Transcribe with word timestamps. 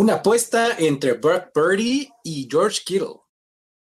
Una 0.00 0.14
apuesta 0.14 0.76
entre 0.78 1.14
Brock 1.14 1.50
Purdy 1.52 2.08
y 2.22 2.46
George 2.48 2.82
Kittle. 2.86 3.16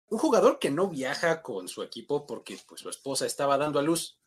Un 0.08 0.18
jugador 0.18 0.58
que 0.58 0.72
no 0.72 0.90
viaja 0.90 1.44
con 1.44 1.68
su 1.68 1.84
equipo 1.84 2.26
porque 2.26 2.58
pues, 2.68 2.82
su 2.82 2.90
esposa 2.90 3.28
estaba 3.28 3.56
dando 3.56 3.78
a 3.78 3.84
luz. 3.84 4.20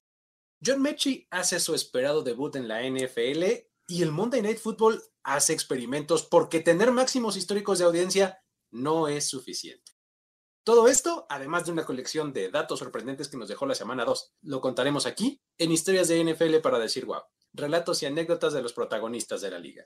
John 0.64 0.80
Mechie 0.82 1.26
hace 1.32 1.58
su 1.58 1.74
esperado 1.74 2.22
debut 2.22 2.54
en 2.54 2.68
la 2.68 2.88
NFL 2.88 3.42
y 3.88 4.03
el 4.03 4.12
Monday 4.12 4.40
Night 4.40 4.61
Football 4.61 5.03
hace 5.24 5.53
experimentos 5.53 6.22
porque 6.22 6.61
tener 6.61 6.92
máximos 6.92 7.37
históricos 7.37 7.80
de 7.80 7.87
audiencia 7.87 8.41
no 8.70 9.09
es 9.09 9.29
suficiente. 9.29 9.91
Todo 10.62 10.86
esto, 10.86 11.27
además 11.29 11.66
de 11.66 11.72
una 11.72 11.86
colección 11.86 12.32
de 12.32 12.52
datos 12.52 12.79
sorprendentes 12.79 13.27
que 13.27 13.36
nos 13.36 13.48
dejó 13.48 13.66
la 13.66 13.75
semana 13.75 14.04
2, 14.04 14.34
lo 14.43 14.61
contaremos 14.61 15.07
aquí 15.07 15.43
en 15.59 15.72
Historias 15.72 16.07
de 16.07 16.22
NFL 16.22 16.59
para 16.62 16.79
decir 16.79 17.04
wow, 17.04 17.22
relatos 17.53 18.03
y 18.03 18.07
anécdotas 18.07 18.53
de 18.53 18.62
los 18.62 18.73
protagonistas 18.73 19.41
de 19.41 19.51
la 19.51 19.59
liga. 19.59 19.85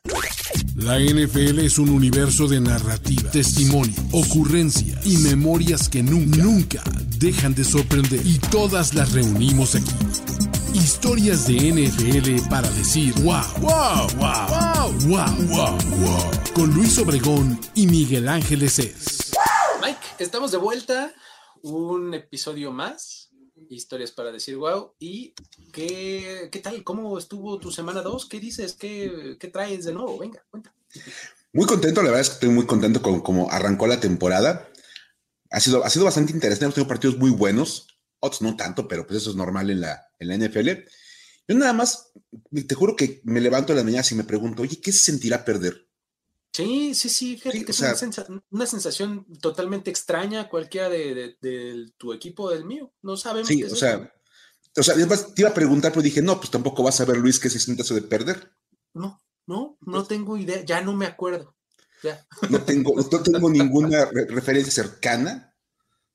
La 0.77 0.99
NFL 0.99 1.61
es 1.61 1.79
un 1.79 1.89
universo 1.89 2.47
de 2.47 2.61
narrativa, 2.61 3.31
testimonio, 3.31 3.95
ocurrencia 4.13 5.01
y 5.05 5.17
memorias 5.19 5.89
que 5.89 6.03
nunca, 6.03 6.43
nunca 6.43 6.83
dejan 7.19 7.55
de 7.55 7.65
sorprender 7.65 8.21
y 8.25 8.39
todas 8.39 8.95
las 8.95 9.13
reunimos 9.13 9.75
aquí. 9.75 9.93
Historias 10.75 11.47
de 11.47 11.55
NFL 11.55 12.49
para 12.51 12.69
decir 12.73 13.15
wow, 13.23 13.43
wow, 13.61 14.09
wow, 14.17 14.49
wow, 14.49 14.93
wow, 15.07 15.47
wow, 15.49 15.79
wow. 16.01 16.31
Con 16.55 16.75
Luis 16.75 16.99
Obregón 16.99 17.59
y 17.75 17.87
Miguel 17.87 18.29
Ángeles 18.29 18.79
es. 18.81 19.33
Mike, 19.81 19.99
estamos 20.19 20.51
de 20.51 20.59
vuelta. 20.59 21.15
Un 21.63 22.13
episodio 22.13 22.73
más. 22.73 23.31
Historias 23.71 24.13
para 24.13 24.33
decir 24.33 24.57
wow. 24.57 24.93
¿Y 24.99 25.35
qué, 25.73 26.49
qué 26.51 26.59
tal? 26.61 26.83
¿Cómo 26.85 27.19
estuvo 27.19 27.59
tu 27.59 27.71
semana 27.71 28.03
2? 28.03 28.27
¿Qué 28.29 28.41
dices? 28.41 28.75
¿Qué, 28.75 29.37
¿Qué, 29.39 29.49
traes 29.49 29.85
de 29.85 29.93
nuevo? 29.93 30.19
Venga, 30.19 30.45
cuenta. 30.51 30.75
Muy 31.53 31.67
contento, 31.67 32.03
la 32.03 32.09
verdad 32.09 32.21
es 32.23 32.29
que 32.31 32.35
estoy 32.35 32.49
muy 32.51 32.67
contento 32.67 33.03
con 33.03 33.21
cómo 33.21 33.51
arrancó 33.51 33.87
la 33.87 34.01
temporada. 34.01 34.69
Ha 35.51 35.61
sido, 35.61 35.85
ha 35.85 35.91
sido 35.91 36.05
bastante 36.05 36.33
interesante, 36.33 36.65
hemos 36.65 36.75
tenido 36.75 36.89
partidos 36.89 37.17
muy 37.17 37.31
buenos, 37.31 37.87
otros 38.19 38.43
no 38.43 38.57
tanto, 38.57 38.89
pero 38.89 39.07
pues 39.07 39.19
eso 39.19 39.31
es 39.31 39.37
normal 39.37 39.71
en 39.71 39.81
la, 39.81 40.09
en 40.19 40.29
la 40.29 40.37
NFL. 40.37 40.69
Yo 41.47 41.57
nada 41.57 41.73
más, 41.73 42.13
te 42.67 42.75
juro 42.75 42.97
que 42.97 43.21
me 43.25 43.41
levanto 43.41 43.73
a 43.73 43.77
las 43.77 43.85
mañanas 43.85 44.11
y 44.13 44.15
me 44.15 44.25
pregunto, 44.25 44.63
oye, 44.63 44.81
¿qué 44.81 44.93
se 44.93 45.13
sentirá 45.13 45.45
perder? 45.45 45.84
Sí, 46.55 46.95
sí, 46.95 47.09
sí, 47.09 47.37
fíjate 47.37 47.59
Sí, 47.59 47.65
que 47.65 47.71
es 47.73 47.77
sea- 47.79 47.89
una, 47.89 47.97
sensa- 47.99 48.27
una 48.51 48.67
sensación 48.67 49.27
totalmente 49.41 49.91
extraña, 49.91 50.49
cualquiera 50.49 50.89
de, 50.89 51.15
de- 51.15 51.37
de 51.43 51.93
tu 51.99 52.13
equipo 52.13 52.49
del 52.51 52.65
mío. 52.65 52.93
No 53.03 53.17
sabemos. 53.17 53.49
Sí, 53.49 53.59
qué 53.59 53.67
es 53.67 53.73
o 53.73 53.75
eso. 53.75 53.87
sea, 53.87 54.15
o 54.77 54.83
sea, 54.83 54.95
te 55.35 55.41
iba 55.43 55.51
a 55.51 55.55
preguntar, 55.55 55.91
pero 55.93 56.03
dije, 56.03 56.23
no, 56.23 56.39
pues 56.39 56.51
tampoco 56.51 56.83
vas 56.85 57.01
a 57.01 57.05
ver, 57.05 57.17
Luis, 57.19 57.41
qué 57.41 57.51
se 57.51 57.59
siente 57.59 57.83
eso 57.83 57.95
de 57.95 58.03
perder. 58.03 58.53
No, 58.95 59.21
no, 59.47 59.77
no 59.81 59.93
Pues 59.99 60.09
tengo 60.09 60.37
idea, 60.37 60.65
ya 60.65 60.81
no 60.81 60.93
me 60.95 61.07
acuerdo. 61.07 61.57
Ya. 62.05 62.25
No 62.51 62.63
tengo, 62.63 62.95
no 62.97 63.23
tengo 63.23 63.51
ninguna 63.51 64.05
re- 64.07 64.27
referencia 64.27 64.73
cercana 64.73 65.57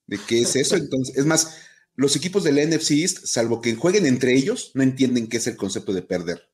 de 0.08 0.20
qué 0.26 0.42
es 0.42 0.56
eso. 0.56 0.76
Entonces, 0.78 1.18
es 1.18 1.26
más, 1.26 1.58
los 1.96 2.16
equipos 2.16 2.46
de 2.46 2.54
la 2.54 2.62
NFC 2.64 2.92
East, 2.92 3.26
salvo 3.26 3.60
que 3.60 3.76
jueguen 3.76 4.06
entre 4.06 4.34
ellos, 4.36 4.72
no 4.74 4.84
entienden 4.84 5.28
qué 5.28 5.38
es 5.38 5.48
el 5.48 5.58
concepto 5.58 5.92
de 5.92 6.02
perder. 6.02 6.50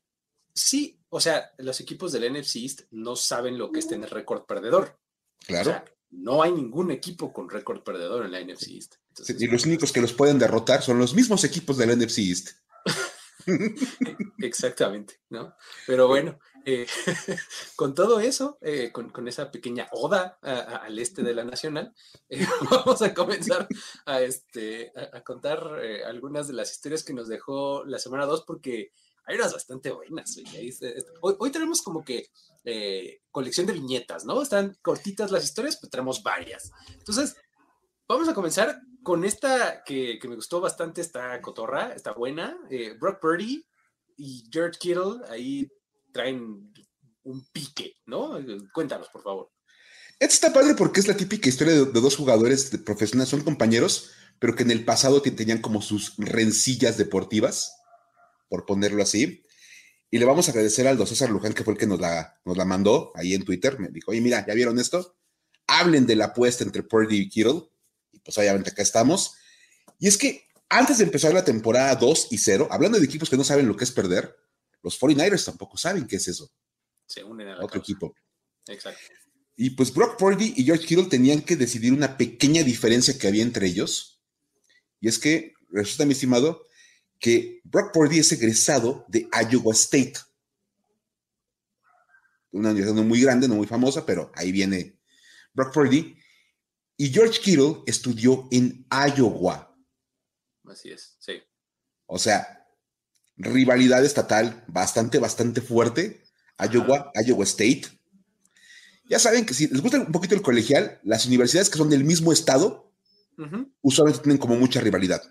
Sí, 0.55 0.99
o 1.15 1.19
sea, 1.21 1.51
los 1.59 1.79
equipos 1.79 2.11
del 2.11 2.31
NFC 2.33 2.57
East 2.57 2.81
no 2.91 3.15
saben 3.15 3.57
lo 3.57 3.71
que 3.71 3.79
es 3.79 3.87
tener 3.87 4.09
récord 4.09 4.43
perdedor. 4.45 4.99
Claro. 5.47 5.69
O 5.69 5.73
sea, 5.73 5.85
no 6.11 6.43
hay 6.43 6.51
ningún 6.51 6.91
equipo 6.91 7.31
con 7.31 7.49
récord 7.49 7.83
perdedor 7.83 8.25
en 8.25 8.31
la 8.33 8.41
NFC 8.41 8.67
East. 8.71 8.95
Entonces, 9.09 9.41
y 9.41 9.47
los 9.47 9.65
únicos 9.65 9.91
que 9.93 10.01
los 10.01 10.11
pueden 10.13 10.37
derrotar 10.39 10.81
son 10.81 10.99
los 10.99 11.13
mismos 11.13 11.43
equipos 11.45 11.77
de 11.77 11.85
la 11.87 11.95
NFC 11.95 12.17
East. 12.19 12.49
Exactamente, 14.39 15.21
¿no? 15.29 15.55
Pero 15.87 16.07
bueno, 16.07 16.39
eh, 16.65 16.85
con 17.75 17.93
todo 17.93 18.19
eso, 18.19 18.57
eh, 18.61 18.91
con, 18.91 19.09
con 19.09 19.27
esa 19.27 19.51
pequeña 19.51 19.87
oda 19.91 20.37
a- 20.41 20.51
a- 20.51 20.75
al 20.77 20.97
este 20.99 21.21
de 21.23 21.33
la 21.33 21.43
Nacional, 21.45 21.93
eh, 22.29 22.45
vamos 22.69 23.01
a 23.01 23.13
comenzar 23.13 23.67
a, 24.05 24.21
este, 24.21 24.91
a, 24.95 25.17
a 25.17 25.23
contar 25.23 25.63
algunas 26.07 26.47
de 26.47 26.53
las 26.53 26.71
historias 26.71 27.03
que 27.03 27.13
nos 27.13 27.27
dejó 27.27 27.85
la 27.85 27.99
semana 27.99 28.25
2, 28.25 28.43
porque 28.45 28.91
hay 29.25 29.35
unas 29.37 29.53
bastante 29.53 29.91
buenas. 29.91 30.37
está- 30.37 30.87
Hoy, 31.21 31.35
hoy 31.39 31.51
tenemos 31.51 31.81
como 31.81 32.03
que 32.03 32.27
eh, 32.63 33.21
colección 33.31 33.67
de 33.67 33.73
viñetas, 33.73 34.25
¿no? 34.25 34.41
Están 34.41 34.75
cortitas 34.81 35.31
las 35.31 35.43
historias, 35.43 35.77
pero 35.77 35.89
tenemos 35.91 36.23
varias. 36.23 36.71
Entonces, 36.93 37.35
vamos 38.07 38.27
a 38.27 38.33
comenzar 38.33 38.79
con 39.03 39.23
esta 39.23 39.83
que, 39.83 40.17
que 40.19 40.27
me 40.27 40.35
gustó 40.35 40.59
bastante, 40.61 41.01
está 41.01 41.39
cotorra, 41.41 41.93
está 41.93 42.13
buena. 42.13 42.57
eh, 42.71 42.95
Brock 42.99 43.19
Purdy 43.21 43.63
y 44.17 44.43
George 44.51 44.79
Kittle 44.79 45.21
ahí 45.29 45.67
traen 46.11 46.73
un 47.23 47.45
pique, 47.51 47.97
¿no? 48.05 48.39
Cuéntanos, 48.73 49.09
por 49.09 49.21
favor. 49.23 49.51
Esto 50.19 50.33
está 50.33 50.53
padre 50.53 50.75
porque 50.75 51.01
es 51.01 51.07
la 51.07 51.17
típica 51.17 51.49
historia 51.49 51.73
de, 51.73 51.85
de 51.85 52.01
dos 52.01 52.15
jugadores 52.15 52.71
profesionales, 52.85 53.29
son 53.29 53.41
compañeros, 53.43 54.11
pero 54.39 54.55
que 54.55 54.63
en 54.63 54.71
el 54.71 54.85
pasado 54.85 55.21
te- 55.21 55.31
tenían 55.31 55.61
como 55.61 55.81
sus 55.81 56.13
rencillas 56.17 56.97
deportivas, 56.97 57.75
por 58.47 58.65
ponerlo 58.65 59.03
así. 59.03 59.43
Y 60.11 60.19
le 60.19 60.25
vamos 60.25 60.47
a 60.47 60.51
agradecer 60.51 60.87
al 60.87 60.93
Aldo 60.93 61.05
César 61.05 61.29
Luján, 61.29 61.53
que 61.53 61.63
fue 61.63 61.73
el 61.73 61.79
que 61.79 61.87
nos 61.87 61.99
la, 61.99 62.39
nos 62.45 62.55
la 62.57 62.65
mandó 62.65 63.11
ahí 63.15 63.33
en 63.33 63.43
Twitter. 63.43 63.79
Me 63.79 63.89
dijo, 63.89 64.11
oye, 64.11 64.21
mira, 64.21 64.45
¿ya 64.47 64.53
vieron 64.53 64.79
esto? 64.79 65.17
Hablen 65.67 66.05
de 66.05 66.15
la 66.15 66.25
apuesta 66.25 66.63
entre 66.63 66.83
Purdy 66.83 67.17
y 67.17 67.29
Kittle. 67.29 67.63
Y 68.11 68.19
pues 68.19 68.37
obviamente 68.37 68.69
acá 68.69 68.81
estamos. 68.81 69.35
Y 69.99 70.07
es 70.07 70.17
que 70.17 70.47
antes 70.69 70.99
de 70.99 71.03
empezar 71.03 71.33
la 71.33 71.43
temporada 71.43 71.95
2 71.95 72.27
y 72.31 72.37
0, 72.37 72.67
hablando 72.71 72.99
de 72.99 73.05
equipos 73.05 73.29
que 73.29 73.37
no 73.37 73.43
saben 73.43 73.67
lo 73.67 73.75
que 73.75 73.83
es 73.83 73.91
perder, 73.91 74.35
los 74.83 74.99
49ers 74.99 75.45
tampoco 75.45 75.77
saben 75.77 76.05
qué 76.07 76.17
es 76.17 76.27
eso, 76.27 76.51
Se 77.07 77.23
unen 77.23 77.47
a 77.47 77.51
la 77.51 77.57
otro 77.57 77.79
causa. 77.79 77.79
equipo. 77.79 78.15
Exacto. 78.67 78.99
Y 79.57 79.71
pues 79.71 79.93
Brock 79.93 80.17
Purdy 80.17 80.53
y 80.57 80.63
George 80.65 80.85
Kittle 80.85 81.05
tenían 81.05 81.41
que 81.41 81.55
decidir 81.55 81.93
una 81.93 82.17
pequeña 82.17 82.61
diferencia 82.63 83.17
que 83.17 83.27
había 83.27 83.41
entre 83.43 83.67
ellos. 83.67 84.21
Y 84.99 85.07
es 85.07 85.17
que 85.17 85.53
resulta, 85.69 86.05
mi 86.05 86.13
estimado, 86.13 86.65
que 87.19 87.61
Brock 87.63 87.93
Purdy 87.93 88.19
es 88.19 88.31
egresado 88.31 89.05
de 89.07 89.27
Iowa 89.49 89.73
State. 89.73 90.15
Una 92.51 92.69
universidad 92.69 92.95
no 92.95 93.03
muy 93.03 93.21
grande, 93.21 93.47
no 93.47 93.55
muy 93.55 93.67
famosa, 93.67 94.05
pero 94.05 94.31
ahí 94.35 94.51
viene 94.51 94.99
Brock 95.53 95.73
Purdy. 95.73 96.17
Y 96.97 97.09
George 97.11 97.41
Kittle 97.41 97.83
estudió 97.85 98.47
en 98.51 98.87
Iowa. 98.89 99.75
Así 100.65 100.91
es, 100.91 101.17
sí. 101.19 101.41
O 102.05 102.17
sea, 102.17 102.67
rivalidad 103.37 104.03
estatal 104.05 104.63
bastante, 104.67 105.19
bastante 105.19 105.61
fuerte. 105.61 106.23
Iowa, 106.57 107.11
Iowa 107.25 107.43
State. 107.43 107.83
Ya 109.09 109.19
saben 109.19 109.45
que 109.45 109.53
si 109.53 109.67
les 109.67 109.81
gusta 109.81 109.99
un 109.99 110.11
poquito 110.11 110.35
el 110.35 110.41
colegial, 110.41 110.99
las 111.03 111.25
universidades 111.25 111.69
que 111.69 111.77
son 111.77 111.89
del 111.89 112.03
mismo 112.03 112.31
estado 112.31 112.93
usualmente 113.81 114.23
tienen 114.23 114.37
como 114.37 114.55
mucha 114.55 114.79
rivalidad. 114.79 115.21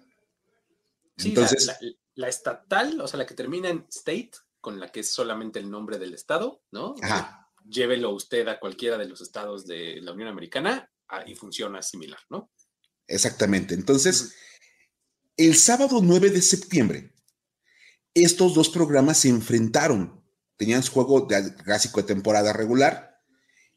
Sí, 1.16 1.28
Entonces, 1.28 1.66
la, 1.66 1.76
la- 1.80 1.92
la 2.16 2.28
estatal, 2.28 3.00
o 3.00 3.08
sea, 3.08 3.18
la 3.18 3.26
que 3.26 3.34
termina 3.34 3.68
en 3.68 3.86
state, 3.88 4.30
con 4.60 4.78
la 4.80 4.90
que 4.90 5.00
es 5.00 5.10
solamente 5.10 5.58
el 5.58 5.70
nombre 5.70 5.98
del 5.98 6.14
estado, 6.14 6.62
¿no? 6.70 6.94
Ajá. 7.02 7.50
Llévelo 7.68 8.10
usted 8.10 8.46
a 8.48 8.60
cualquiera 8.60 8.96
de 8.98 9.06
los 9.06 9.20
estados 9.20 9.66
de 9.66 10.00
la 10.00 10.12
Unión 10.12 10.28
Americana 10.28 10.90
ah, 11.08 11.24
y 11.26 11.34
funciona 11.34 11.82
similar, 11.82 12.20
¿no? 12.30 12.50
exactamente. 13.06 13.74
Entonces, 13.74 14.34
el 15.36 15.56
sábado 15.56 16.00
9 16.02 16.30
de 16.30 16.40
septiembre, 16.40 17.12
estos 18.14 18.54
dos 18.54 18.68
programas 18.70 19.18
se 19.18 19.28
enfrentaron. 19.28 20.24
Tenían 20.56 20.82
su 20.82 20.92
juego 20.92 21.22
de 21.22 21.54
clásico 21.56 22.00
de 22.00 22.06
temporada 22.06 22.52
regular. 22.52 23.20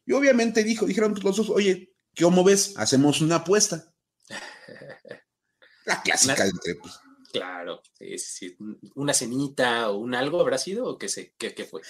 Y 0.06 0.12
obviamente 0.12 0.64
dijo, 0.64 0.86
dijeron 0.86 1.14
los 1.22 1.36
dos, 1.36 1.50
oye, 1.50 1.94
¿cómo 2.18 2.44
ves? 2.44 2.74
Hacemos 2.76 3.20
una 3.20 3.36
apuesta. 3.36 3.92
La 5.84 6.02
clásica 6.02 6.44
entre, 6.46 6.74
pues, 6.76 6.94
Claro, 7.32 7.82
sí, 7.98 8.18
sí. 8.18 8.56
Una 8.94 9.12
cenita 9.14 9.90
o 9.90 9.98
un 9.98 10.14
algo 10.14 10.40
habrá 10.40 10.58
sido 10.58 10.86
o 10.86 10.98
qué 10.98 11.08
sé, 11.08 11.34
qué, 11.38 11.54
qué 11.54 11.64
fue. 11.64 11.82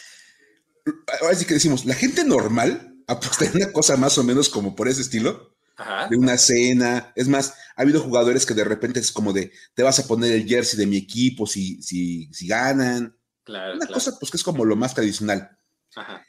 ahora 1.20 1.34
sí 1.34 1.44
que 1.44 1.54
decimos, 1.54 1.84
la 1.84 1.94
gente 1.94 2.24
normal 2.24 2.96
apostaría 3.06 3.64
una 3.66 3.72
cosa 3.72 3.96
más 3.96 4.18
o 4.18 4.24
menos 4.24 4.48
como 4.48 4.74
por 4.74 4.88
ese 4.88 5.00
estilo, 5.02 5.54
Ajá. 5.76 6.08
de 6.08 6.16
una 6.16 6.36
cena. 6.38 7.12
Es 7.14 7.28
más, 7.28 7.54
ha 7.76 7.82
habido 7.82 8.00
jugadores 8.02 8.46
que 8.46 8.54
de 8.54 8.64
repente 8.64 9.00
es 9.00 9.12
como 9.12 9.32
de, 9.32 9.52
te 9.74 9.82
vas 9.82 9.98
a 9.98 10.06
poner 10.06 10.32
el 10.32 10.46
jersey 10.46 10.78
de 10.78 10.86
mi 10.86 10.96
equipo 10.96 11.46
si, 11.46 11.80
si, 11.82 12.28
si 12.32 12.46
ganan. 12.48 13.16
Claro, 13.44 13.74
Una 13.74 13.86
claro. 13.86 13.94
cosa 13.94 14.18
pues 14.18 14.30
que 14.30 14.36
es 14.36 14.42
como 14.42 14.64
lo 14.64 14.76
más 14.76 14.94
tradicional. 14.94 15.56
Ajá. 15.94 16.22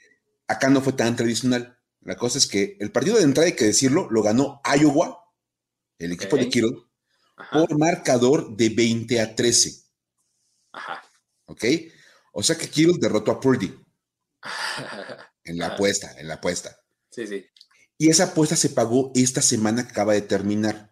Acá 0.47 0.69
no 0.69 0.81
fue 0.81 0.94
tan 0.94 1.15
tradicional. 1.15 1.77
La 2.01 2.15
cosa 2.15 2.38
es 2.38 2.47
que 2.47 2.77
el 2.79 2.91
partido 2.91 3.17
de 3.17 3.23
entrada, 3.23 3.47
hay 3.47 3.55
que 3.55 3.65
decirlo, 3.65 4.07
lo 4.09 4.23
ganó 4.23 4.62
Iowa, 4.79 5.25
el 5.97 6.13
equipo 6.13 6.38
de 6.38 6.47
Kittle, 6.50 6.77
Ajá. 7.39 7.59
por 7.59 7.77
marcador 7.77 8.56
de 8.56 8.69
20 8.69 9.19
a 9.21 9.36
13. 9.36 9.83
Ajá. 10.74 11.01
¿Ok? 11.45 11.63
O 12.33 12.44
sea 12.44 12.57
que 12.57 12.69
Kittle 12.69 12.97
derrotó 13.00 13.31
a 13.31 13.39
Purdy 13.39 13.74
en 15.44 15.57
la 15.57 15.68
Ajá. 15.68 15.75
apuesta, 15.75 16.19
en 16.19 16.27
la 16.27 16.36
apuesta. 16.36 16.80
Sí, 17.09 17.25
sí. 17.25 17.45
Y 17.97 18.09
esa 18.09 18.25
apuesta 18.25 18.56
se 18.56 18.69
pagó 18.69 19.12
esta 19.15 19.41
semana 19.41 19.83
que 19.83 19.91
acaba 19.91 20.13
de 20.13 20.21
terminar. 20.21 20.89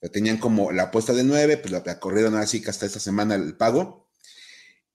La 0.00 0.08
tenían 0.08 0.38
como 0.38 0.72
la 0.72 0.84
apuesta 0.84 1.12
de 1.12 1.22
9, 1.22 1.58
pues 1.58 1.70
la, 1.70 1.82
la 1.84 2.00
corrieron 2.00 2.34
así 2.34 2.60
que 2.60 2.70
hasta 2.70 2.86
esta 2.86 2.98
semana 2.98 3.34
el 3.36 3.56
pago. 3.56 4.10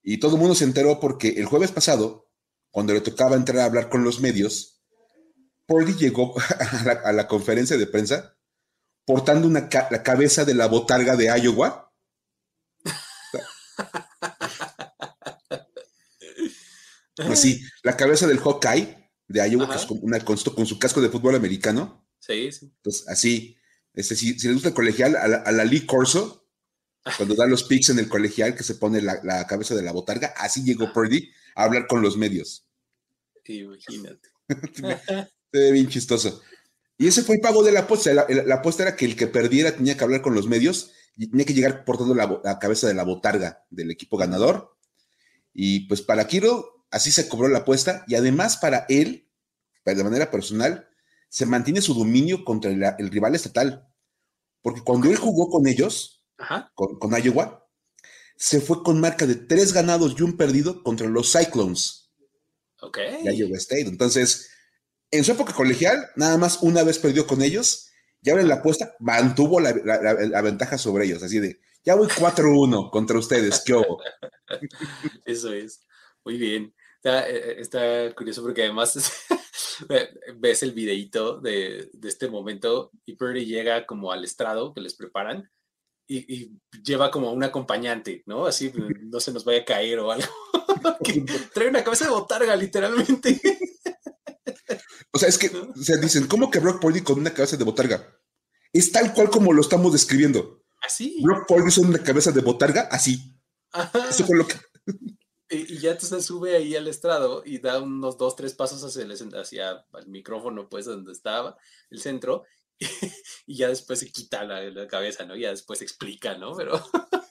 Y 0.02 0.18
todo 0.18 0.34
el 0.34 0.40
mundo 0.40 0.54
se 0.54 0.64
enteró 0.64 1.00
porque 1.00 1.28
el 1.30 1.46
jueves 1.46 1.72
pasado 1.72 2.30
cuando 2.70 2.94
le 2.94 3.00
tocaba 3.00 3.36
entrar 3.36 3.58
a 3.58 3.64
hablar 3.64 3.88
con 3.88 4.04
los 4.04 4.20
medios, 4.20 4.80
Purdy 5.66 5.94
llegó 5.94 6.34
a 7.04 7.12
la, 7.12 7.28
conferencia 7.28 7.76
de 7.76 7.86
prensa 7.86 8.36
portando 9.04 9.46
una 9.46 9.68
la 9.90 10.02
cabeza 10.02 10.44
de 10.44 10.54
la 10.54 10.66
botarga 10.66 11.16
de 11.16 11.26
Iowa. 11.26 11.92
Así, 17.18 17.60
la 17.82 17.96
cabeza 17.96 18.26
del 18.26 18.38
Hawkeye 18.38 19.10
de 19.28 19.48
Iowa, 19.48 19.68
que 19.68 19.76
es 19.76 19.86
una, 19.90 20.20
con, 20.20 20.36
su 20.38 20.78
casco 20.78 21.00
de 21.00 21.10
fútbol 21.10 21.34
americano. 21.34 22.06
Sí, 22.18 22.50
sí. 22.50 22.72
Entonces, 22.76 23.08
así, 23.08 23.56
este, 23.94 24.16
si, 24.16 24.38
si 24.38 24.46
les 24.46 24.54
gusta 24.54 24.68
el 24.70 24.74
colegial, 24.74 25.16
a 25.16 25.28
la, 25.28 25.36
a 25.38 25.52
la 25.52 25.64
Lee 25.64 25.86
Corso, 25.86 26.40
cuando 27.16 27.34
da 27.34 27.46
los 27.46 27.64
pics 27.64 27.90
en 27.90 27.98
el 27.98 28.08
colegial, 28.08 28.54
que 28.54 28.62
se 28.62 28.74
pone 28.74 29.00
la, 29.00 29.46
cabeza 29.46 29.74
de 29.74 29.82
la 29.82 29.92
botarga, 29.92 30.34
así 30.36 30.62
llegó 30.62 30.92
Purdy 30.92 31.30
a 31.54 31.64
hablar 31.64 31.86
con 31.86 32.02
los 32.02 32.16
medios. 32.16 32.66
Imagínate. 33.44 34.28
Se 35.52 35.58
ve 35.58 35.72
bien 35.72 35.88
chistoso. 35.88 36.40
Y 37.00 37.08
ese 37.08 37.22
fue 37.22 37.36
el 37.36 37.40
pago 37.40 37.62
de 37.62 37.72
la 37.72 37.80
apuesta. 37.80 38.12
La, 38.12 38.54
apuesta 38.54 38.82
era 38.82 38.94
que 38.94 39.06
el 39.06 39.16
que 39.16 39.26
perdiera 39.26 39.74
tenía 39.74 39.96
que 39.96 40.04
hablar 40.04 40.20
con 40.20 40.34
los 40.34 40.46
medios 40.46 40.90
y 41.16 41.30
tenía 41.30 41.46
que 41.46 41.54
llegar 41.54 41.86
portando 41.86 42.14
la, 42.14 42.42
la 42.44 42.58
cabeza 42.58 42.88
de 42.88 42.92
la 42.92 43.04
botarga 43.04 43.64
del 43.70 43.90
equipo 43.90 44.18
ganador. 44.18 44.76
Y 45.54 45.88
pues 45.88 46.02
para 46.02 46.26
Kiro, 46.26 46.84
así 46.90 47.10
se 47.10 47.26
cobró 47.26 47.48
la 47.48 47.60
apuesta. 47.60 48.04
Y 48.06 48.16
además 48.16 48.58
para 48.58 48.84
él, 48.90 49.30
de 49.82 50.04
manera 50.04 50.30
personal, 50.30 50.90
se 51.30 51.46
mantiene 51.46 51.80
su 51.80 51.94
dominio 51.94 52.44
contra 52.44 52.70
el 52.70 53.10
rival 53.10 53.34
estatal. 53.34 53.88
Porque 54.60 54.82
cuando 54.82 55.08
él 55.08 55.16
jugó 55.16 55.48
con 55.48 55.66
ellos, 55.66 56.26
con, 56.74 57.16
Iowa, 57.18 57.66
se 58.36 58.60
fue 58.60 58.82
con 58.82 59.00
marca 59.00 59.24
de 59.26 59.36
tres 59.36 59.72
ganados 59.72 60.16
y 60.18 60.22
un 60.22 60.36
perdido 60.36 60.82
contra 60.82 61.08
los 61.08 61.32
Cyclones. 61.32 62.10
Ok. 62.82 62.98
De 63.24 63.34
Iowa 63.34 63.56
State. 63.56 63.88
Entonces, 63.88 64.50
en 65.10 65.24
su 65.24 65.32
época 65.32 65.52
colegial, 65.52 66.08
nada 66.16 66.36
más 66.38 66.62
una 66.62 66.82
vez 66.82 66.98
perdió 66.98 67.26
con 67.26 67.42
ellos 67.42 67.90
y 68.22 68.30
ahora 68.30 68.42
en 68.42 68.48
la 68.48 68.56
apuesta 68.56 68.94
mantuvo 68.98 69.60
la, 69.60 69.72
ventaja 70.42 70.78
sobre 70.78 71.06
ellos. 71.06 71.22
Así 71.22 71.38
de, 71.38 71.60
ya 71.84 71.94
voy 71.94 72.08
4-1 72.08 72.90
contra 72.90 73.18
ustedes. 73.18 73.62
¿Qué 73.64 73.74
Eso 75.24 75.52
es. 75.52 75.86
Muy 76.24 76.36
bien. 76.36 76.74
Está, 76.96 77.28
eh, 77.30 77.60
está 77.60 78.14
curioso 78.14 78.42
porque 78.42 78.64
además 78.64 78.94
ves 80.36 80.62
el 80.62 80.72
videito 80.72 81.40
de, 81.40 81.88
de, 81.94 82.08
este 82.08 82.28
momento 82.28 82.90
y 83.06 83.16
Purdy 83.16 83.46
llega 83.46 83.86
como 83.86 84.12
al 84.12 84.22
estrado 84.22 84.74
que 84.74 84.82
les 84.82 84.94
preparan 84.94 85.50
y, 86.10 86.58
lleva 86.82 87.10
como 87.10 87.32
un 87.32 87.44
acompañante, 87.44 88.22
¿no? 88.26 88.46
Así 88.46 88.72
no 89.02 89.20
se 89.20 89.32
nos 89.32 89.44
vaya 89.44 89.60
a 89.60 89.64
caer 89.64 90.00
o 90.00 90.10
algo. 90.10 90.26
trae 91.54 91.68
una 91.68 91.84
cabeza 91.84 92.06
de 92.06 92.10
botarga, 92.10 92.56
literalmente. 92.56 93.40
O 95.12 95.18
sea, 95.18 95.28
es 95.28 95.38
que, 95.38 95.48
o 95.48 95.82
sea, 95.82 95.96
dicen, 95.96 96.26
¿cómo 96.26 96.50
que 96.50 96.58
Brock 96.58 96.80
Purdy 96.80 97.02
con 97.02 97.18
una 97.18 97.34
cabeza 97.34 97.56
de 97.56 97.64
botarga? 97.64 98.16
Es 98.72 98.92
tal 98.92 99.12
cual 99.14 99.30
como 99.30 99.52
lo 99.52 99.62
estamos 99.62 99.92
describiendo. 99.92 100.62
Así. 100.82 101.20
Brock 101.22 101.46
Purdy 101.46 101.68
es 101.68 101.78
una 101.78 102.02
cabeza 102.02 102.32
de 102.32 102.40
botarga, 102.40 102.82
así. 102.90 103.34
Eso 104.08 104.26
fue 104.26 104.36
lo 104.36 104.46
que... 104.46 104.56
Y, 105.52 105.78
ya 105.78 105.98
se 105.98 106.22
sube 106.22 106.56
ahí 106.56 106.76
al 106.76 106.86
estrado 106.86 107.42
y 107.44 107.58
da 107.58 107.80
unos 107.80 108.16
dos, 108.16 108.36
tres 108.36 108.54
pasos 108.54 108.84
hacia 108.84 109.02
el, 109.02 109.34
hacia 109.34 109.84
el 109.98 110.06
micrófono, 110.06 110.68
pues, 110.68 110.86
donde 110.86 111.10
estaba 111.10 111.56
el 111.90 112.00
centro, 112.00 112.44
y 113.46 113.56
ya 113.56 113.68
después 113.68 113.98
se 113.98 114.10
quita 114.10 114.44
la, 114.44 114.86
cabeza, 114.86 115.24
¿no? 115.24 115.36
Ya 115.36 115.50
después 115.50 115.82
explica, 115.82 116.36
¿no? 116.38 116.54
Pero... 116.56 116.80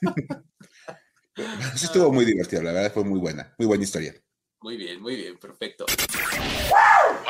sí 1.76 1.86
estuvo 1.86 2.12
muy 2.12 2.26
divertido, 2.26 2.62
la 2.62 2.72
verdad 2.72 2.92
fue 2.92 3.04
muy 3.04 3.18
buena, 3.18 3.54
muy 3.58 3.66
buena 3.66 3.84
historia. 3.84 4.14
Muy 4.60 4.76
bien, 4.76 5.00
muy 5.00 5.16
bien, 5.16 5.38
perfecto. 5.38 5.86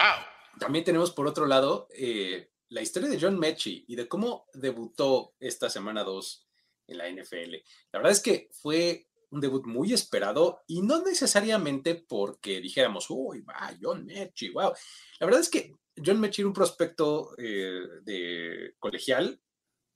Wow. 0.01 0.59
También 0.59 0.85
tenemos 0.85 1.11
por 1.11 1.27
otro 1.27 1.47
lado 1.47 1.89
eh, 1.95 2.51
la 2.71 2.81
historia 2.81 3.09
de 3.09 3.21
John 3.21 3.39
Mechie 3.39 3.85
y 3.87 3.97
de 3.97 4.09
cómo 4.09 4.47
debutó 4.55 5.35
esta 5.39 5.69
semana 5.69 6.05
2 6.05 6.49
en 6.87 6.99
la 6.99 7.11
NFL. 7.11 7.53
La 7.93 7.99
verdad 7.99 8.13
es 8.13 8.21
que 8.21 8.49
fue 8.51 9.09
un 9.31 9.43
debut 9.43 9.67
muy 9.67 9.93
esperado 9.93 10.63
y 10.67 10.81
no 10.81 11.03
necesariamente 11.03 11.95
porque 11.95 12.63
dijéramos, 12.63 13.07
uy, 13.11 13.43
va, 13.43 13.77
John 13.81 14.07
Mechie, 14.07 14.53
wow. 14.53 14.73
La 15.19 15.27
verdad 15.27 15.43
es 15.43 15.51
que 15.51 15.75
John 16.03 16.19
Mechie 16.19 16.47
un 16.47 16.55
prospecto 16.55 17.35
eh, 17.37 17.83
de 18.03 18.75
colegial, 18.79 19.39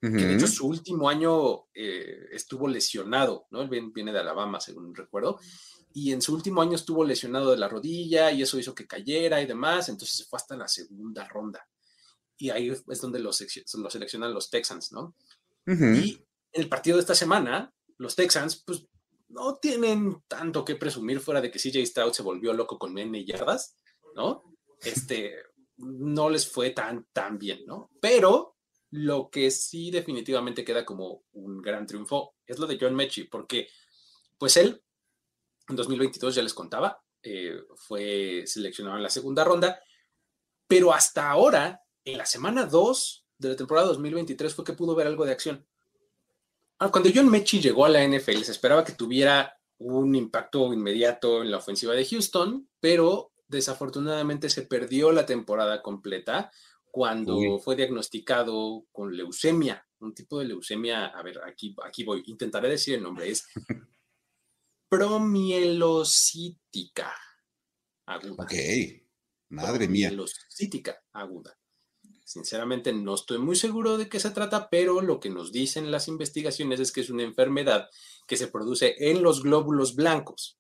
que 0.03 0.11
de 0.11 0.35
hecho 0.35 0.47
su 0.47 0.67
último 0.67 1.09
año 1.09 1.65
eh, 1.73 2.27
estuvo 2.31 2.69
lesionado, 2.69 3.47
¿no? 3.51 3.63
Él 3.63 3.91
viene 3.95 4.13
de 4.13 4.19
Alabama, 4.19 4.61
según 4.61 4.95
recuerdo, 4.95 5.41
y 5.97 6.13
en 6.13 6.21
su 6.21 6.35
último 6.35 6.61
año 6.61 6.75
estuvo 6.75 7.05
lesionado 7.05 7.53
de 7.53 7.57
la 7.57 7.69
rodilla 7.69 8.33
y 8.33 8.43
eso 8.43 8.59
hizo 8.59 8.75
que 8.75 8.89
cayera 8.89 9.41
y 9.41 9.47
demás, 9.47 9.89
entonces 9.89 10.17
se 10.17 10.25
fue 10.25 10.39
hasta 10.39 10.57
la 10.57 10.67
segunda 10.67 11.25
ronda. 11.29 11.69
Y 12.37 12.51
ahí 12.51 12.69
es 12.69 13.01
donde 13.01 13.21
lo, 13.21 13.33
seleccionan 13.33 14.35
los 14.35 14.51
Texans, 14.51 14.91
¿no? 14.91 15.15
Y 15.67 16.21
en 16.51 16.63
el 16.63 16.69
partido 16.69 16.97
de 16.97 17.03
esta 17.03 17.15
semana, 17.15 17.73
los 17.97 18.17
Texans, 18.17 18.61
pues 18.67 18.89
no 19.29 19.55
tienen 19.55 20.21
tanto 20.27 20.65
que 20.65 20.75
presumir 20.75 21.21
fuera 21.21 21.41
de 21.41 21.53
que 21.53 21.61
CJ 21.61 21.87
Stroud 21.87 22.13
se 22.13 22.25
volvió 22.25 22.53
loco 22.53 22.77
con 22.77 22.99
N 22.99 23.25
yardas, 23.25 23.77
¿no? 24.17 24.43
Este, 24.83 25.37
no 25.77 26.29
les 26.29 26.51
fue 26.51 26.71
tan, 26.71 27.07
tan 27.13 27.39
bien, 27.39 27.65
¿no? 27.67 27.93
Pero 28.01 28.57
lo 28.91 29.31
que 29.31 29.53
sí 29.53 29.93
definitivamente 29.93 30.65
queda 30.65 30.85
como 30.85 31.23
un 31.35 31.63
gran 31.63 31.87
triunfo 31.87 32.35
es 32.45 32.59
lo 32.59 32.67
de 32.67 32.79
John 32.81 32.97
Mechie, 32.97 33.29
porque 33.31 33.69
pues 34.39 34.57
él 34.57 34.84
en 35.69 35.77
2022 35.77 36.35
ya 36.35 36.43
les 36.43 36.55
contaba, 36.55 37.03
eh, 37.23 37.63
fue 37.77 38.45
seleccionado 38.47 38.97
en 38.97 39.03
la 39.03 39.11
segunda 39.11 39.45
ronda, 39.45 39.81
pero 40.67 40.93
hasta 40.93 41.31
ahora, 41.31 41.83
en 42.05 42.19
la 42.19 42.27
semana 42.27 42.67
2 42.67 43.27
de 43.39 43.49
la 43.51 43.57
temporada 43.57 43.89
2023 43.89 44.55
fue 44.55 44.65
que 44.65 44.73
pudo 44.73 44.95
ver 44.95 45.07
algo 45.07 45.25
de 45.25 45.33
acción. 45.33 45.67
Ah, 46.79 46.91
cuando 46.91 47.11
John 47.15 47.31
Mechie 47.31 47.61
llegó 47.61 47.85
a 47.85 47.89
la 47.89 48.05
NFL, 48.07 48.43
se 48.43 48.53
esperaba 48.53 48.85
que 48.85 48.93
tuviera 48.93 49.59
un 49.79 50.15
impacto 50.15 50.73
inmediato 50.73 51.43
en 51.43 51.51
la 51.51 51.59
ofensiva 51.59 51.95
de 51.95 52.05
Houston, 52.05 52.69
pero 52.81 53.33
desafortunadamente 53.49 54.51
se 54.51 54.63
perdió 54.63 55.13
la 55.13 55.27
temporada 55.27 55.83
completa 55.83 56.51
cuando 56.91 57.59
fue 57.59 57.75
diagnosticado 57.75 58.87
con 58.93 59.17
leucemia, 59.17 59.85
un 59.99 60.15
tipo 60.15 60.39
de 60.39 60.45
leucemia, 60.45 61.07
a 61.07 61.23
ver, 61.23 61.41
aquí, 61.45 61.75
aquí 61.85 62.05
voy, 62.05 62.23
intentaré 62.27 62.69
decir 62.69 62.95
el 62.95 63.03
nombre, 63.03 63.29
es 63.31 63.49
promielocítica 64.97 67.13
aguda. 68.07 68.45
Ok, 68.45 68.53
madre 69.51 69.89
mía. 69.89 70.09
Promielocítica 70.09 71.03
aguda. 71.13 71.55
Sinceramente 72.25 72.93
no 72.93 73.15
estoy 73.15 73.39
muy 73.39 73.57
seguro 73.57 73.99
de 73.99 74.09
qué 74.09 74.19
se 74.19 74.31
trata, 74.31 74.71
pero 74.71 75.03
lo 75.03 75.21
que 75.21 75.31
nos 75.31 75.53
dicen 75.53 75.91
las 75.91 76.09
investigaciones 76.09 76.81
es 76.81 76.91
que 76.91 77.03
es 77.03 77.11
una 77.11 77.23
enfermedad 77.23 77.89
que 78.27 78.37
se 78.37 78.49
produce 78.49 78.97
en 78.99 79.23
los 79.23 79.43
glóbulos 79.43 79.95
blancos. 79.95 80.59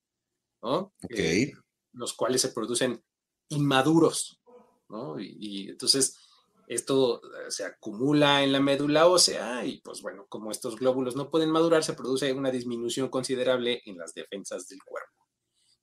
¿no? 0.62 0.93
Ok. 1.03 1.11
Eh, 1.11 1.53
los 1.93 2.14
cuales 2.14 2.41
se 2.41 2.50
producen 2.50 3.03
inmaduros, 3.49 4.41
¿no? 4.88 5.19
Y, 5.21 5.71
entonces 5.71 6.17
esto 6.66 7.23
eh, 7.25 7.50
se 7.50 7.64
acumula 7.64 8.42
en 8.42 8.52
la 8.52 8.61
médula 8.61 9.06
ósea 9.06 9.64
y 9.64 9.80
pues 9.80 10.02
bueno, 10.02 10.26
como 10.28 10.50
estos 10.50 10.76
glóbulos 10.76 11.16
no 11.16 11.30
pueden 11.30 11.50
madurar, 11.50 11.85
se 11.85 11.94
produce 11.94 12.33
una 12.33 12.50
disminución 12.50 13.09
considerable 13.09 13.83
en 13.87 13.99
las 13.99 14.14
defensas 14.14 14.68
del 14.68 14.83
cuerpo. 14.83 15.26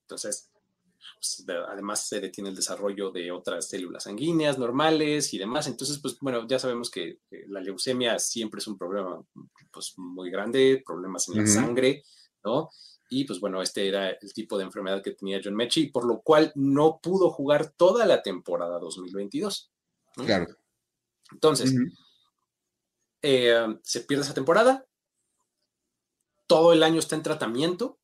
Entonces, 0.02 0.52
pues, 1.22 1.46
además 1.70 2.08
se 2.08 2.20
detiene 2.20 2.50
el 2.50 2.56
desarrollo 2.56 3.12
de 3.12 3.32
otras 3.32 3.68
células 3.70 4.04
sanguíneas 4.04 4.58
normales 4.58 5.34
y 5.34 5.38
demás. 5.38 5.68
Entonces, 5.68 6.00
pues 6.00 6.18
bueno, 6.20 6.48
ya 6.48 6.60
sabemos 6.60 6.90
que, 6.90 7.20
la 7.48 7.62
leucemia 7.62 8.18
siempre 8.20 8.60
es 8.60 8.68
un 8.68 8.78
problema 8.78 9.22
pues, 9.72 9.94
muy 9.98 10.30
grande, 10.32 10.82
problemas 10.86 11.30
en 11.30 11.38
la 11.38 11.48
sangre, 11.48 12.04
¿no? 12.44 12.70
Y 13.10 13.26
pues 13.26 13.40
bueno, 13.42 13.62
este 13.62 13.88
era 13.88 14.10
el 14.10 14.34
tipo 14.34 14.58
de 14.58 14.64
enfermedad 14.64 15.04
que 15.04 15.12
tenía 15.12 15.42
John 15.44 15.56
Mechie, 15.56 15.92
por 15.92 16.06
lo 16.06 16.22
cual 16.22 16.52
no 16.56 17.00
pudo 17.04 17.30
jugar 17.30 17.74
toda 17.76 18.06
la 18.06 18.22
temporada 18.24 18.80
2022. 18.80 19.70
Claro. 20.16 20.48
Entonces, 21.32 21.74
eh, 23.22 23.68
se 23.84 24.02
pierde 24.02 24.24
esa 24.24 24.34
temporada, 24.34 24.86
todo 26.48 26.74
el 26.74 26.84
año 26.84 27.00
está 27.00 27.16
en 27.16 27.24
tratamiento 27.24 28.00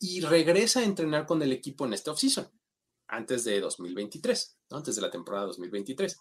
y 0.00 0.20
regresa 0.22 0.80
a 0.80 0.84
entrenar 0.84 1.26
con 1.26 1.42
el 1.42 1.52
equipo 1.52 1.84
en 1.84 1.92
este 1.92 2.10
offseason, 2.10 2.50
antes 3.06 3.44
de 3.44 3.60
2023, 3.60 4.58
antes 4.70 4.96
de 4.96 5.02
la 5.02 5.10
temporada 5.10 5.46
2023. 5.46 6.18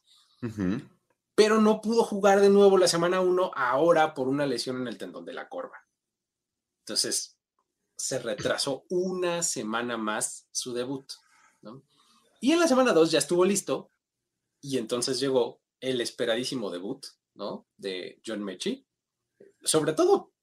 Pero 1.36 1.62
no 1.62 1.81
pudo 1.81 2.03
jugar 2.03 2.41
de 2.41 2.50
nuevo 2.50 2.77
la 2.77 2.88
semana 2.88 3.22
1 3.22 3.51
ahora 3.55 4.13
por 4.13 4.27
una 4.27 4.46
lesión 4.46 4.81
en 4.81 4.88
el 4.88 4.98
tendón 4.98 5.25
de 5.25 5.34
la 5.34 5.48
corva. 5.48 5.77
Entonces, 6.81 7.39
se 7.96 8.19
retrasó 8.19 8.86
una 8.89 9.43
semana 9.43 9.98
más 9.98 10.48
su 10.51 10.74
debut. 10.74 11.05
Y 12.41 12.51
en 12.51 12.60
la 12.60 12.67
semana 12.67 12.93
2 12.93 13.12
ya 13.12 13.19
estuvo 13.19 13.46
listo 13.46 13.91
y 14.62 14.77
entonces 14.77 15.19
llegó 15.19 15.62
el 15.79 16.01
esperadísimo 16.01 16.69
debut 16.69 17.05
¿no? 17.36 17.67
de 17.77 18.21
John 18.25 18.43
Mechie, 18.43 18.86
sobre 19.63 19.93
todo 19.93 20.33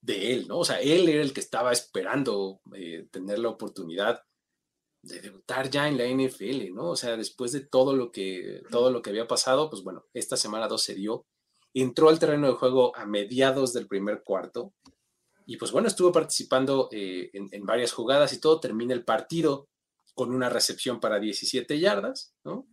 de 0.00 0.32
él, 0.32 0.48
¿no? 0.48 0.58
O 0.58 0.64
sea, 0.64 0.80
él 0.80 1.08
era 1.08 1.22
el 1.22 1.32
que 1.32 1.40
estaba 1.40 1.72
esperando 1.72 2.60
eh, 2.74 3.08
tener 3.10 3.38
la 3.38 3.48
oportunidad 3.48 4.22
de 5.02 5.20
debutar 5.20 5.70
ya 5.70 5.88
en 5.88 5.98
la 5.98 6.06
NFL, 6.06 6.74
¿no? 6.74 6.90
O 6.90 6.96
sea, 6.96 7.16
después 7.16 7.52
de 7.52 7.60
todo 7.60 7.94
lo 7.94 8.10
que, 8.10 8.62
todo 8.70 8.90
lo 8.90 9.02
que 9.02 9.10
había 9.10 9.26
pasado, 9.26 9.70
pues 9.70 9.82
bueno, 9.82 10.04
esta 10.14 10.36
semana 10.36 10.68
2 10.68 10.82
se 10.82 10.94
dio. 10.94 11.26
Entró 11.74 12.08
al 12.08 12.18
terreno 12.18 12.46
de 12.46 12.54
juego 12.54 12.96
a 12.96 13.04
mediados 13.06 13.72
del 13.72 13.86
primer 13.86 14.22
cuarto. 14.22 14.72
Y 15.44 15.58
pues 15.58 15.70
bueno, 15.70 15.88
estuvo 15.88 16.10
participando 16.10 16.88
eh, 16.90 17.30
en, 17.32 17.66
varias 17.66 17.92
jugadas 17.92 18.32
y 18.32 18.40
todo. 18.40 18.58
Termina 18.58 18.94
el 18.94 19.04
partido 19.04 19.68
con 20.14 20.34
una 20.34 20.48
recepción 20.48 20.98
para 20.98 21.20
17 21.20 21.78
yardas, 21.78 22.34
¿no? 22.44 22.66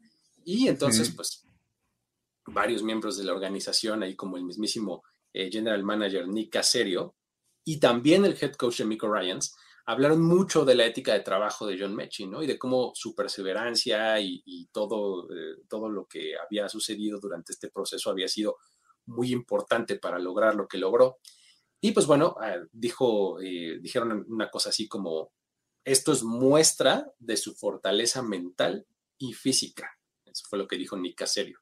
Y 0.46 0.68
entonces, 0.68 1.12
pues, 1.12 1.46
varios 2.48 2.84
miembros 2.84 3.18
de 3.18 3.24
la 3.24 3.34
organización, 3.34 4.04
ahí 4.04 4.16
como 4.16 4.38
el 4.38 4.44
mismísimo 4.44 5.04
eh, 5.34 5.50
general 5.52 5.84
manager 5.84 6.28
Nick 6.28 6.52
Caserio 6.52 7.16
y 7.66 7.80
también 7.80 8.26
el 8.26 8.38
head 8.40 8.54
coach 8.54 8.80
de 8.80 8.86
Miko 8.86 9.12
Ryans, 9.12 9.56
hablaron 9.86 10.22
mucho 10.22 10.66
de 10.66 10.76
la 10.76 10.86
ética 10.86 11.14
de 11.14 11.22
trabajo 11.22 11.68
de 11.68 11.78
John 11.80 11.96
Mechie, 11.96 12.28
¿no? 12.28 12.42
Y 12.42 12.48
de 12.48 12.58
cómo 12.58 12.92
su 12.96 13.16
perseverancia 13.16 14.20
y, 14.20 14.70
todo, 14.72 15.30
eh, 15.32 15.58
todo 15.68 15.90
lo 15.90 16.06
que 16.06 16.34
había 16.38 16.70
sucedido 16.70 17.20
durante 17.20 17.54
este 17.54 17.70
proceso 17.70 18.10
había 18.10 18.28
sido 18.28 18.58
muy 19.06 19.32
importante 19.32 19.98
para 19.98 20.20
lograr 20.20 20.56
lo 20.56 20.68
que 20.68 20.78
logró. 20.78 21.20
Y 21.82 21.92
pues 21.92 22.06
bueno, 22.06 22.36
ah, 22.40 22.56
dijo, 22.72 23.42
eh, 23.42 23.80
dijeron 23.82 24.26
una 24.30 24.50
cosa 24.50 24.70
así 24.70 24.88
como, 24.88 25.34
esto 25.84 26.14
es 26.14 26.24
muestra 26.24 27.12
de 27.20 27.36
su 27.36 27.56
fortaleza 27.56 28.22
mental 28.22 28.88
y 29.18 29.34
física. 29.34 29.90
Eso 30.24 30.46
fue 30.50 30.60
lo 30.60 30.68
que 30.68 30.78
dijo 30.78 30.98
Nick 30.98 31.18
Caserio, 31.18 31.60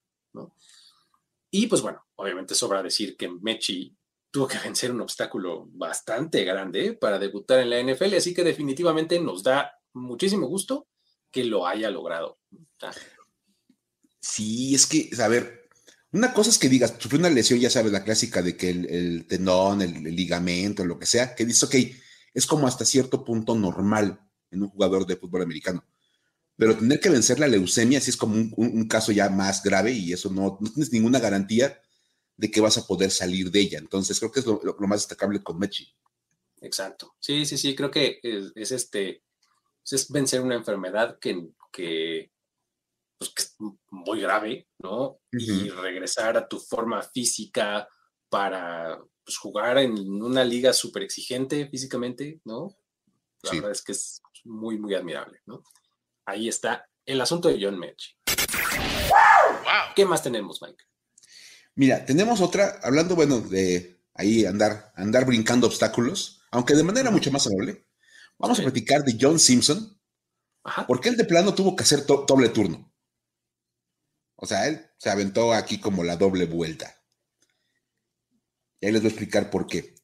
Y 1.50 1.68
pues 1.68 1.82
bueno, 1.82 2.06
obviamente 2.16 2.56
sobra 2.56 2.82
decir 2.82 3.18
que 3.18 3.30
Mechi 3.30 3.96
tuvo 4.32 4.48
que 4.48 4.58
vencer 4.64 4.92
un 4.92 5.02
obstáculo 5.02 5.68
bastante 5.72 6.44
grande 6.44 6.94
para 6.94 7.20
debutar 7.20 7.60
en 7.60 7.70
la 7.70 7.82
NFL, 7.82 8.16
así 8.16 8.34
que 8.34 8.44
definitivamente 8.44 9.20
nos 9.20 9.44
da 9.44 9.74
muchísimo 9.94 10.48
gusto 10.48 10.88
que 11.30 11.44
lo 11.44 11.68
haya 11.68 11.90
logrado. 11.90 12.40
Sí, 14.20 14.76
es 14.76 14.86
que, 14.86 15.10
a 15.20 15.28
ver, 15.28 15.70
una 16.12 16.34
cosa 16.34 16.50
es 16.50 16.60
que 16.60 16.70
digas, 16.70 16.96
sufrió 17.00 17.20
una 17.20 17.30
lesión, 17.30 17.60
ya 17.60 17.70
sabes, 17.70 17.92
la 17.92 18.04
clásica 18.04 18.42
de 18.42 18.58
que 18.58 18.70
el, 18.70 19.26
tendón, 19.28 19.82
el, 19.82 20.04
ligamento, 20.04 20.86
lo 20.86 21.00
que 21.00 21.06
sea, 21.06 21.34
que 21.34 21.46
dices, 21.46 21.64
ok, 21.64 21.76
es 22.34 22.46
como 22.46 22.68
hasta 22.68 22.86
cierto 22.86 23.24
punto 23.24 23.56
normal 23.56 24.20
en 24.52 24.64
un 24.64 24.70
jugador 24.70 25.06
de 25.06 25.16
fútbol 25.16 25.44
americano. 25.44 25.86
Pero 26.62 26.78
tener 26.78 27.00
que 27.00 27.10
vencer 27.10 27.40
la 27.40 27.48
leucemia 27.48 28.00
sí 28.00 28.12
es 28.12 28.18
como 28.18 28.36
un, 28.36 28.88
caso 28.88 29.12
ya 29.12 29.32
más 29.32 29.64
grave 29.64 29.94
y 29.94 30.14
eso 30.14 30.30
no, 30.30 30.60
no 30.62 30.72
tienes 30.72 30.94
ninguna 30.94 31.20
garantía 31.20 31.82
de 32.38 32.52
que 32.52 32.62
vas 32.62 32.78
a 32.78 32.86
poder 32.86 33.10
salir 33.10 33.50
de 33.50 33.62
ella. 33.62 33.80
Entonces, 33.80 34.20
creo 34.20 34.32
que 34.32 34.42
es 34.42 34.46
lo, 34.46 34.62
más 34.82 35.00
destacable 35.00 35.42
con 35.42 35.58
Mechi. 35.58 35.92
Exacto. 36.62 37.16
Sí, 37.20 37.48
sí, 37.48 37.58
sí, 37.58 37.74
creo 37.74 37.90
que 37.90 38.20
es, 38.22 38.72
este, 38.72 39.24
es 39.90 40.12
vencer 40.12 40.42
una 40.42 40.54
enfermedad 40.54 41.18
que, 41.20 41.50
que, 41.74 42.32
pues, 43.18 43.34
es 43.36 43.56
muy 43.90 44.22
grave, 44.22 44.68
¿no? 44.84 45.18
Y 45.32 45.68
regresar 45.70 46.38
a 46.38 46.48
tu 46.48 46.60
forma 46.60 47.02
física 47.02 47.90
para 48.30 49.02
pues, 49.24 49.36
jugar 49.36 49.80
en 49.80 49.94
una 50.22 50.44
liga 50.44 50.74
súper 50.74 51.02
exigente 51.02 51.68
físicamente, 51.72 52.40
¿no? 52.46 52.78
La 53.42 53.52
verdad 53.54 53.72
es 53.72 53.82
que 53.82 53.94
es 53.94 54.22
muy, 54.44 54.78
muy 54.78 54.94
admirable, 54.94 55.40
¿no? 55.48 55.64
Ahí 56.26 56.48
está 56.48 56.90
el 57.06 57.22
asunto 57.22 57.50
de 57.50 57.60
John 57.62 57.80
Mechi. 57.80 58.16
¿Qué 59.96 60.06
más 60.06 60.24
tenemos, 60.24 60.62
Mike? 60.62 60.84
Mira, 61.76 62.06
tenemos 62.06 62.42
otra, 62.42 62.80
hablando, 62.84 63.16
bueno, 63.16 63.40
de 63.40 64.02
ahí 64.14 64.46
andar, 64.46 64.92
andar 64.96 65.26
brincando 65.26 65.68
obstáculos, 65.68 66.42
aunque 66.52 66.76
de 66.76 66.84
manera 66.84 67.12
mucho 67.12 67.32
más 67.32 67.48
amable. 67.48 67.86
Vamos 68.38 68.60
a 68.60 68.64
platicar 68.64 69.04
de 69.04 69.18
John 69.20 69.40
Simpson, 69.40 70.00
porque 70.88 71.10
él 71.10 71.18
de 71.18 71.26
plano 71.26 71.54
tuvo 71.54 71.76
que 71.76 71.84
hacer 71.84 72.06
doble 72.06 72.50
turno. 72.50 72.92
O 74.36 74.46
sea, 74.46 74.68
él 74.68 74.90
se 74.98 75.10
aventó 75.10 75.54
aquí 75.54 75.80
como 75.80 76.04
la 76.04 76.18
doble 76.18 76.46
vuelta. 76.46 76.96
Y 78.80 78.88
ahí 78.88 78.92
les 78.92 79.02
voy 79.02 79.10
a 79.10 79.12
explicar 79.12 79.50
por 79.52 79.68
qué. 79.68 79.96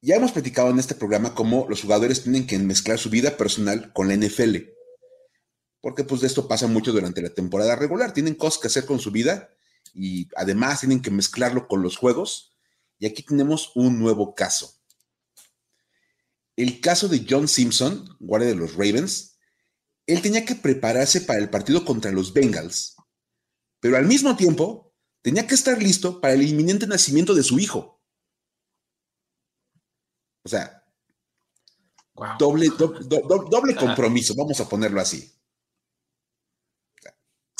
Ya 0.00 0.16
hemos 0.16 0.32
platicado 0.32 0.70
en 0.70 0.78
este 0.78 0.94
programa 0.94 1.34
cómo 1.34 1.66
los 1.68 1.82
jugadores 1.82 2.24
tienen 2.24 2.46
que 2.46 2.58
mezclar 2.58 2.98
su 2.98 3.10
vida 3.10 3.36
personal 3.36 3.92
con 3.92 4.08
la 4.08 4.16
NFL. 4.16 4.56
Porque 5.80 6.04
pues 6.04 6.20
de 6.20 6.26
esto 6.26 6.48
pasa 6.48 6.66
mucho 6.66 6.92
durante 6.92 7.22
la 7.22 7.30
temporada 7.30 7.76
regular. 7.76 8.12
Tienen 8.12 8.34
cosas 8.34 8.60
que 8.60 8.68
hacer 8.68 8.86
con 8.86 8.98
su 8.98 9.10
vida 9.10 9.50
y 9.94 10.28
además 10.36 10.80
tienen 10.80 11.02
que 11.02 11.10
mezclarlo 11.10 11.68
con 11.68 11.82
los 11.82 11.96
juegos. 11.96 12.56
Y 12.98 13.06
aquí 13.06 13.22
tenemos 13.22 13.72
un 13.74 13.98
nuevo 13.98 14.34
caso. 14.34 14.74
El 16.56 16.80
caso 16.80 17.08
de 17.08 17.24
John 17.28 17.48
Simpson, 17.48 18.16
guardia 18.18 18.48
de 18.48 18.54
los 18.54 18.72
Ravens, 18.72 19.36
él 20.06 20.22
tenía 20.22 20.44
que 20.44 20.54
prepararse 20.54 21.20
para 21.20 21.40
el 21.40 21.50
partido 21.50 21.84
contra 21.84 22.12
los 22.12 22.32
Bengals, 22.32 22.96
pero 23.80 23.96
al 23.96 24.06
mismo 24.06 24.36
tiempo 24.36 24.94
tenía 25.20 25.46
que 25.46 25.54
estar 25.54 25.82
listo 25.82 26.20
para 26.20 26.34
el 26.34 26.42
inminente 26.42 26.86
nacimiento 26.86 27.34
de 27.34 27.42
su 27.42 27.58
hijo. 27.58 28.00
O 30.44 30.48
sea, 30.48 30.84
doble, 32.38 32.68
doble 32.78 33.74
compromiso, 33.74 34.34
vamos 34.36 34.60
a 34.60 34.68
ponerlo 34.68 35.00
así. 35.00 35.35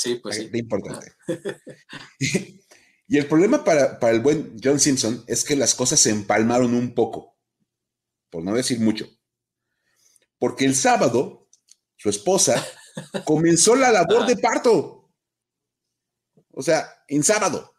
Sí, 0.07 0.15
pues 0.15 0.35
sí. 0.35 0.49
importante. 0.53 1.13
y 3.07 3.17
el 3.17 3.27
problema 3.27 3.63
para, 3.63 3.97
el 4.09 4.19
buen 4.21 4.55
John 4.63 4.79
Simpson 4.79 5.23
es 5.27 5.43
que 5.43 5.55
las 5.55 5.75
cosas 5.75 5.99
se 5.99 6.09
empalmaron 6.09 6.73
un 6.73 6.93
poco, 6.93 7.37
por 8.29 8.43
no 8.43 8.55
decir 8.55 8.79
mucho. 8.79 9.07
Porque 10.39 10.65
el 10.65 10.75
sábado, 10.75 11.49
su 11.95 12.09
esposa 12.09 12.65
comenzó 13.25 13.75
la 13.75 13.91
labor 13.91 14.25
de 14.25 14.37
parto. 14.37 15.11
O 16.51 16.61
sea, 16.61 16.89
en 17.07 17.23
sábado. 17.23 17.73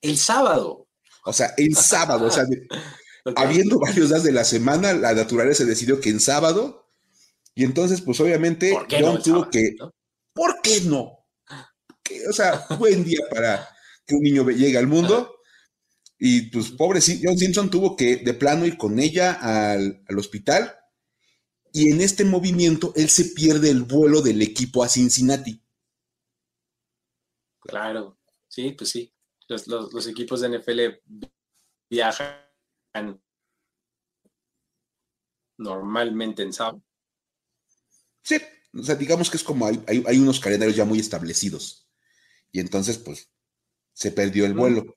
El 0.00 0.18
sábado. 0.18 0.88
O 1.24 1.32
sea, 1.32 1.54
en 1.56 1.74
sábado. 1.74 2.26
o 2.26 2.30
sea, 2.30 2.44
habiendo 3.36 3.78
varios 3.78 4.10
días 4.10 4.22
de 4.22 4.32
la 4.32 4.44
semana, 4.44 4.92
la 4.92 5.14
naturaleza 5.14 5.64
decidió 5.64 6.00
que 6.00 6.10
en 6.10 6.20
sábado. 6.20 6.90
Y 7.54 7.64
entonces, 7.64 8.02
pues 8.02 8.20
obviamente, 8.20 8.76
John 8.90 9.22
tuvo 9.22 9.48
que. 9.48 9.76
¿Por 10.34 10.60
qué 10.62 10.80
no? 10.82 11.24
o 12.28 12.32
sea, 12.32 12.66
buen 12.78 13.04
día 13.04 13.20
para 13.30 13.68
que 14.06 14.14
un 14.14 14.22
niño 14.22 14.48
llegue 14.50 14.78
al 14.78 14.86
mundo. 14.86 15.30
Y 16.18 16.50
pues 16.50 16.70
pobre 16.70 17.00
John 17.00 17.36
Simpson 17.36 17.70
tuvo 17.70 17.96
que 17.96 18.16
de 18.16 18.34
plano 18.34 18.66
ir 18.66 18.78
con 18.78 18.98
ella 18.98 19.32
al, 19.32 20.04
hospital. 20.16 20.76
Y 21.72 21.90
en 21.90 22.00
este 22.00 22.24
movimiento 22.24 22.92
él 22.94 23.08
se 23.08 23.26
pierde 23.26 23.70
el 23.70 23.82
vuelo 23.82 24.22
del 24.22 24.40
equipo 24.42 24.84
a 24.84 24.88
Cincinnati. 24.88 25.60
Claro, 27.60 28.18
sí, 28.48 28.72
pues 28.72 28.90
sí. 28.90 29.12
Los, 29.48 30.06
equipos 30.06 30.40
de 30.40 30.58
NFL 30.58 30.80
viajan 31.90 33.20
normalmente 35.58 36.42
en 36.42 36.52
sábado. 36.52 36.82
Sí, 38.22 38.36
o 38.76 38.82
sea, 38.82 38.94
digamos 38.94 39.30
que 39.30 39.36
es 39.36 39.44
como 39.44 39.66
hay, 39.66 39.82
hay, 39.86 40.18
unos 40.18 40.40
calendarios 40.40 40.76
ya 40.76 40.84
muy 40.84 40.98
establecidos. 40.98 41.88
Y 42.50 42.60
entonces, 42.60 42.98
pues, 42.98 43.30
se 43.92 44.10
perdió 44.10 44.46
el 44.46 44.54
vuelo. 44.54 44.96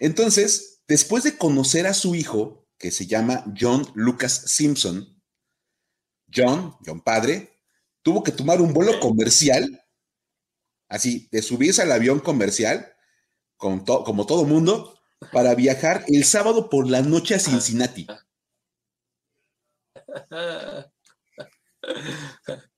Entonces, 0.00 0.82
después 0.86 1.24
de 1.24 1.36
conocer 1.36 1.86
a 1.86 1.94
su 1.94 2.14
hijo, 2.14 2.66
que 2.78 2.90
se 2.90 3.06
llama 3.06 3.44
John 3.58 3.86
Lucas 3.94 4.44
Simpson, 4.46 5.22
John, 6.34 6.76
John 6.84 7.00
padre, 7.00 7.60
tuvo 8.02 8.22
que 8.22 8.32
tomar 8.32 8.60
un 8.60 8.72
vuelo 8.72 8.98
comercial, 9.00 9.84
así, 10.88 11.28
de 11.30 11.42
subirse 11.42 11.82
al 11.82 11.92
avión 11.92 12.20
comercial, 12.20 12.94
con 13.56 13.84
como 13.84 14.26
todo 14.26 14.44
mundo, 14.44 14.98
para 15.30 15.54
viajar 15.54 16.04
el 16.08 16.24
sábado 16.24 16.68
por 16.68 16.90
la 16.90 17.02
noche 17.02 17.34
a 17.34 17.38
Cincinnati. 17.38 18.06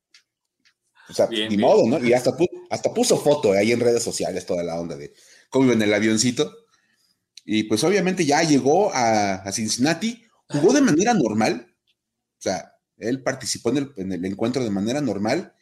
O 1.08 1.12
sea, 1.12 1.28
ni 1.28 1.56
modo, 1.56 1.86
¿no? 1.86 2.04
Y 2.04 2.12
hasta, 2.12 2.32
hasta 2.70 2.94
puso 2.94 3.18
foto 3.18 3.52
ahí 3.52 3.72
en 3.72 3.80
redes 3.80 4.02
sociales, 4.02 4.46
toda 4.46 4.62
la 4.62 4.80
onda 4.80 4.96
de 4.96 5.14
cómo 5.50 5.66
iba 5.66 5.74
en 5.74 5.82
el 5.82 5.94
avioncito. 5.94 6.66
Y 7.44 7.64
pues 7.64 7.84
obviamente 7.84 8.24
ya 8.24 8.42
llegó 8.42 8.90
a, 8.94 9.50
Cincinnati, 9.52 10.24
jugó 10.48 10.72
de 10.72 10.80
manera 10.80 11.12
normal, 11.12 11.76
o 12.38 12.42
sea, 12.42 12.72
él 12.96 13.22
participó 13.22 13.70
en 13.70 13.76
el, 13.76 13.92
en 13.96 14.12
el, 14.12 14.24
encuentro 14.24 14.64
de 14.64 14.70
manera 14.70 15.02
normal, 15.02 15.54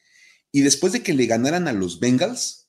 y 0.52 0.60
después 0.60 0.92
de 0.92 1.02
que 1.02 1.12
le 1.12 1.26
ganaran 1.26 1.66
a 1.66 1.72
los 1.72 1.98
Bengals, 1.98 2.68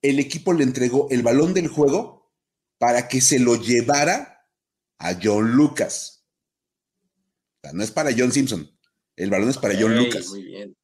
el 0.00 0.18
equipo 0.18 0.54
le 0.54 0.62
entregó 0.62 1.08
el 1.10 1.22
balón 1.22 1.52
del 1.52 1.68
juego 1.68 2.32
para 2.78 3.08
que 3.08 3.20
se 3.20 3.38
lo 3.38 3.56
llevara 3.56 4.46
a 4.98 5.18
John 5.22 5.52
Lucas. 5.52 6.24
O 7.58 7.60
sea, 7.62 7.72
no 7.72 7.82
es 7.82 7.90
para 7.90 8.14
John 8.16 8.32
Simpson, 8.32 8.70
el 9.16 9.30
balón 9.30 9.50
es 9.50 9.58
para 9.58 9.74
John 9.78 9.96
Lucas. 9.96 10.28
Muy 10.28 10.44
bien. 10.44 10.76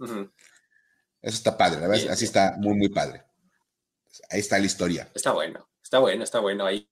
Eso 0.00 0.30
está 1.22 1.56
padre, 1.56 1.80
la 1.80 1.88
verdad, 1.88 2.10
así 2.10 2.24
está 2.24 2.56
muy, 2.58 2.76
muy 2.76 2.88
padre. 2.88 3.24
Ahí 4.30 4.40
está 4.40 4.58
la 4.58 4.66
historia. 4.66 5.10
Está 5.14 5.32
bueno, 5.32 5.68
está 5.82 5.98
bueno, 5.98 6.24
está 6.24 6.40
bueno. 6.40 6.66
Ahí 6.66 6.88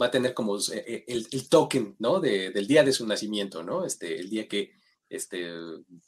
va 0.00 0.06
a 0.06 0.10
tener 0.10 0.34
como 0.34 0.56
eh, 0.56 0.84
eh, 0.86 1.04
el, 1.08 1.48
token, 1.48 1.96
¿no? 1.98 2.20
del 2.20 2.66
día 2.66 2.82
de 2.82 2.92
su 2.92 3.06
nacimiento, 3.06 3.62
¿no? 3.62 3.84
Este, 3.84 4.18
el 4.18 4.28
día 4.28 4.48
que, 4.48 4.72
este, 5.08 5.48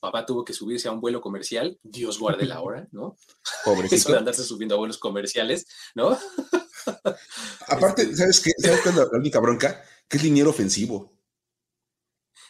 papá 0.01 0.27
tuvo 0.27 0.45
que 0.45 0.53
subirse 0.53 0.89
a 0.89 0.93
un 0.93 1.01
vuelo 1.01 1.21
comercial, 1.21 1.79
Dios 1.83 2.19
guarde 2.19 2.47
la 2.47 2.61
hora, 2.61 2.89
¿no? 2.93 3.17
Pobrecito. 3.65 3.95
Eso 3.97 4.13
de 4.13 4.19
andarse 4.19 4.45
subiendo 4.45 4.75
a 4.75 4.79
vuelos 4.79 4.99
comerciales, 4.99 5.67
¿no? 5.95 6.19
Aparte, 7.69 8.03
Este, 8.03 8.17
¿sabes 8.17 8.41
qué? 8.41 8.51
¿Sabes 8.59 8.81
cuál 8.83 8.95
es 8.95 9.01
la, 9.01 9.19
única 9.19 9.41
bronca? 9.41 9.85
Que 10.09 10.17
es 10.17 10.23
liniero 10.23 10.51
ofensivo. 10.51 11.13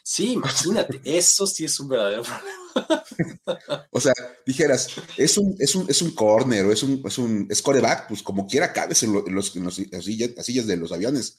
Sí, 0.02 0.32
imagínate, 0.32 1.00
eso 1.04 1.46
sí 1.46 1.64
es 1.64 1.80
un 1.80 1.88
verdadero 1.88 2.22
problema. 2.22 2.65
O 3.90 4.00
sea, 4.00 4.12
dijeras, 4.46 4.88
es 5.16 5.38
un, 5.38 5.56
es 5.58 5.74
un, 5.74 5.88
es 5.88 6.02
un 6.02 6.10
corner 6.14 6.66
o 6.66 6.72
es 6.72 6.82
un, 6.82 7.02
es 7.04 7.18
un 7.18 7.46
es 7.50 7.62
coreback, 7.62 8.08
pues 8.08 8.22
como 8.22 8.46
quiera 8.46 8.72
cabes 8.72 9.02
en, 9.02 9.12
lo- 9.12 9.26
en 9.26 9.34
los, 9.34 9.54
en 9.56 9.64
los- 9.64 9.78
las 9.90 10.04
sillas, 10.04 10.30
las 10.36 10.46
sillas 10.46 10.66
de 10.66 10.76
los 10.76 10.92
aviones. 10.92 11.38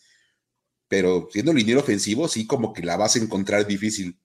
Pero 0.89 1.29
siendo 1.31 1.53
liniero 1.53 1.81
ofensivo, 1.81 2.27
sí 2.27 2.47
como 2.47 2.73
que 2.73 2.83
la 2.83 2.97
vas 2.97 3.15
a 3.15 3.19
encontrar 3.19 3.67
difícil. 3.67 4.19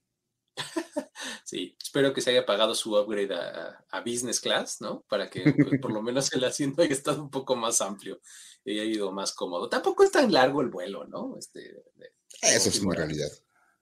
Sí, 1.44 1.76
espero 1.82 2.12
que 2.14 2.20
se 2.20 2.30
haya 2.30 2.46
pagado 2.46 2.74
su 2.74 2.96
upgrade 2.96 3.34
a, 3.34 3.84
a 3.90 4.00
business 4.00 4.40
class, 4.40 4.80
¿no? 4.80 5.04
Para 5.08 5.28
que 5.28 5.54
pues, 5.60 5.80
por 5.80 5.92
lo 5.92 6.02
menos 6.02 6.32
el 6.32 6.44
asiento 6.44 6.82
haya 6.82 6.92
estado 6.92 7.22
un 7.22 7.30
poco 7.30 7.56
más 7.56 7.80
amplio 7.80 8.20
y 8.64 8.72
haya 8.72 8.84
ido 8.84 9.12
más 9.12 9.32
cómodo. 9.32 9.68
Tampoco 9.68 10.02
es 10.04 10.10
tan 10.10 10.32
largo 10.32 10.62
el 10.62 10.68
vuelo, 10.68 11.04
¿no? 11.06 11.36
Este, 11.38 11.60
de- 11.96 12.12
Eso 12.42 12.68
es 12.70 12.80
una 12.80 12.94
realidad. 12.96 13.30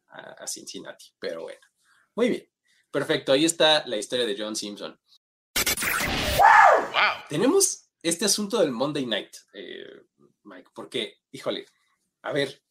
A, 0.08 0.32
a 0.42 0.46
Cincinnati, 0.46 1.06
pero 1.20 1.42
bueno. 1.42 1.60
Muy 2.16 2.28
bien. 2.30 2.49
Perfecto, 2.90 3.32
ahí 3.32 3.44
está 3.44 3.86
la 3.86 3.96
historia 3.96 4.26
de 4.26 4.36
John 4.38 4.56
Simpson. 4.56 4.98
Tenemos 7.28 7.88
este 8.02 8.24
asunto 8.24 8.58
del 8.58 8.72
Monday 8.72 9.06
Night, 9.06 9.36
eh, 9.52 10.02
Mike, 10.44 10.70
porque, 10.74 11.18
híjole, 11.30 11.66
a 12.22 12.32
ver, 12.32 12.62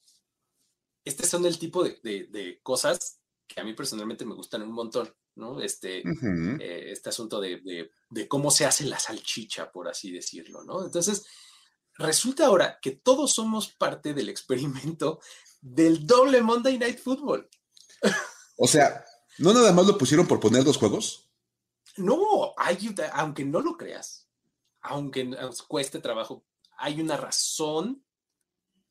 este 1.05 1.25
son 1.25 1.45
el 1.45 1.57
tipo 1.57 1.83
de, 1.83 1.99
de- 2.03 2.25
de 2.27 2.59
cosas 2.61 3.21
que 3.47 3.61
a 3.61 3.63
mí 3.63 3.73
personalmente 3.73 4.25
me 4.25 4.35
gustan 4.35 4.61
un 4.63 4.71
montón, 4.73 5.13
¿no? 5.35 5.61
Este, 5.61 6.03
Ujú. 6.05 6.57
eh, 6.59 6.91
este 6.91 7.09
asunto 7.09 7.39
de, 7.39 7.61
de- 7.61 7.91
de 8.09 8.27
cómo 8.27 8.51
se 8.51 8.65
hace 8.65 8.83
la 8.85 8.99
salchicha, 8.99 9.71
por 9.71 9.87
así 9.87 10.11
decirlo, 10.11 10.63
¿no? 10.63 10.83
Entonces, 10.83 11.25
resulta 11.93 12.45
ahora 12.47 12.79
que 12.81 12.91
todos 12.91 13.33
somos 13.33 13.69
parte 13.69 14.13
del 14.13 14.27
experimento 14.29 15.21
del 15.61 16.05
doble 16.05 16.41
Monday 16.41 16.77
Night 16.77 16.99
Football. 16.99 17.49
O 18.57 18.67
sea, 18.67 19.05
¿no 19.39 19.53
nada 19.53 19.71
más 19.73 19.87
lo 19.87 19.97
pusieron 19.97 20.27
por 20.27 20.39
poner 20.39 20.63
dos 20.63 20.77
juegos? 20.77 21.29
No, 21.97 22.53
hay, 22.57 22.95
aunque 23.13 23.43
no 23.45 23.61
lo 23.61 23.75
creas, 23.75 24.29
aunque 24.81 25.23
nos 25.23 25.63
cueste 25.63 25.99
trabajo, 25.99 26.45
hay 26.77 27.01
una 27.01 27.17
razón 27.17 28.03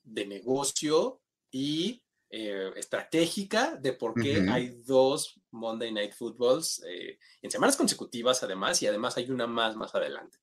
de 0.02 0.26
negocio 0.26 1.22
y 1.50 2.02
eh, 2.30 2.70
estratégica 2.76 3.76
de 3.76 3.94
por 3.94 4.14
qué 4.14 4.46
hay 4.50 4.68
dos 4.86 5.40
Monday 5.50 5.92
Night 5.92 6.12
Footballs 6.12 6.82
eh, 6.86 7.18
en 7.40 7.50
semanas 7.50 7.76
consecutivas, 7.76 8.42
además, 8.42 8.82
y 8.82 8.86
además 8.86 9.16
hay 9.16 9.30
una 9.30 9.46
más 9.46 9.76
más 9.76 9.94
adelante. 9.94 10.38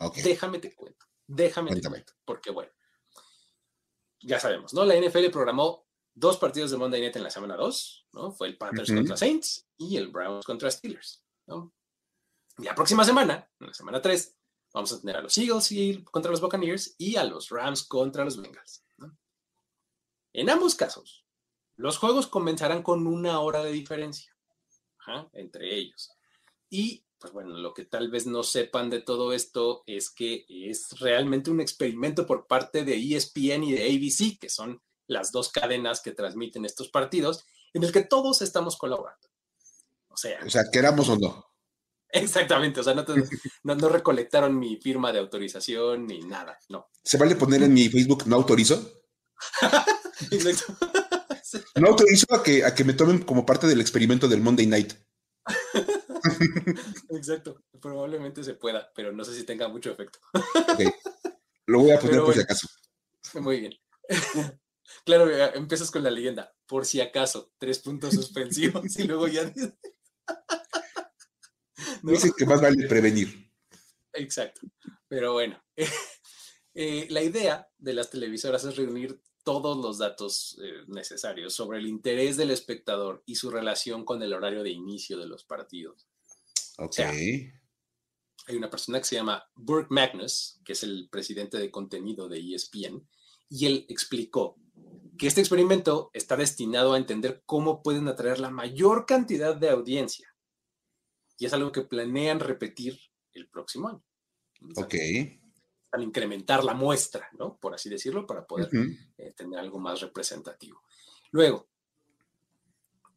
Ok, 0.00 0.16
Déjame 0.16 0.58
te 0.58 0.74
cuento, 0.74 1.06
déjame 1.26 1.68
te 1.70 1.74
Cuéntame. 1.76 1.96
cuento, 1.96 2.12
porque 2.24 2.50
bueno, 2.50 2.70
ya 4.20 4.38
sabemos, 4.40 4.74
¿no? 4.74 4.84
La 4.84 4.94
NFL 4.96 5.30
programó 5.30 5.85
dos 6.16 6.38
partidos 6.38 6.70
de 6.70 6.78
Monday 6.78 7.00
Night 7.00 7.16
en 7.16 7.22
la 7.22 7.30
semana 7.30 7.56
2, 7.56 8.08
¿no? 8.14 8.32
Fue 8.32 8.48
el 8.48 8.56
Panthers 8.56 8.88
Ujú. 8.88 8.98
contra 8.98 9.16
Saints 9.16 9.68
y 9.76 9.96
el 9.96 10.08
Browns 10.08 10.44
contra 10.44 10.70
Steelers, 10.70 11.22
¿no? 11.46 11.72
Y 12.58 12.64
la 12.64 12.74
próxima 12.74 13.04
semana, 13.04 13.48
en 13.60 13.66
la 13.66 13.74
semana 13.74 14.00
3, 14.00 14.34
vamos 14.72 14.92
a 14.92 15.00
tener 15.00 15.16
a 15.18 15.20
los 15.20 15.36
Eagles 15.36 15.70
y, 15.72 16.02
contra 16.04 16.30
los 16.30 16.40
Buccaneers 16.40 16.94
y 16.96 17.16
a 17.16 17.24
los 17.24 17.50
Rams 17.50 17.84
contra 17.84 18.24
los 18.24 18.40
Bengals, 18.40 18.82
¿no? 18.96 19.16
En 20.32 20.48
ambos 20.48 20.74
casos, 20.74 21.26
los 21.76 21.98
juegos 21.98 22.26
comenzarán 22.26 22.82
con 22.82 23.06
una 23.06 23.40
hora 23.40 23.62
de 23.62 23.72
diferencia 23.72 24.36
ajá, 25.06 25.28
entre 25.34 25.74
ellos. 25.74 26.10
Y, 26.70 27.04
pues 27.18 27.32
bueno, 27.32 27.50
lo 27.50 27.74
que 27.74 27.84
tal 27.84 28.10
vez 28.10 28.26
no 28.26 28.42
sepan 28.42 28.90
de 28.90 29.00
todo 29.00 29.32
esto 29.32 29.82
es 29.86 30.10
que 30.10 30.46
es 30.48 30.98
realmente 30.98 31.50
un 31.50 31.60
experimento 31.60 32.26
por 32.26 32.46
parte 32.46 32.84
de 32.84 32.96
ESPN 32.96 33.64
y 33.64 33.72
de 33.72 33.84
ABC, 33.84 34.38
que 34.38 34.48
son 34.48 34.82
las 35.06 35.32
dos 35.32 35.50
cadenas 35.50 36.00
que 36.00 36.12
transmiten 36.12 36.64
estos 36.64 36.88
partidos, 36.88 37.44
en 37.74 37.84
el 37.84 37.92
que 37.92 38.02
todos 38.02 38.42
estamos 38.42 38.76
colaborando. 38.76 39.28
O 40.08 40.16
sea, 40.16 40.40
o 40.44 40.50
sea, 40.50 40.64
queramos 40.72 41.08
o 41.08 41.16
no. 41.18 41.44
exactamente, 42.08 42.80
o 42.80 42.82
sea, 42.82 42.94
no, 42.94 43.04
te- 43.04 43.14
no, 43.64 43.74
no 43.74 43.88
recolectaron 43.88 44.58
mi 44.58 44.76
firma 44.78 45.12
de 45.12 45.18
autorización 45.18 46.06
ni 46.06 46.20
nada, 46.20 46.58
no. 46.68 46.88
¿Se 47.04 47.18
vale 47.18 47.36
poner 47.36 47.62
en 47.62 47.74
mi 47.74 47.88
Facebook 47.88 48.26
no 48.26 48.36
autorizo? 48.36 49.02
Exacto. 50.30 50.76
No 51.76 51.88
autorizo 51.88 52.26
a 52.34 52.42
que, 52.42 52.64
a 52.64 52.74
que 52.74 52.84
me 52.84 52.94
tomen 52.94 53.22
como 53.22 53.44
parte 53.46 53.66
del 53.66 53.80
experimento 53.80 54.26
del 54.28 54.40
Monday 54.40 54.66
Night. 54.66 54.94
Exacto, 57.10 57.62
probablemente 57.80 58.42
se 58.42 58.54
pueda, 58.54 58.90
pero 58.94 59.12
no 59.12 59.24
sé 59.24 59.34
si 59.34 59.44
tenga 59.44 59.68
mucho 59.68 59.90
efecto. 59.90 60.18
Ok. 60.32 60.80
Lo 61.66 61.80
voy 61.80 61.90
a 61.92 61.98
poner 61.98 62.12
Pero 62.12 62.24
por 62.24 62.34
si 62.34 62.40
acaso. 62.40 62.68
Muy 63.34 63.60
bien. 63.60 63.74
Claro, 65.06 65.30
eh, 65.30 65.52
empiezas 65.54 65.90
con 65.92 66.02
la 66.02 66.10
leyenda, 66.10 66.52
por 66.66 66.84
si 66.84 67.00
acaso, 67.00 67.52
tres 67.58 67.78
puntos 67.78 68.12
suspensivos 68.14 68.98
y 68.98 69.04
luego 69.04 69.28
ya... 69.28 69.44
dices- 69.44 69.72
¿No? 72.02 72.10
Dicen 72.12 72.32
que 72.36 72.44
más 72.44 72.60
vale 72.60 72.86
prevenir. 72.88 73.48
Exacto. 74.12 74.60
Pero 75.08 75.32
bueno, 75.34 75.62
eh, 76.74 77.06
la 77.10 77.22
idea 77.22 77.68
de 77.78 77.92
las 77.94 78.10
televisoras 78.10 78.64
es 78.64 78.76
reunir 78.76 79.22
todos 79.44 79.76
los 79.78 79.98
datos 79.98 80.58
eh, 80.60 80.82
necesarios 80.88 81.54
sobre 81.54 81.78
el 81.78 81.86
interés 81.86 82.36
del 82.36 82.50
espectador 82.50 83.22
y 83.26 83.36
su 83.36 83.48
relación 83.50 84.04
con 84.04 84.20
el 84.24 84.32
horario 84.32 84.64
de 84.64 84.70
inicio 84.70 85.16
de 85.18 85.26
los 85.28 85.44
partidos. 85.44 86.08
Ok. 86.78 86.92
sea, 86.94 87.10
Hay 87.12 88.56
una 88.56 88.68
persona 88.68 88.98
que 88.98 89.04
se 89.04 89.14
llama 89.14 89.48
Burke 89.54 89.94
Magnus, 89.94 90.60
que 90.64 90.72
es 90.72 90.82
el 90.82 91.08
presidente 91.10 91.58
de 91.58 91.70
contenido 91.70 92.28
de 92.28 92.40
ESPN, 92.40 93.08
y 93.48 93.66
él 93.66 93.86
explicó 93.88 94.58
que 95.18 95.26
este 95.26 95.40
experimento 95.40 96.10
está 96.12 96.36
destinado 96.36 96.92
a 96.92 96.98
entender 96.98 97.42
cómo 97.46 97.82
pueden 97.82 98.08
atraer 98.08 98.38
la 98.40 98.50
mayor 98.50 99.06
cantidad 99.06 99.54
de 99.56 99.70
audiencia. 99.70 100.34
Y 101.38 101.46
es 101.46 101.52
algo 101.52 101.72
que 101.72 101.82
planean 101.82 102.40
repetir 102.40 102.98
el 103.32 103.48
próximo 103.48 103.88
año. 103.88 104.02
Sea, 104.74 104.84
Ok. 104.84 104.94
Al 105.92 106.02
incrementar 106.02 106.64
la 106.64 106.74
muestra, 106.74 107.28
¿no? 107.38 107.56
Por 107.58 107.74
así 107.74 107.88
decirlo, 107.88 108.26
para 108.26 108.46
poder 108.46 108.68
Ujú. 108.68 108.90
eh, 109.18 109.32
tener 109.36 109.58
algo 109.58 109.78
más 109.78 110.00
representativo. 110.00 110.82
Luego, 111.30 111.68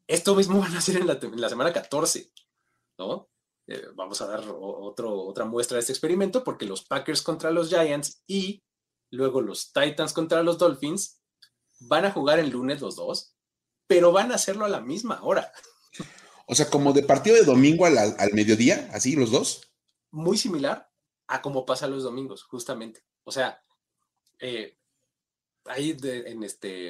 esto 0.08 0.36
mismo 0.36 0.60
van 0.60 0.76
a 0.76 0.80
hacer 0.80 0.98
en 0.98 1.08
la, 1.08 1.14
en 1.22 1.42
la 1.42 1.50
semana 1.50 1.74
14, 1.74 2.32
¿no? 2.98 3.30
Eh, 3.68 3.88
vamos 3.96 4.22
a 4.22 4.28
dar 4.28 4.44
otro, 4.50 5.14
otra 5.14 5.46
muestra 5.46 5.76
de 5.76 5.82
este 5.82 5.94
experimento 5.94 6.44
porque 6.44 6.66
los 6.66 6.84
Packers 6.84 7.22
contra 7.22 7.52
los 7.52 7.70
Giants 7.70 8.24
y 8.26 8.64
luego 9.12 9.42
los 9.42 9.72
Titans 9.72 10.14
contra 10.14 10.42
los 10.42 10.58
Dolphins 10.58 11.19
van 11.80 12.06
a 12.06 12.12
jugar 12.12 12.40
el 12.40 12.50
lunes 12.50 12.82
los 12.82 12.96
dos, 12.96 13.36
pero 13.88 14.12
van 14.12 14.32
a 14.32 14.36
hacerlo 14.36 14.66
a 14.66 14.70
la 14.70 14.82
misma 14.82 15.20
hora. 15.24 15.52
O 16.46 16.56
sea, 16.56 16.70
como 16.70 16.94
de 16.94 17.04
partido 17.04 17.36
de 17.36 17.44
domingo 17.44 17.86
al, 17.86 17.98
al 17.98 18.34
mediodía, 18.34 18.90
así 18.94 19.16
los 19.16 19.32
dos. 19.32 19.72
Muy 20.12 20.38
similar 20.38 20.90
a 21.28 21.42
como 21.42 21.66
pasa 21.66 21.88
los 21.88 22.04
domingos, 22.04 22.44
justamente. 22.44 23.04
O 23.24 23.32
sea, 23.32 23.64
eh, 24.40 24.78
ahí 25.66 25.94
de- 25.94 26.30
en, 26.32 26.44
este, 26.44 26.90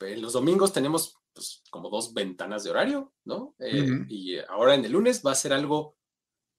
en 0.00 0.22
los 0.22 0.34
domingos 0.34 0.72
tenemos 0.72 1.16
pues, 1.32 1.62
como 1.70 1.88
dos 1.88 2.12
ventanas 2.12 2.64
de 2.64 2.70
horario, 2.70 3.14
¿no? 3.24 3.54
Eh. 3.60 4.04
Y 4.08 4.38
ahora 4.40 4.74
en 4.74 4.84
el 4.84 4.92
lunes 4.92 5.22
va 5.24 5.32
a 5.32 5.36
ser 5.36 5.52
algo 5.54 5.96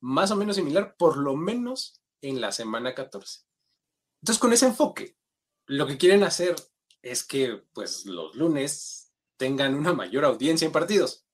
más 0.01 0.31
o 0.31 0.35
menos 0.35 0.55
similar, 0.55 0.95
por 0.97 1.17
lo 1.17 1.35
menos 1.35 2.01
en 2.21 2.41
la 2.41 2.51
semana 2.51 2.95
14. 2.95 3.41
Entonces, 4.21 4.39
con 4.39 4.53
ese 4.53 4.65
enfoque, 4.65 5.17
lo 5.67 5.85
que 5.85 5.97
quieren 5.97 6.23
hacer 6.23 6.55
es 7.01 7.23
que 7.23 7.63
pues 7.73 8.05
los 8.05 8.35
lunes 8.35 9.13
tengan 9.37 9.75
una 9.75 9.93
mayor 9.93 10.25
audiencia 10.25 10.65
en 10.65 10.71
partidos, 10.71 11.25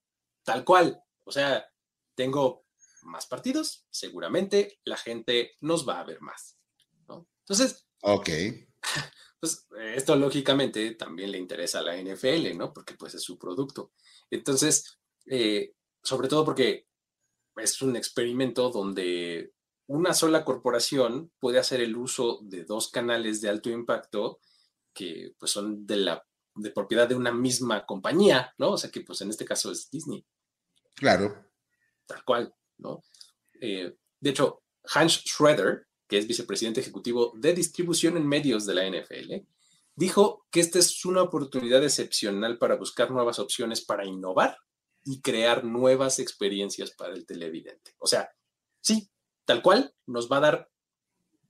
tal 0.44 0.64
cual. 0.64 1.02
O 1.24 1.32
sea, 1.32 1.68
tengo 2.16 2.66
más 3.04 3.26
partidos, 3.28 3.86
seguramente 3.90 4.80
la 4.84 4.98
gente 4.98 5.56
nos 5.62 5.88
va 5.88 6.00
a 6.00 6.04
ver 6.04 6.22
más. 6.22 6.58
¿no? 7.08 7.28
Entonces, 7.40 7.86
Ok. 8.08 8.30
pues 9.40 9.68
esto 9.96 10.16
lógicamente 10.16 10.94
también 10.94 11.32
le 11.32 11.40
interesa 11.40 11.80
a 11.80 11.82
la 11.82 11.98
NFL, 11.98 12.56
¿no? 12.56 12.72
Porque 12.72 12.94
pues 12.94 13.16
es 13.16 13.24
su 13.24 13.40
producto. 13.40 13.94
Entonces, 14.30 15.00
eh, 15.26 15.74
sobre 16.04 16.28
todo 16.28 16.46
porque 16.46 16.88
es 17.56 17.82
un 17.82 17.96
experimento 17.96 18.70
donde 18.70 19.54
una 19.88 20.14
sola 20.14 20.46
corporación 20.46 21.32
puede 21.40 21.58
hacer 21.58 21.82
el 21.82 21.96
uso 21.96 22.42
de 22.44 22.64
dos 22.64 22.90
canales 22.90 23.42
de 23.42 23.50
alto 23.50 23.72
impacto 23.72 24.40
que 24.96 25.34
pues 25.38 25.52
son 25.52 25.86
de 25.86 25.98
la 25.98 26.26
de 26.56 26.72
propiedad 26.72 27.08
de 27.08 27.16
una 27.16 27.34
misma 27.34 27.86
compañía, 27.86 28.54
¿no? 28.58 28.72
O 28.72 28.78
sea 28.78 28.90
que 28.90 29.02
pues 29.02 29.22
en 29.22 29.30
este 29.30 29.46
caso 29.46 29.72
es 29.72 29.92
Disney 29.92 30.26
Claro. 30.96 31.46
tal 32.06 32.24
cual, 32.24 32.56
¿no? 32.78 33.04
Eh, 33.60 33.96
de 34.20 34.30
hecho, 34.30 34.64
Hans 34.94 35.24
Schroeder, 35.26 35.88
que 36.08 36.18
es 36.18 36.28
vicepresidente 36.28 36.80
ejecutivo 36.80 37.34
de 37.36 37.54
distribución 37.54 38.16
en 38.16 38.28
medios 38.28 38.66
de 38.66 38.76
la 38.76 38.86
NFL, 38.86 39.46
dijo 39.96 40.46
que 40.52 40.62
esta 40.62 40.80
es 40.80 41.04
una 41.06 41.22
oportunidad 41.22 41.84
excepcional 41.84 42.58
para 42.58 42.76
buscar 42.76 43.12
nuevas 43.12 43.40
opciones 43.40 43.84
para 43.84 44.06
innovar 44.06 44.58
y 45.04 45.22
crear 45.22 45.64
nuevas 45.64 46.20
experiencias 46.20 46.92
para 46.92 47.14
el 47.14 47.26
televidente. 47.26 47.96
O 48.00 48.08
sea, 48.08 48.30
sí, 48.82 49.10
tal 49.46 49.62
cual, 49.62 49.94
nos 50.06 50.32
va 50.32 50.38
a 50.38 50.42
dar 50.42 50.70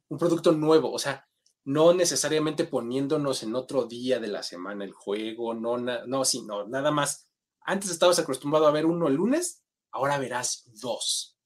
un 0.07 0.17
producto 0.17 0.51
nuevo, 0.51 0.91
o 0.91 0.99
sea, 0.99 1.27
no 1.65 1.93
necesariamente 1.93 2.65
poniéndonos 2.65 3.43
en 3.43 3.55
otro 3.55 3.85
día 3.85 4.19
de 4.19 4.27
la 4.27 4.43
semana 4.43 4.85
el 4.85 4.93
juego, 4.93 5.53
no, 5.53 5.77
no, 5.77 6.25
sino 6.25 6.67
nada 6.67 6.91
más. 6.91 7.27
Antes 7.61 7.89
estabas 7.89 8.19
acostumbrado 8.19 8.67
a 8.67 8.71
ver 8.71 8.85
uno 8.85 9.07
el 9.07 9.15
lunes, 9.15 9.63
ahora 9.91 10.19
verás 10.19 10.69
dos. 10.79 11.37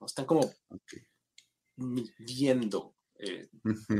Están 0.00 0.26
como 0.26 0.48
viendo 1.76 2.94
eh, 3.18 3.48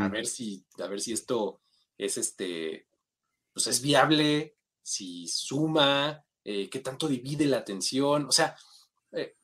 a 0.01 0.09
ver 0.09 0.27
si, 0.27 0.65
a 0.79 0.87
ver 0.87 1.01
si 1.01 1.13
esto 1.13 1.61
es 1.99 2.19
este, 2.19 2.87
pues 3.53 3.67
es 3.67 3.81
viable, 3.83 4.57
si 4.83 5.27
suma, 5.27 6.25
eh, 6.45 6.71
qué 6.71 6.79
tanto 6.79 7.09
divide 7.09 7.47
la 7.47 7.59
atención. 7.59 8.27
O 8.27 8.33
sea, 8.33 8.57
eh, 9.11 9.37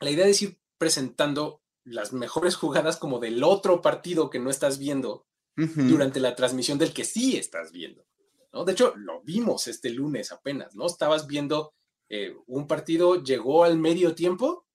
la 0.00 0.10
idea 0.10 0.26
es 0.26 0.42
ir 0.42 0.58
presentando 0.76 1.62
las 1.84 2.12
mejores 2.12 2.56
jugadas 2.56 2.96
como 2.96 3.20
del 3.20 3.44
otro 3.44 3.80
partido 3.80 4.28
que 4.28 4.40
no 4.40 4.50
estás 4.50 4.78
viendo 4.78 5.26
durante 5.56 6.20
la 6.20 6.36
transmisión 6.36 6.78
del 6.78 6.92
que 6.92 7.04
sí 7.04 7.36
estás 7.36 7.72
viendo. 7.72 8.04
¿no? 8.52 8.64
De 8.64 8.72
hecho, 8.72 8.94
lo 8.96 9.22
vimos 9.22 9.66
este 9.66 9.90
lunes 9.90 10.32
apenas, 10.32 10.74
¿no? 10.74 10.86
Estabas 10.86 11.26
viendo 11.26 11.74
un 12.46 12.66
partido, 12.66 13.22
llegó 13.22 13.64
al 13.64 13.78
medio 13.78 14.14
tiempo 14.14 14.66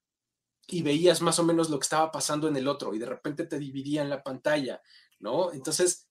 y 0.68 0.82
veías 0.82 1.22
más 1.22 1.40
o 1.40 1.44
menos 1.44 1.70
lo 1.70 1.80
que 1.80 1.84
estaba 1.84 2.12
pasando 2.12 2.48
en 2.48 2.56
el 2.56 2.68
otro 2.68 2.94
y 2.94 3.00
de 3.00 3.06
repente 3.06 3.46
te 3.46 3.60
dividía 3.60 4.02
en 4.02 4.10
la 4.10 4.24
pantalla, 4.24 4.82
¿no? 5.20 5.52
Entonces, 5.54 6.08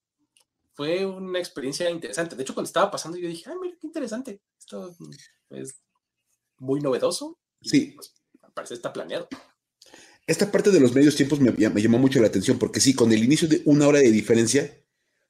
fue 0.74 1.04
una 1.04 1.38
experiencia 1.38 1.90
interesante. 1.90 2.36
De 2.36 2.42
hecho, 2.42 2.54
cuando 2.54 2.68
estaba 2.68 2.90
pasando, 2.90 3.18
yo 3.18 3.28
dije, 3.28 3.50
ay, 3.50 3.56
mira, 3.60 3.76
qué 3.80 3.86
interesante. 3.86 4.40
Esto 4.58 4.94
es 5.50 5.80
muy 6.58 6.80
novedoso. 6.80 7.38
sí. 7.62 7.92
Pues, 7.96 8.14
parece 8.54 8.74
está 8.74 8.92
planeado. 8.92 9.28
Esta 10.30 10.52
parte 10.52 10.70
de 10.70 10.78
los 10.78 10.94
medios 10.94 11.16
tiempos 11.16 11.40
me, 11.40 11.52
llamó 11.58 11.98
mucho 11.98 12.20
la 12.20 12.28
atención 12.28 12.56
porque 12.56 12.78
sí, 12.78 12.94
con 12.94 13.12
el 13.12 13.24
inicio 13.24 13.48
de 13.48 13.62
una 13.64 13.88
hora 13.88 13.98
de 13.98 14.12
diferencia, 14.12 14.72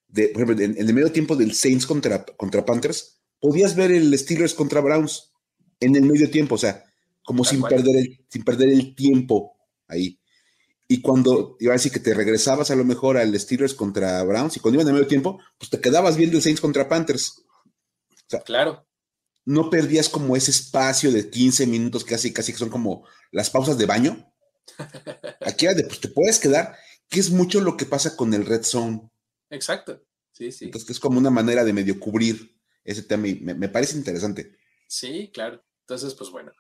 de, 0.08 0.28
por 0.28 0.42
ejemplo, 0.42 0.62
en, 0.62 0.76
el 0.76 0.92
medio 0.92 1.10
tiempo 1.10 1.36
del 1.36 1.54
Saints 1.54 1.86
contra, 1.86 2.22
contra 2.36 2.66
Panthers, 2.66 3.22
podías 3.40 3.74
ver 3.74 3.92
el 3.92 4.16
Steelers 4.18 4.52
contra 4.52 4.82
Browns 4.82 5.32
en 5.80 5.96
el 5.96 6.02
medio 6.02 6.30
tiempo. 6.30 6.56
O 6.56 6.58
sea, 6.58 6.84
como 7.24 7.46
sin 7.46 7.62
perder, 7.62 7.96
el, 7.96 8.26
sin 8.28 8.44
perder 8.44 8.68
el 8.68 8.94
tiempo 8.94 9.56
ahí. 9.88 10.20
Y 10.86 11.00
cuando 11.00 11.56
iba 11.60 11.72
a 11.72 11.78
decir 11.78 11.92
que 11.92 12.00
te 12.00 12.12
regresabas 12.12 12.70
a 12.70 12.76
lo 12.76 12.84
mejor 12.84 13.16
al 13.16 13.40
Steelers 13.40 13.72
contra 13.72 14.22
Browns 14.24 14.58
y 14.58 14.60
cuando 14.60 14.82
iban 14.82 14.90
a 14.90 14.92
medio 14.92 15.08
tiempo, 15.08 15.40
pues 15.56 15.70
te 15.70 15.80
quedabas 15.80 16.18
viendo 16.18 16.36
el 16.36 16.42
Saints 16.42 16.60
contra 16.60 16.90
Panthers. 16.90 17.42
claro. 18.44 18.86
No 19.46 19.70
perdías 19.70 20.10
como 20.10 20.36
ese 20.36 20.50
espacio 20.50 21.10
de 21.10 21.30
15 21.30 21.66
minutos, 21.66 22.04
casi, 22.04 22.34
casi 22.34 22.52
que 22.52 22.58
son 22.58 22.68
como 22.68 23.06
las 23.32 23.48
pausas 23.48 23.78
de 23.78 23.86
baño. 23.86 24.30
Aquí 25.40 25.66
era 25.66 25.74
de, 25.74 25.85
pues 25.85 26.00
te 26.00 26.09
puedes 26.09 26.38
quedar, 26.38 26.76
que 27.09 27.20
es 27.20 27.30
mucho 27.30 27.61
lo 27.61 27.76
que 27.76 27.87
pasa 27.87 28.16
con 28.16 28.35
el 28.35 28.46
Red 28.46 28.62
Zone. 28.62 29.11
Exacto. 29.50 30.02
Sí, 30.33 30.52
sí. 30.52 30.66
Entonces, 30.66 30.90
es 30.90 31.00
como 31.00 31.18
una 31.18 31.30
manera 31.30 31.64
de 31.64 31.72
medio 31.72 31.98
cubrir 31.98 32.56
ese 32.85 33.02
tema 33.02 33.28
y 33.28 33.40
me 33.40 33.68
parece 33.68 33.96
interesante. 33.96 34.56
Sí, 34.87 35.30
claro. 35.33 35.62
Entonces, 35.83 36.14
pues 36.14 36.30
bueno, 36.30 36.52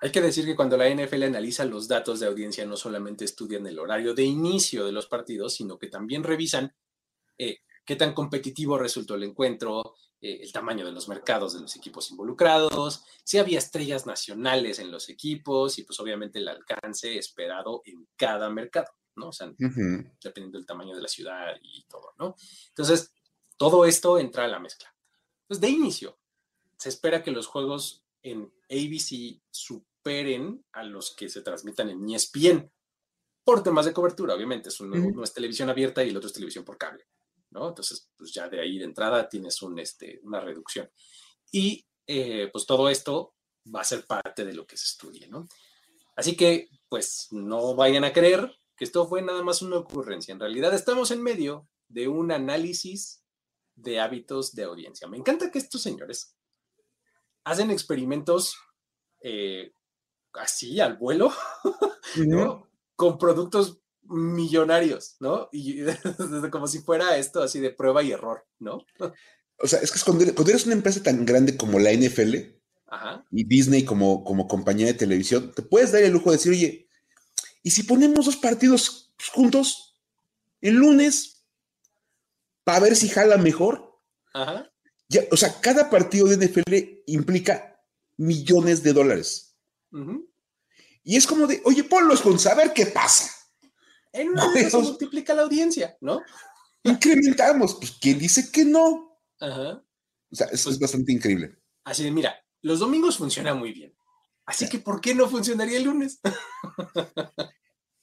hay 0.00 0.10
que 0.10 0.20
decir 0.20 0.44
que 0.44 0.56
cuando 0.56 0.76
la 0.76 0.88
NFL 0.88 1.22
analiza 1.22 1.64
los 1.64 1.88
datos 1.88 2.20
de 2.20 2.26
audiencia, 2.26 2.66
no 2.66 2.76
solamente 2.76 3.24
estudian 3.24 3.66
el 3.66 3.78
horario 3.78 4.14
de 4.14 4.24
inicio 4.24 4.84
de 4.84 4.92
los 4.92 5.06
partidos, 5.06 5.54
sino 5.54 5.78
que 5.78 5.88
también 5.88 6.22
revisan 6.22 6.74
eh, 7.38 7.58
qué 7.84 7.96
tan 7.96 8.12
competitivo 8.12 8.78
resultó 8.78 9.14
el 9.14 9.22
encuentro, 9.22 9.94
eh, 10.20 10.38
el 10.42 10.52
tamaño 10.52 10.84
de 10.84 10.92
los 10.92 11.08
mercados 11.08 11.54
de 11.54 11.60
los 11.60 11.76
equipos 11.76 12.10
involucrados, 12.10 13.04
si 13.24 13.38
había 13.38 13.58
estrellas 13.58 14.06
nacionales 14.06 14.78
en 14.78 14.90
los 14.90 15.08
equipos 15.08 15.78
y 15.78 15.82
pues 15.82 15.98
obviamente 16.00 16.38
el 16.38 16.48
alcance 16.48 17.18
esperado 17.18 17.82
en 17.84 18.08
cada 18.16 18.48
mercado, 18.50 18.88
¿no? 19.16 19.28
O 19.28 19.32
sea, 19.32 19.52
dependiendo 19.56 20.58
del 20.58 20.66
tamaño 20.66 20.94
de 20.94 21.02
la 21.02 21.08
ciudad 21.08 21.54
y 21.62 21.84
todo, 21.84 22.14
¿no? 22.18 22.36
Entonces, 22.68 23.12
todo 23.56 23.84
esto 23.84 24.18
entra 24.18 24.44
a 24.44 24.48
la 24.48 24.58
mezcla. 24.58 24.94
Pues 25.46 25.60
de 25.60 25.68
inicio, 25.68 26.18
se 26.78 26.88
espera 26.88 27.22
que 27.22 27.30
los 27.30 27.46
juegos 27.46 28.04
en 28.22 28.52
ABC 28.70 29.40
superen 29.50 30.64
a 30.72 30.82
los 30.82 31.14
que 31.14 31.28
se 31.28 31.42
transmitan 31.42 31.90
en 31.90 32.08
ESPN 32.08 32.70
por 33.44 33.62
temas 33.62 33.86
de 33.86 33.92
cobertura, 33.92 34.34
obviamente. 34.34 34.68
Es 34.70 34.80
uno, 34.80 35.22
es 35.22 35.32
televisión 35.32 35.70
abierta 35.70 36.04
y 36.04 36.10
el 36.10 36.16
otro 36.16 36.26
es 36.26 36.32
televisión 36.32 36.64
por 36.64 36.76
cable, 36.76 37.06
¿no? 37.50 37.68
Entonces, 37.68 38.10
pues 38.16 38.32
ya 38.32 38.48
de 38.48 38.60
ahí 38.60 38.78
de 38.78 38.84
entrada 38.84 39.28
tienes 39.28 39.62
un, 39.62 39.78
este, 39.78 40.20
una 40.22 40.40
reducción. 40.40 40.90
Y 41.52 41.86
eh, 42.06 42.48
pues 42.52 42.66
todo 42.66 42.88
esto 42.88 43.34
va 43.74 43.80
a 43.80 43.84
ser 43.84 44.06
parte 44.06 44.44
de 44.44 44.54
lo 44.54 44.66
que 44.66 44.76
se 44.76 44.84
estudie, 44.84 45.28
¿no? 45.28 45.48
Así 46.14 46.36
que, 46.36 46.68
pues 46.88 47.28
no 47.30 47.74
vayan 47.74 48.04
a 48.04 48.12
creer 48.12 48.56
que 48.76 48.84
esto 48.84 49.06
fue 49.06 49.22
nada 49.22 49.42
más 49.42 49.62
una 49.62 49.76
ocurrencia. 49.76 50.32
En 50.32 50.40
realidad 50.40 50.74
estamos 50.74 51.10
en 51.10 51.22
medio 51.22 51.68
de 51.88 52.08
un 52.08 52.32
análisis 52.32 53.22
de 53.74 54.00
hábitos 54.00 54.54
de 54.54 54.64
audiencia. 54.64 55.08
Me 55.08 55.18
encanta 55.18 55.50
que 55.50 55.58
estos 55.58 55.82
señores 55.82 56.36
hacen 57.44 57.70
experimentos 57.70 58.56
eh, 59.20 59.72
así 60.32 60.80
al 60.80 60.96
vuelo, 60.96 61.32
¿no? 62.16 62.68
Con 62.96 63.18
productos 63.18 63.78
millonarios, 64.08 65.16
¿no? 65.20 65.48
Y 65.52 65.82
como 66.50 66.66
si 66.66 66.80
fuera 66.80 67.16
esto 67.16 67.42
así 67.42 67.60
de 67.60 67.70
prueba 67.70 68.02
y 68.02 68.12
error, 68.12 68.46
¿no? 68.58 68.84
O 69.58 69.66
sea, 69.66 69.80
es 69.80 69.90
que 69.90 70.00
cuando, 70.00 70.24
eres 70.24 70.66
una 70.66 70.74
empresa 70.74 71.02
tan 71.02 71.24
grande 71.24 71.56
como 71.56 71.78
la 71.78 71.92
NFL 71.92 72.34
y 73.30 73.44
Disney 73.44 73.84
como, 73.84 74.24
como 74.24 74.48
compañía 74.48 74.86
de 74.86 74.94
televisión, 74.94 75.52
te 75.54 75.62
puedes 75.62 75.92
dar 75.92 76.02
el 76.02 76.12
lujo 76.12 76.30
de 76.30 76.36
decir, 76.36 76.52
oye, 76.52 76.88
¿y 77.62 77.70
si 77.70 77.82
ponemos 77.82 78.26
dos 78.26 78.36
partidos 78.36 79.14
juntos 79.32 79.98
el 80.60 80.74
lunes 80.74 81.44
para 82.64 82.80
ver 82.80 82.96
si 82.96 83.08
jala 83.08 83.36
mejor? 83.36 83.98
Ajá 84.32 84.70
o 85.30 85.36
sea, 85.36 85.60
cada 85.60 85.88
partido 85.90 86.26
de 86.26 86.46
NFL 86.46 86.74
implica 87.06 87.80
millones 88.16 88.82
de 88.82 88.92
dólares. 88.92 89.56
Y 91.04 91.16
es 91.16 91.26
como 91.26 91.46
de, 91.46 91.62
oye, 91.64 91.84
ponlos 91.84 92.20
con 92.20 92.38
saber 92.38 92.72
qué 92.72 92.86
pasa. 92.86 93.30
En 94.12 94.30
una 94.30 94.52
vez 94.52 94.70
se 94.70 94.78
multiplica 94.78 95.34
la 95.34 95.42
audiencia, 95.42 95.96
¿no? 96.00 96.22
Incrementamos. 96.82 97.74
Pues, 97.74 97.92
¿quién 98.00 98.18
dice 98.18 98.50
que 98.50 98.64
no? 98.64 99.20
Ajá. 99.40 99.84
O 100.30 100.36
sea, 100.36 100.46
eso 100.48 100.64
pues 100.64 100.76
es 100.76 100.78
bastante 100.80 101.12
increíble. 101.12 101.58
Así 101.84 102.02
de, 102.02 102.10
mira, 102.10 102.34
los 102.62 102.80
domingos 102.80 103.16
funciona 103.16 103.54
muy 103.54 103.72
bien. 103.72 103.94
Así 104.44 104.68
que, 104.68 104.78
¿por 104.78 105.00
qué 105.00 105.14
no 105.14 105.28
funcionaría 105.28 105.78
el 105.78 105.84
lunes? 105.84 106.20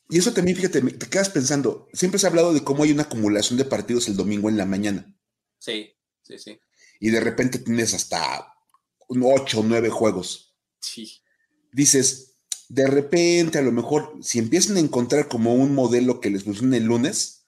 y 0.09 0.17
eso 0.17 0.33
también, 0.33 0.57
fíjate, 0.57 0.81
te 0.81 1.09
quedas 1.09 1.29
pensando, 1.29 1.87
siempre 1.93 2.19
se 2.19 2.27
ha 2.27 2.29
hablado 2.29 2.53
de 2.53 2.63
cómo 2.63 2.83
hay 2.83 2.91
una 2.91 3.03
acumulación 3.03 3.57
de 3.57 3.65
partidos 3.65 4.07
el 4.07 4.17
domingo 4.17 4.49
en 4.49 4.57
la 4.57 4.65
mañana. 4.65 5.17
Sí, 5.57 5.95
sí, 6.21 6.37
sí 6.37 6.59
y 7.03 7.09
de 7.09 7.19
repente 7.19 7.59
tienes 7.59 7.93
hasta 7.93 8.55
ocho 9.09 9.59
o 9.59 9.63
nueve 9.63 9.89
juegos. 9.89 10.55
Sí. 10.79 11.21
Dices, 11.73 12.32
de 12.69 12.87
repente, 12.87 13.57
a 13.57 13.61
lo 13.61 13.71
mejor, 13.71 14.17
si 14.21 14.39
empiezan 14.39 14.77
a 14.77 14.81
encontrar 14.81 15.27
como 15.27 15.53
un 15.53 15.73
modelo 15.73 16.19
que 16.19 16.29
les 16.29 16.43
funcione 16.43 16.77
el 16.77 16.85
lunes, 16.85 17.43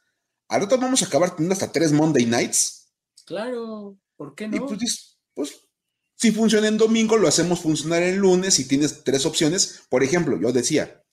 al 0.47 0.63
otro 0.63 0.77
vamos 0.77 1.01
a 1.01 1.05
acabar 1.05 1.31
teniendo 1.35 1.53
hasta 1.53 1.71
tres 1.71 1.91
Monday 1.91 2.25
nights. 2.25 2.93
Claro, 3.25 3.97
¿por 4.15 4.35
qué 4.35 4.47
no? 4.47 4.57
Y 4.57 4.59
pues, 4.59 5.17
pues, 5.33 5.67
si 6.15 6.31
funciona 6.31 6.67
en 6.67 6.77
domingo, 6.77 7.17
lo 7.17 7.27
hacemos 7.27 7.59
funcionar 7.59 8.03
el 8.03 8.17
lunes 8.17 8.59
y 8.59 8.67
tienes 8.67 9.03
tres 9.03 9.25
opciones. 9.25 9.81
Por 9.89 10.03
ejemplo, 10.03 10.39
yo 10.39 10.51
decía, 10.51 11.03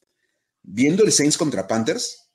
viendo 0.63 1.05
el 1.05 1.13
Saints 1.13 1.39
contra 1.39 1.67
Panthers, 1.67 2.31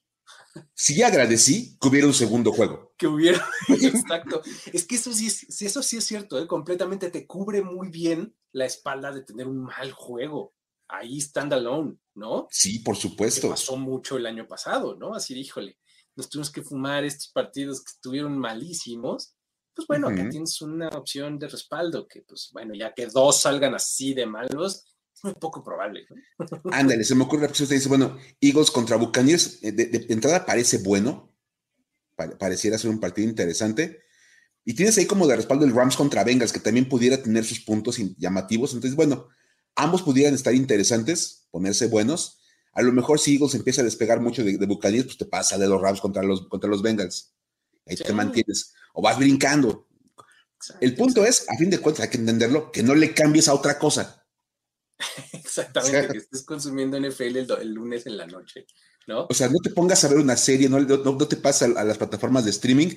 sí 0.74 1.02
agradecí 1.04 1.78
que 1.80 1.88
hubiera 1.88 2.08
un 2.08 2.14
segundo 2.14 2.52
juego. 2.52 2.94
Que 2.98 3.08
hubiera, 3.08 3.46
exacto. 3.70 4.42
Es 4.74 4.86
que 4.86 4.96
eso 4.96 5.14
sí, 5.14 5.28
es, 5.28 5.62
eso 5.62 5.84
sí 5.84 5.98
es 5.98 6.06
cierto, 6.06 6.42
¿eh? 6.42 6.48
completamente 6.48 7.10
te 7.10 7.26
cubre 7.26 7.62
muy 7.62 7.90
bien 7.90 8.36
la 8.52 8.66
espalda 8.66 9.12
de 9.12 9.22
tener 9.22 9.48
un 9.48 9.64
mal 9.64 9.92
juego. 9.92 10.54
Ahí 10.90 11.20
standalone, 11.20 11.98
¿no? 12.16 12.48
Sí, 12.50 12.80
por 12.80 12.96
supuesto. 12.96 13.50
pasó 13.50 13.76
mucho 13.78 14.18
el 14.18 14.26
año 14.26 14.48
pasado, 14.48 14.96
¿no? 14.96 15.14
Así, 15.14 15.38
híjole, 15.38 15.78
nos 16.16 16.30
tuvimos 16.30 16.50
que 16.50 16.62
fumar 16.62 17.04
estos 17.04 17.30
partidos 17.30 17.84
que 17.84 17.92
estuvieron 17.92 18.38
malísimos. 18.38 19.36
Pues 19.76 19.88
bueno, 19.88 20.08
acá 20.08 20.28
tienes 20.30 20.60
una 20.62 20.88
opción 20.90 21.38
de 21.38 21.48
respaldo 21.48 22.08
que, 22.08 22.24
pues 22.24 22.50
bueno, 22.52 22.74
ya 22.74 22.94
que 22.94 23.06
dos 23.06 23.42
salgan 23.42 23.76
así 23.76 24.16
de 24.16 24.26
malos, 24.26 24.86
es 25.18 25.24
muy 25.24 25.34
poco 25.34 25.64
probable. 25.64 26.08
Ándale, 26.72 27.04
se 27.04 27.14
me 27.16 27.24
ocurre 27.24 27.44
la 27.44 27.52
usted 27.52 27.70
dice, 27.70 27.90
bueno, 27.90 28.18
Eagles 28.42 28.72
contra 28.72 28.98
Buccaneers, 28.98 29.64
eh, 29.64 29.72
de, 29.72 30.06
entrada 30.10 30.46
parece 30.46 30.80
bueno, 30.80 31.36
pareciera 32.16 32.78
ser 32.78 32.90
un 32.90 33.00
partido 33.00 33.30
interesante. 33.30 34.02
Y 34.66 34.74
tienes 34.74 34.98
ahí 34.98 35.06
como 35.06 35.28
de 35.28 35.36
respaldo 35.36 35.66
el 35.66 35.74
Rams 35.74 35.96
contra 35.96 36.24
Bengals, 36.24 36.52
que 36.52 36.60
también 36.60 36.90
pudiera 36.90 37.22
tener 37.22 37.46
sus 37.46 37.60
puntos 37.62 37.98
llamativos. 38.18 38.74
Entonces, 38.74 38.96
bueno, 38.96 39.28
ambos 39.78 40.02
pudieran 40.02 40.34
estar 40.34 40.54
interesantes, 40.54 41.48
ponerse 41.52 41.88
buenos. 41.88 42.40
A 42.74 42.82
lo 42.82 42.92
mejor 42.92 43.20
si 43.20 43.36
Eagles 43.36 43.56
empieza 43.56 43.82
a 43.82 43.86
despegar 43.86 44.20
mucho 44.20 44.44
de, 44.44 44.58
Buccaneers, 44.66 45.06
pues 45.06 45.18
te 45.18 45.26
pasa 45.26 45.58
de 45.58 45.68
los 45.68 45.82
Rams 45.82 46.02
contra 46.02 46.24
los, 46.24 46.48
contra 46.48 46.70
los 46.70 46.82
Bengals. 46.82 47.34
Ahí 47.86 47.96
te 47.96 48.12
mantienes. 48.12 48.74
O 48.94 49.02
vas 49.02 49.18
brincando. 49.18 49.88
el 50.82 50.96
punto 50.96 51.24
es, 51.24 51.50
a 51.50 51.56
fin 51.58 51.70
de 51.70 51.80
cuentas, 51.80 52.04
hay 52.04 52.10
que 52.10 52.18
entenderlo, 52.18 52.72
que 52.72 52.84
no 52.84 52.94
le 52.96 53.14
cambies 53.14 53.48
a 53.48 53.54
otra 53.54 53.80
cosa. 53.80 54.26
Exactamente, 55.32 56.08
que 56.10 56.18
estés 56.18 56.44
consumiendo 56.44 57.00
NFL 57.00 57.38
el, 57.38 57.74
lunes 57.74 58.08
en 58.08 58.18
la 58.18 58.26
noche, 58.26 58.66
¿no? 59.06 59.28
O 59.30 59.34
sea, 59.34 59.48
no 59.48 59.60
te 59.64 59.70
pongas 59.70 60.04
a 60.04 60.08
ver 60.08 60.18
una 60.18 60.36
serie, 60.36 60.70
no, 60.70 60.80
no, 60.80 61.28
te 61.28 61.38
pasa 61.38 61.66
a, 61.66 61.84
las 61.84 61.98
plataformas 61.98 62.46
de 62.46 62.52
streaming, 62.52 62.90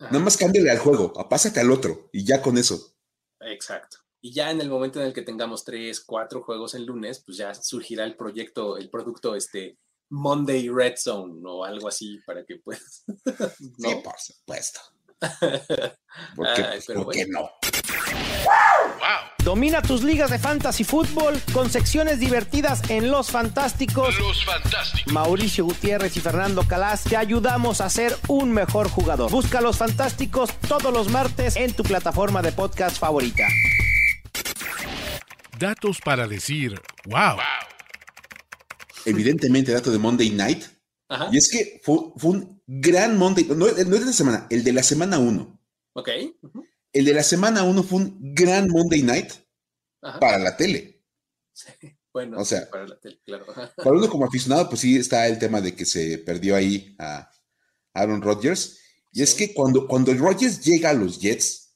nada 0.00 0.18
más 0.18 0.36
cámbiale 0.36 0.70
al 0.70 0.78
juego, 0.78 1.12
pásate 1.28 1.60
al 1.60 1.70
otro 1.70 2.10
y 2.12 2.24
ya 2.24 2.42
con 2.42 2.58
eso. 2.58 2.96
Exacto. 3.40 4.03
Y 4.24 4.32
ya 4.32 4.50
en 4.50 4.58
el 4.62 4.70
momento 4.70 5.00
en 5.00 5.08
el 5.08 5.12
que 5.12 5.20
tengamos 5.20 5.64
tres, 5.64 6.00
cuatro 6.00 6.42
juegos 6.42 6.72
el 6.72 6.86
lunes, 6.86 7.22
pues 7.26 7.36
ya 7.36 7.52
surgirá 7.52 8.04
el 8.04 8.16
proyecto, 8.16 8.78
el 8.78 8.88
producto 8.88 9.34
este 9.34 9.76
Monday 10.08 10.70
Red 10.70 10.94
Zone 10.96 11.42
o 11.44 11.62
algo 11.62 11.88
así 11.88 12.18
para 12.24 12.42
que 12.42 12.56
puedas. 12.56 13.04
Sí, 13.78 13.94
por 14.02 14.18
supuesto. 14.18 14.80
¿Por 16.36 17.10
qué, 17.12 17.26
no? 17.26 17.50
Domina 19.44 19.82
tus 19.82 20.02
ligas 20.02 20.30
de 20.30 20.38
fantasy 20.38 20.84
fútbol 20.84 21.38
con 21.52 21.68
secciones 21.68 22.18
divertidas 22.18 22.80
en 22.88 23.10
Los 23.10 23.30
Fantásticos. 23.30 24.18
Los 24.18 24.42
Fantásticos. 24.46 25.12
Mauricio 25.12 25.66
Gutiérrez 25.66 26.16
y 26.16 26.20
Fernando 26.20 26.62
Calas 26.66 27.04
te 27.04 27.18
ayudamos 27.18 27.82
a 27.82 27.90
ser 27.90 28.16
un 28.28 28.52
mejor 28.52 28.88
jugador. 28.88 29.30
Busca 29.30 29.60
Los 29.60 29.76
Fantásticos 29.76 30.50
todos 30.66 30.94
los 30.94 31.10
martes 31.10 31.56
en 31.56 31.74
tu 31.74 31.82
plataforma 31.82 32.40
de 32.40 32.52
podcast 32.52 32.98
favorita. 32.98 33.46
Datos 35.64 35.98
para 36.04 36.28
decir 36.28 36.78
wow. 37.06 37.38
Evidentemente, 39.06 39.72
dato 39.72 39.90
de 39.90 39.96
Monday 39.96 40.28
Night. 40.28 40.62
Y 41.32 41.38
es 41.38 41.48
que 41.48 41.80
fue, 41.82 42.12
un 42.22 42.62
gran 42.66 43.16
Monday, 43.16 43.46
no, 43.46 43.66
es 43.66 43.76
de 43.76 44.00
la 44.00 44.12
semana, 44.12 44.46
el 44.50 44.62
de 44.62 44.74
la 44.74 44.82
semana 44.82 45.18
1. 45.18 45.60
Ok. 45.94 46.08
El 46.92 47.04
de 47.06 47.14
la 47.14 47.22
semana 47.22 47.62
1 47.62 47.82
fue 47.82 47.98
un 48.00 48.34
gran 48.34 48.68
Monday 48.68 49.02
Night 49.02 49.32
para 50.20 50.36
la 50.38 50.54
tele. 50.54 51.02
Sí, 51.54 51.70
bueno, 52.12 52.40
o 52.40 52.44
sea, 52.44 52.68
para 52.68 52.86
la 52.86 53.00
tele, 53.00 53.22
claro. 53.24 53.46
Para 53.46 53.90
uno 53.90 54.10
como 54.10 54.26
aficionado, 54.26 54.68
pues 54.68 54.82
sí 54.82 54.98
está 54.98 55.26
el 55.28 55.38
tema 55.38 55.62
de 55.62 55.74
que 55.74 55.86
se 55.86 56.18
perdió 56.18 56.56
ahí 56.56 56.94
a 56.98 57.30
Aaron 57.94 58.20
Rodgers. 58.20 58.80
Y 59.12 59.22
es 59.22 59.32
que 59.32 59.54
cuando, 59.54 59.88
cuando 59.88 60.12
Rodgers 60.12 60.62
llega 60.62 60.90
a 60.90 60.94
los 60.94 61.18
Jets, 61.20 61.74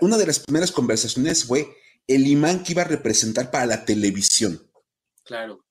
una 0.00 0.16
de 0.16 0.26
las 0.26 0.38
primeras 0.38 0.72
conversaciones 0.72 1.44
fue 1.44 1.81
el 2.06 2.26
imán 2.26 2.62
que 2.62 2.72
iba 2.72 2.82
a 2.82 2.86
representar 2.86 3.50
para 3.50 3.66
la 3.66 3.84
televisión. 3.84 4.60
Claro. 5.24 5.64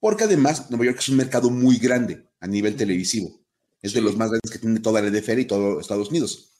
Porque 0.00 0.24
además 0.24 0.70
Nueva 0.70 0.86
York 0.86 0.98
es 1.00 1.08
un 1.08 1.16
mercado 1.16 1.50
muy 1.50 1.78
grande 1.78 2.28
a 2.40 2.46
nivel 2.46 2.76
televisivo. 2.76 3.44
Es 3.82 3.92
de 3.92 4.00
los 4.00 4.16
más 4.16 4.30
grandes 4.30 4.50
que 4.50 4.58
tiene 4.58 4.80
toda 4.80 5.00
la 5.00 5.10
NFL 5.10 5.40
y 5.40 5.44
todo 5.44 5.80
Estados 5.80 6.10
Unidos. 6.10 6.52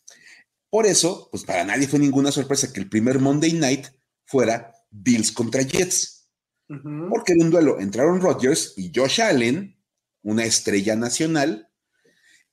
Por 0.71 0.87
eso, 0.87 1.29
pues 1.31 1.45
para 1.45 1.65
nadie 1.65 1.89
fue 1.89 1.99
ninguna 1.99 2.33
sorpresa 2.33 2.73
que 2.73 2.81
el 2.81 2.89
primer 2.89 3.19
Monday 3.19 3.53
Night 3.53 3.87
fuera 4.27 4.73
Bills 4.91 5.33
contra 5.33 5.63
Jets. 5.63 6.29
Porque 6.69 7.33
en 7.33 7.43
un 7.43 7.51
duelo 7.51 7.79
entraron 7.79 8.21
Rodgers 8.21 8.75
y 8.77 8.91
Josh 8.93 9.23
Allen, 9.23 9.81
una 10.23 10.45
estrella 10.45 10.97
nacional, 10.97 11.71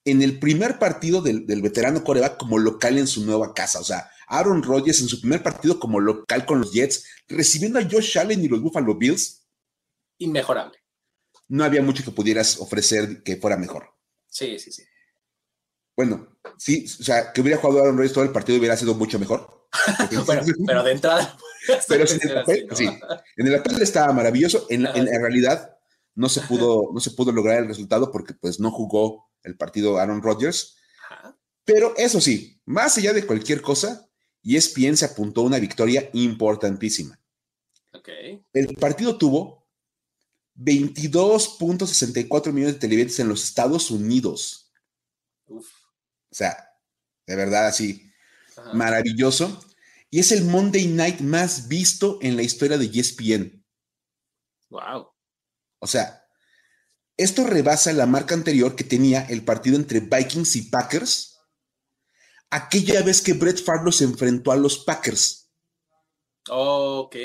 en 0.04 0.22
el 0.22 0.38
primer 0.38 0.78
partido 0.78 1.20
del, 1.20 1.46
del 1.46 1.62
veterano 1.62 2.04
coreback 2.04 2.36
como 2.38 2.58
local 2.58 2.96
en 2.96 3.08
su 3.08 3.24
nueva 3.26 3.54
casa. 3.54 3.80
O 3.80 3.84
sea, 3.84 4.08
Aaron 4.28 4.62
Rodgers 4.62 5.00
en 5.00 5.08
su 5.08 5.20
primer 5.20 5.42
partido 5.42 5.78
como 5.78 6.00
local 6.00 6.46
con 6.46 6.60
los 6.60 6.72
Jets, 6.72 7.04
recibiendo 7.28 7.78
a 7.78 7.82
Josh 7.82 8.18
Allen 8.18 8.42
y 8.42 8.48
los 8.48 8.60
Buffalo 8.60 8.94
Bills. 8.94 9.46
Inmejorable. 10.18 10.78
No 11.48 11.64
había 11.64 11.82
mucho 11.82 12.04
que 12.04 12.10
pudieras 12.10 12.58
ofrecer 12.58 13.22
que 13.22 13.36
fuera 13.36 13.56
mejor. 13.56 13.90
Sí, 14.28 14.58
sí, 14.58 14.72
sí. 14.72 14.82
Bueno, 15.96 16.38
sí, 16.58 16.86
o 17.00 17.02
sea, 17.02 17.32
que 17.32 17.40
hubiera 17.40 17.58
jugado 17.58 17.80
Aaron 17.80 17.96
Rodgers 17.96 18.14
todo 18.14 18.24
el 18.24 18.32
partido 18.32 18.58
hubiera 18.58 18.76
sido 18.76 18.94
mucho 18.94 19.18
mejor. 19.18 19.68
pero 20.66 20.82
de 20.82 20.92
entrada. 20.92 21.36
pero 21.88 22.04
en 22.04 22.20
el 22.22 22.34
papel, 22.34 22.68
sí. 22.72 22.86
En 23.36 23.46
el 23.46 23.56
papel 23.56 23.82
estaba 23.82 24.12
maravilloso. 24.12 24.66
En, 24.70 24.86
en, 24.86 25.06
realidad 25.06 25.76
no 26.14 26.28
se 26.28 26.40
pudo, 26.42 26.90
no 26.92 27.00
se 27.00 27.10
pudo 27.12 27.32
lograr 27.32 27.58
el 27.58 27.68
resultado 27.68 28.10
porque 28.10 28.34
pues 28.34 28.60
no 28.60 28.70
jugó 28.70 29.30
el 29.42 29.56
partido 29.56 29.98
Aaron 29.98 30.22
Rodgers. 30.22 30.76
Pero 31.64 31.94
eso 31.96 32.20
sí, 32.20 32.60
más 32.66 32.96
allá 32.98 33.12
de 33.12 33.26
cualquier 33.26 33.62
cosa, 33.62 34.08
ESPN 34.44 34.96
se 34.96 35.06
apuntó 35.06 35.40
a 35.40 35.44
una 35.44 35.58
victoria 35.58 36.10
importantísima. 36.12 37.18
El 38.52 38.74
partido 38.74 39.16
tuvo 39.16 39.66
22.64 40.56 42.52
millones 42.52 42.74
de 42.74 42.80
televidentes 42.80 43.18
en 43.20 43.28
los 43.28 43.42
Estados 43.44 43.90
Unidos. 43.90 44.72
O 45.46 45.62
sea, 46.30 46.56
de 47.26 47.36
verdad 47.36 47.66
así, 47.66 48.10
maravilloso. 48.74 49.64
Y 50.10 50.20
es 50.20 50.32
el 50.32 50.44
Monday 50.44 50.86
Night 50.86 51.20
más 51.20 51.68
visto 51.68 52.18
en 52.22 52.36
la 52.36 52.42
historia 52.42 52.78
de 52.78 52.86
ESPN. 52.86 53.64
Wow. 54.68 55.08
O 55.78 55.86
sea, 55.86 56.24
esto 57.16 57.46
rebasa 57.46 57.92
la 57.92 58.06
marca 58.06 58.34
anterior 58.34 58.76
que 58.76 58.84
tenía 58.84 59.24
el 59.26 59.44
partido 59.44 59.76
entre 59.76 60.00
Vikings 60.00 60.56
y 60.56 60.62
Packers 60.62 61.33
aquella 62.54 63.02
vez 63.02 63.20
que 63.20 63.32
Brett 63.32 63.62
Favre 63.62 63.90
se 63.90 64.04
enfrentó 64.04 64.52
a 64.52 64.56
los 64.56 64.78
Packers. 64.78 65.50
ok, 66.48 67.16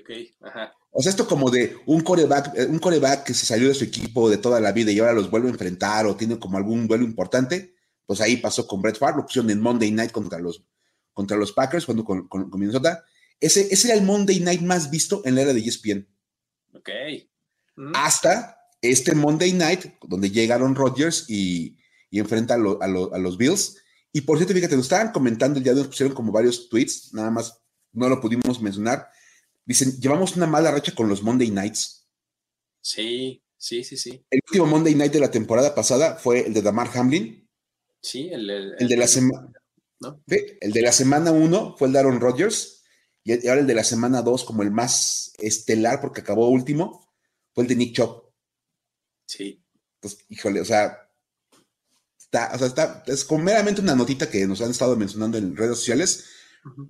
ok. 0.00 0.10
Ajá. 0.40 0.72
O 0.90 1.02
sea, 1.02 1.10
esto 1.10 1.28
como 1.28 1.50
de 1.50 1.76
un 1.84 2.00
coreback, 2.00 2.56
eh, 2.56 2.66
un 2.66 2.78
coreback 2.78 3.24
que 3.24 3.34
se 3.34 3.44
salió 3.44 3.68
de 3.68 3.74
su 3.74 3.84
equipo 3.84 4.30
de 4.30 4.38
toda 4.38 4.60
la 4.60 4.72
vida 4.72 4.90
y 4.90 4.98
ahora 4.98 5.12
los 5.12 5.30
vuelve 5.30 5.48
a 5.48 5.52
enfrentar 5.52 6.06
o 6.06 6.16
tiene 6.16 6.38
como 6.38 6.56
algún 6.56 6.88
duelo 6.88 7.04
importante, 7.04 7.74
pues 8.06 8.22
ahí 8.22 8.38
pasó 8.38 8.66
con 8.66 8.80
Brett 8.80 8.98
Favre, 8.98 9.18
lo 9.18 9.26
pusieron 9.26 9.50
en 9.50 9.60
Monday 9.60 9.90
Night 9.90 10.10
contra 10.10 10.38
los, 10.38 10.64
contra 11.12 11.36
los 11.36 11.52
Packers, 11.52 11.84
cuando 11.84 12.04
con, 12.04 12.26
con, 12.26 12.48
Minnesota. 12.58 13.04
Ese, 13.38 13.68
ese, 13.70 13.88
era 13.88 13.98
el 13.98 14.06
Monday 14.06 14.40
Night 14.40 14.62
más 14.62 14.90
visto 14.90 15.20
en 15.26 15.34
la 15.34 15.42
era 15.42 15.52
de 15.52 15.60
ESPN. 15.60 16.08
Ok. 16.72 16.88
Hasta 17.94 18.58
este 18.80 19.14
Monday 19.14 19.52
Night, 19.52 19.84
donde 20.02 20.30
llegaron 20.30 20.74
Rodgers 20.74 21.26
y, 21.28 21.76
y 22.10 22.18
enfrenta 22.18 22.54
a, 22.54 22.56
a 22.56 23.18
los 23.18 23.36
Bills 23.36 23.76
y 24.12 24.22
por 24.22 24.38
cierto, 24.38 24.54
fíjate, 24.54 24.76
nos 24.76 24.86
estaban 24.86 25.12
comentando, 25.12 25.60
ya 25.60 25.74
nos 25.74 25.88
pusieron 25.88 26.14
como 26.14 26.32
varios 26.32 26.68
tweets, 26.68 27.12
nada 27.12 27.30
más 27.30 27.60
no 27.92 28.08
lo 28.08 28.20
pudimos 28.20 28.60
mencionar. 28.60 29.08
Dicen, 29.64 30.00
llevamos 30.00 30.36
una 30.36 30.46
mala 30.46 30.70
racha 30.70 30.94
con 30.94 31.08
los 31.08 31.22
Monday 31.22 31.50
Nights. 31.50 32.08
Sí, 32.80 33.44
sí, 33.56 33.84
sí, 33.84 33.96
sí. 33.96 34.24
El 34.30 34.40
último 34.48 34.66
Monday 34.66 34.94
Night 34.94 35.12
de 35.12 35.20
la 35.20 35.30
temporada 35.30 35.74
pasada 35.74 36.16
fue 36.16 36.46
el 36.46 36.54
de 36.54 36.62
Damar 36.62 36.90
Hamlin. 36.94 37.46
Sí, 38.00 38.30
el, 38.32 38.46
de 38.78 38.96
la 38.96 39.06
semana. 39.06 39.52
¿no? 40.00 40.22
El 40.26 40.72
de 40.72 40.82
la 40.82 40.92
semana 40.92 41.32
1 41.32 41.76
fue 41.76 41.88
el 41.88 41.92
de 41.92 41.98
Aaron 41.98 42.20
Rodgers. 42.20 42.84
Y 43.24 43.46
ahora 43.46 43.60
el 43.60 43.66
de 43.66 43.74
la 43.74 43.84
semana 43.84 44.22
2, 44.22 44.44
como 44.44 44.62
el 44.62 44.70
más 44.70 45.32
estelar, 45.38 46.00
porque 46.00 46.22
acabó 46.22 46.48
último, 46.48 47.12
fue 47.52 47.64
el 47.64 47.68
de 47.68 47.76
Nick 47.76 47.96
Chop. 47.96 48.32
Sí. 49.26 49.62
Pues, 50.00 50.24
híjole, 50.30 50.62
o 50.62 50.64
sea, 50.64 51.07
Está, 52.30 52.54
o 52.54 52.58
sea, 52.58 52.66
está, 52.66 53.02
es 53.06 53.24
como 53.24 53.44
meramente 53.44 53.80
una 53.80 53.94
notita 53.94 54.28
que 54.28 54.46
nos 54.46 54.60
han 54.60 54.70
estado 54.70 54.96
mencionando 54.96 55.38
en 55.38 55.56
redes 55.56 55.78
sociales. 55.78 56.30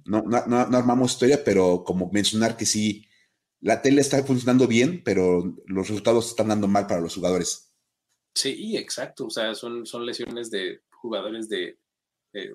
no, 0.05 0.23
no, 0.23 0.47
no, 0.47 0.77
armamos 0.77 1.13
historia, 1.13 1.45
pero 1.45 1.85
como 1.85 2.11
mencionar 2.11 2.57
que 2.57 2.67
sí, 2.67 3.07
la 3.61 3.81
tele 3.81 4.01
está 4.01 4.23
funcionando 4.25 4.67
bien, 4.67 5.03
pero 5.05 5.57
los 5.67 5.89
resultados 5.89 6.29
están 6.29 6.49
dando 6.49 6.67
mal 6.67 6.87
para 6.87 7.01
los 7.01 7.15
jugadores. 7.15 7.73
Sí, 8.35 8.77
exacto. 8.77 9.27
O 9.27 9.31
sea, 9.31 9.55
son, 9.55 9.87
son 9.87 10.05
lesiones 10.05 10.51
de 10.51 10.83
jugadores 10.91 11.49
de 11.49 11.79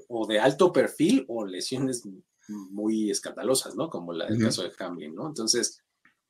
o 0.07 0.27
de 0.27 0.39
alto 0.39 0.71
perfil 0.71 1.25
o 1.27 1.45
lesiones 1.45 2.03
muy 2.47 3.09
escandalosas, 3.09 3.75
¿no? 3.75 3.89
Como 3.89 4.13
la, 4.13 4.27
el 4.27 4.39
caso 4.39 4.63
de 4.63 4.71
Hamlin, 4.77 5.15
¿no? 5.15 5.27
Entonces, 5.27 5.81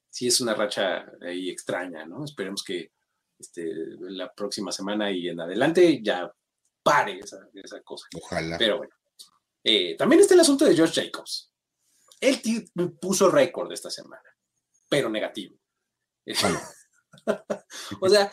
sí 0.10 0.28
es 0.28 0.40
una 0.42 0.54
racha 0.54 1.06
ahí 1.22 1.50
extraña, 1.50 2.06
¿no? 2.06 2.24
Esperemos 2.24 2.64
que 2.64 2.92
este, 3.40 3.74
la 4.00 4.32
próxima 4.34 4.72
semana 4.72 5.12
y 5.12 5.28
en 5.28 5.40
adelante 5.40 6.02
ya 6.04 6.32
pare 6.84 7.20
esa, 7.20 7.48
esa 7.54 7.82
cosa. 7.82 8.08
Ojalá. 8.16 8.58
Pero 8.58 8.78
bueno. 8.78 8.94
Eh, 9.64 9.96
también 9.98 10.22
está 10.22 10.34
el 10.34 10.42
asunto 10.42 10.66
de 10.66 10.76
George 10.76 11.02
Jacobs. 11.02 11.52
Él 12.20 12.42
puso 13.02 13.30
récord 13.30 13.72
esta 13.72 13.90
semana, 13.90 14.30
pero 14.90 15.10
negativo. 15.10 15.58
o 18.02 18.10
sea, 18.10 18.32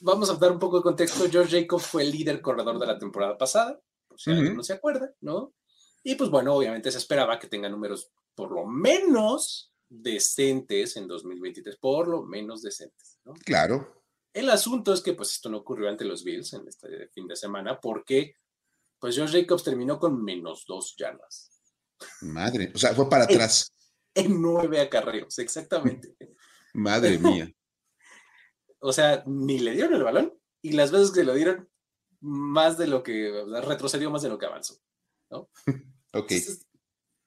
vamos 0.00 0.30
a 0.30 0.34
dar 0.34 0.52
un 0.52 0.58
poco 0.58 0.78
de 0.78 0.82
contexto. 0.82 1.28
George 1.30 1.60
Jacobs 1.60 1.86
fue 1.86 2.02
el 2.02 2.10
líder 2.10 2.40
corredor 2.40 2.78
de 2.78 2.86
la 2.86 2.98
temporada 2.98 3.38
pasada, 3.38 3.80
por 4.08 4.20
si 4.20 4.30
alguien 4.30 4.56
no 4.56 4.62
se 4.62 4.74
acuerda, 4.74 5.12
¿no? 5.20 5.54
Y 6.02 6.14
pues 6.14 6.30
bueno, 6.30 6.54
obviamente 6.54 6.90
se 6.90 6.98
esperaba 6.98 7.38
que 7.38 7.48
tenga 7.48 7.68
números 7.68 8.10
por 8.34 8.50
lo 8.52 8.66
menos 8.66 9.72
decentes 9.88 10.96
en 10.96 11.06
2023, 11.06 11.76
por 11.76 12.08
lo 12.08 12.22
menos 12.22 12.62
decentes, 12.62 13.18
¿no? 13.24 13.34
Claro. 13.44 13.99
El 14.32 14.48
asunto 14.50 14.92
es 14.92 15.00
que 15.00 15.14
pues 15.14 15.32
esto 15.32 15.48
no 15.48 15.58
ocurrió 15.58 15.88
ante 15.88 16.04
los 16.04 16.22
Bills 16.22 16.52
en 16.52 16.68
este 16.68 17.08
fin 17.08 17.26
de 17.26 17.36
semana 17.36 17.80
porque 17.80 18.36
pues 18.98 19.16
George 19.16 19.40
Jacobs 19.40 19.64
terminó 19.64 19.98
con 19.98 20.22
menos 20.22 20.64
dos 20.66 20.94
yardas. 20.96 21.50
Madre, 22.22 22.70
o 22.74 22.78
sea, 22.78 22.94
fue 22.94 23.08
para 23.08 23.24
atrás. 23.24 23.72
En, 24.14 24.40
nueve 24.40 24.80
acarreos, 24.80 25.38
exactamente. 25.38 26.16
Madre 26.74 27.18
mía. 27.18 27.50
o 28.80 28.92
sea, 28.92 29.22
ni 29.26 29.58
le 29.58 29.72
dieron 29.72 29.94
el 29.94 30.04
balón 30.04 30.38
y 30.62 30.72
las 30.72 30.92
veces 30.92 31.10
que 31.10 31.24
lo 31.24 31.34
dieron, 31.34 31.68
más 32.20 32.76
de 32.78 32.86
lo 32.86 33.02
que, 33.02 33.32
retrocedió 33.62 34.10
más 34.10 34.22
de 34.22 34.28
lo 34.28 34.38
que 34.38 34.46
avanzó, 34.46 34.78
¿no? 35.30 35.50
ok. 36.12 36.32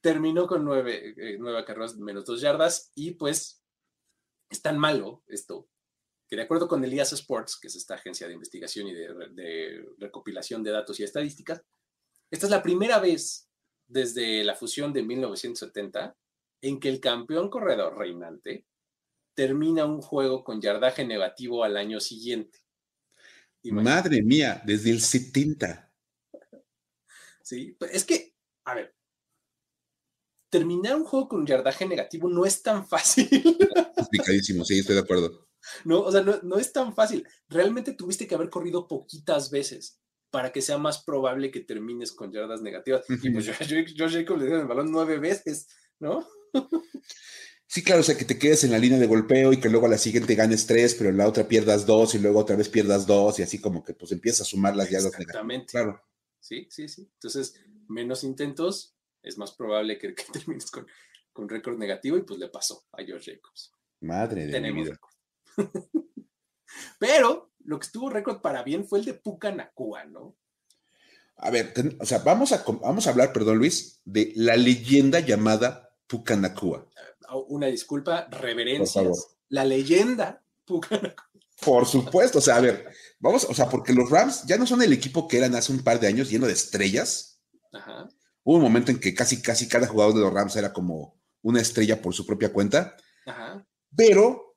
terminó 0.01 0.47
con 0.47 0.63
nueve, 0.63 1.15
eh, 1.17 1.37
nueve 1.39 1.59
acarreos, 1.59 1.97
menos 1.97 2.25
dos 2.25 2.41
yardas 2.41 2.91
y 2.95 3.11
pues 3.11 3.63
es 4.49 4.61
tan 4.61 4.77
malo 4.77 5.23
esto 5.27 5.67
que 6.33 6.37
de 6.37 6.41
acuerdo 6.45 6.67
con 6.67 6.83
Elias 6.83 7.13
Sports, 7.13 7.59
que 7.61 7.67
es 7.67 7.75
esta 7.75 7.93
agencia 7.93 8.27
de 8.27 8.33
investigación 8.33 8.87
y 8.87 8.93
de, 8.95 9.07
de 9.33 9.85
recopilación 9.99 10.63
de 10.63 10.71
datos 10.71 10.99
y 10.99 11.03
estadísticas, 11.03 11.61
esta 12.31 12.47
es 12.47 12.49
la 12.49 12.63
primera 12.63 12.97
vez 12.97 13.51
desde 13.85 14.43
la 14.43 14.55
fusión 14.55 14.93
de 14.93 15.03
1970 15.03 16.17
en 16.61 16.79
que 16.79 16.89
el 16.89 16.99
campeón 16.99 17.51
corredor 17.51 17.99
reinante 17.99 18.65
termina 19.35 19.85
un 19.85 20.01
juego 20.01 20.43
con 20.43 20.59
yardaje 20.59 21.05
negativo 21.05 21.63
al 21.63 21.77
año 21.77 21.99
siguiente. 21.99 22.57
Madre 23.65 24.23
mía, 24.23 24.59
desde 24.65 24.89
el 24.89 25.01
70. 25.01 25.93
Sí, 27.43 27.75
pues, 27.77 27.93
es 27.93 28.05
que, 28.05 28.33
a 28.65 28.73
ver, 28.73 28.95
terminar 30.49 30.95
un 30.95 31.03
juego 31.03 31.27
con 31.27 31.45
yardaje 31.45 31.85
negativo 31.85 32.27
no 32.27 32.43
es 32.43 32.63
tan 32.63 32.87
fácil. 32.87 33.29
Complicadísimo, 33.95 34.65
sí, 34.65 34.79
estoy 34.79 34.95
de 34.95 35.01
acuerdo. 35.01 35.52
No, 35.85 36.01
o 36.01 36.11
sea, 36.11 36.21
no, 36.21 36.57
es 36.57 36.71
tan 36.71 36.93
fácil. 36.93 37.27
Realmente 37.47 37.93
tuviste 37.93 38.27
que 38.27 38.35
haber 38.35 38.49
corrido 38.49 38.87
poquitas 38.87 39.49
veces 39.49 39.99
para 40.29 40.51
que 40.51 40.61
sea 40.61 40.77
más 40.77 41.03
probable 41.03 41.51
que 41.51 41.59
termines 41.59 42.11
con 42.11 42.31
yardas 42.31 42.61
negativas. 42.61 43.05
Y 43.21 43.29
pues 43.29 43.45
Josh 43.97 44.13
Jacobs 44.13 44.41
le 44.41 44.47
dio 44.47 44.61
el 44.61 44.67
balón 44.67 44.91
nueve 44.91 45.19
veces, 45.19 45.67
¿no? 45.99 46.27
Sí, 47.73 47.83
claro, 47.83 48.01
o 48.01 48.03
sea, 48.03 48.15
que 48.15 48.25
te 48.25 48.37
quedes 48.37 48.63
en 48.63 48.69
la 48.69 48.77
línea 48.77 48.99
de 48.99 49.07
golpeo 49.07 49.51
y 49.51 49.59
que 49.59 49.67
luego 49.67 49.87
a 49.87 49.89
la 49.89 49.97
siguiente 49.97 50.35
ganes 50.35 50.67
tres, 50.67 50.93
pero 50.93 51.09
en 51.09 51.17
la 51.17 51.27
otra 51.27 51.47
pierdas 51.47 51.87
dos 51.87 52.13
y 52.13 52.19
luego 52.19 52.39
otra 52.39 52.55
vez 52.55 52.69
pierdas 52.69 53.07
dos 53.07 53.39
y 53.39 53.41
así 53.41 53.59
como 53.59 53.83
que 53.83 53.95
pues 53.95 54.11
empiezas 54.11 54.41
a 54.41 54.45
sumar 54.45 54.75
las 54.75 54.91
yardas 54.91 55.07
Exactamente. 55.07 55.71
Claro. 55.71 55.99
Sí, 56.39 56.67
sí, 56.69 56.87
sí. 56.87 57.09
Entonces, 57.15 57.55
menos 57.87 58.23
intentos, 58.23 58.95
es 59.23 59.39
más 59.39 59.53
probable 59.53 59.97
que, 59.97 60.13
termines 60.31 60.69
con, 60.69 60.85
con 61.31 61.49
récord 61.49 61.77
negativo 61.79 62.15
y 62.15 62.21
pues 62.21 62.39
le 62.39 62.49
pasó 62.49 62.85
a 62.91 63.03
George 63.03 63.33
Jacobs. 63.33 63.71
Madre 64.01 64.45
de 64.45 64.61
mi 64.61 64.83
vida. 64.83 64.99
pero 66.99 67.51
lo 67.63 67.79
que 67.79 67.85
estuvo 67.85 68.09
récord 68.09 68.41
para 68.41 68.63
bien 68.63 68.87
fue 68.87 68.99
el 68.99 69.05
de 69.05 69.13
Pucanacua, 69.13 70.05
¿no? 70.05 70.35
A 71.37 71.49
ver, 71.49 71.73
o 71.99 72.05
sea, 72.05 72.19
vamos 72.19 72.51
a, 72.51 72.63
vamos 72.81 73.07
a 73.07 73.09
hablar, 73.09 73.33
perdón 73.33 73.57
Luis, 73.57 74.01
de 74.05 74.31
la 74.35 74.55
leyenda 74.55 75.19
llamada 75.19 75.89
Pucanacua 76.07 76.87
una 77.47 77.67
disculpa, 77.67 78.27
reverencias. 78.29 79.37
La 79.49 79.65
leyenda 79.65 80.43
Por 81.65 81.85
supuesto, 81.85 82.39
o 82.39 82.41
sea, 82.41 82.57
a 82.57 82.61
ver, 82.61 82.89
vamos, 83.19 83.45
o 83.45 83.53
sea, 83.53 83.69
porque 83.69 83.93
los 83.93 84.09
Rams 84.09 84.43
ya 84.45 84.57
no 84.57 84.67
son 84.67 84.81
el 84.81 84.93
equipo 84.93 85.27
que 85.27 85.37
eran 85.37 85.55
hace 85.55 85.71
un 85.71 85.83
par 85.83 85.99
de 85.99 86.07
años 86.07 86.29
lleno 86.29 86.47
de 86.47 86.53
estrellas. 86.53 87.41
Hubo 88.43 88.57
un 88.57 88.61
momento 88.61 88.91
en 88.91 88.99
que 88.99 89.13
casi, 89.13 89.41
casi 89.41 89.67
cada 89.67 89.87
jugador 89.87 90.13
de 90.13 90.21
los 90.21 90.33
Rams 90.33 90.55
era 90.55 90.73
como 90.73 91.21
una 91.41 91.61
estrella 91.61 92.01
por 92.01 92.13
su 92.13 92.25
propia 92.25 92.51
cuenta. 92.51 92.97
Pero 93.95 94.52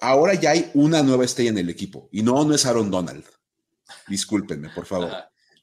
ahora 0.00 0.34
ya 0.34 0.50
hay 0.50 0.70
una 0.74 1.02
nueva 1.02 1.24
estrella 1.24 1.50
en 1.50 1.58
el 1.58 1.70
equipo. 1.70 2.08
Y 2.12 2.22
no, 2.22 2.44
no 2.44 2.54
es 2.54 2.66
Aaron 2.66 2.90
Donald. 2.90 3.24
Discúlpenme, 4.06 4.70
por 4.70 4.86
favor. 4.86 5.10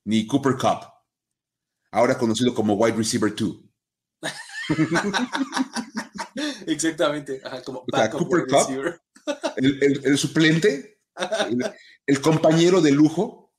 Ni 0.05 0.27
Cooper 0.27 0.53
Cup. 0.53 0.87
Ahora 1.91 2.17
conocido 2.17 2.53
como 2.53 2.75
Wide 2.75 2.97
Receiver 2.97 3.33
2. 3.33 3.57
Exactamente. 6.67 7.41
como 7.63 7.85
Cooper 7.85 8.45
Cup, 8.47 8.99
el, 9.55 10.17
suplente, 10.17 10.99
el, 12.05 12.21
compañero 12.21 12.81
de 12.81 12.91
lujo 12.91 13.53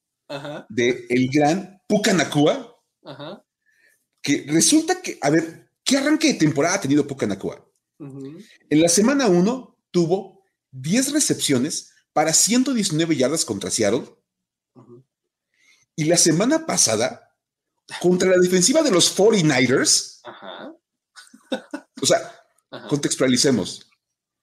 de 0.69 1.07
el 1.09 1.29
gran 1.33 1.81
Pucanacua, 1.87 2.77
que 4.21 4.45
resulta 4.49 5.01
que, 5.01 5.19
a 5.23 5.31
ver, 5.31 5.71
¿qué 5.85 5.99
arranque 5.99 6.33
de 6.33 6.39
temporada 6.39 6.77
ha 6.77 6.81
tenido 6.81 7.07
Pucanacua? 7.07 7.65
En 7.99 8.83
la 8.83 8.89
semana 8.89 9.29
1 9.29 9.79
tuvo 9.91 10.36
10 10.81 11.13
recepciones 11.13 11.93
para 12.13 12.33
119 12.33 13.17
yardas 13.17 13.45
contra 13.45 13.71
Seattle. 13.71 14.05
Y 15.97 16.05
la 16.05 16.17
semana 16.17 16.67
pasada, 16.67 17.37
contra 18.01 18.31
la 18.31 18.39
defensiva 18.39 18.83
de 18.83 18.91
los 18.91 19.17
49ers, 19.17 20.21
o 22.03 22.07
sea, 22.07 22.37
Contextualicemos. 22.89 23.89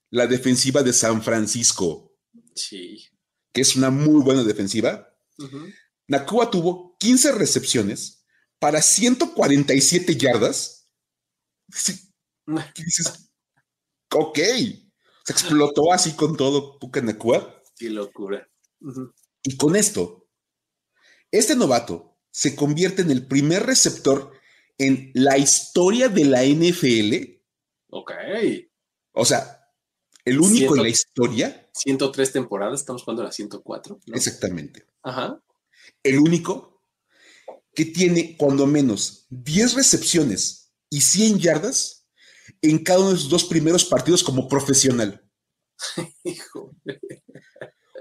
La 0.10 0.28
defensiva 0.28 0.84
de 0.84 0.94
San 0.94 1.24
Francisco. 1.24 2.16
Sí. 2.56 3.10
Que 3.52 3.62
es 3.62 3.76
una 3.76 3.90
muy 3.90 4.22
buena 4.22 4.44
defensiva. 4.44 5.10
Nakua 6.08 6.50
tuvo 6.52 6.96
15 7.00 7.32
recepciones 7.34 8.26
para 8.60 8.82
147 8.82 10.16
yardas. 10.16 10.90
dices, 12.76 13.30
ok. 14.14 14.40
Se 15.24 15.34
explotó 15.34 15.92
así 15.94 16.16
con 16.16 16.36
todo 16.36 16.80
Puka 16.80 17.02
Nakua. 17.02 17.62
Qué 17.76 17.90
locura. 17.90 18.48
Y 19.44 19.58
con 19.58 19.76
esto, 19.76 20.28
este 21.32 21.56
novato 21.56 22.18
se 22.32 22.56
convierte 22.56 23.02
en 23.02 23.12
el 23.12 23.26
primer 23.26 23.66
receptor 23.66 24.32
en 24.78 25.12
la 25.14 25.38
historia 25.38 26.10
de 26.10 26.26
la 26.26 26.44
NFL 26.44 27.34
Ok. 27.96 28.12
O 29.12 29.24
sea, 29.24 29.70
el 30.26 30.40
único 30.40 30.76
en 30.76 30.84
la 30.84 30.90
historia. 30.90 31.70
103 31.74 32.32
temporadas, 32.32 32.80
estamos 32.80 33.04
jugando 33.04 33.22
a 33.22 33.26
la 33.26 33.32
104. 33.32 34.00
Exactamente. 34.08 34.88
Ajá. 35.04 35.40
El 36.02 36.18
único 36.18 36.82
que 37.76 37.86
tiene 37.86 38.36
cuando 38.36 38.66
menos 38.66 39.28
10 39.30 39.76
recepciones 39.76 40.74
y 40.90 41.02
100 41.02 41.40
yardas 41.40 42.03
en 42.64 42.84
cada 42.84 43.02
uno 43.02 43.12
de 43.12 43.18
sus 43.18 43.30
dos 43.30 43.44
primeros 43.44 43.86
partidos 43.86 44.24
como 44.24 44.48
profesional. 44.48 45.22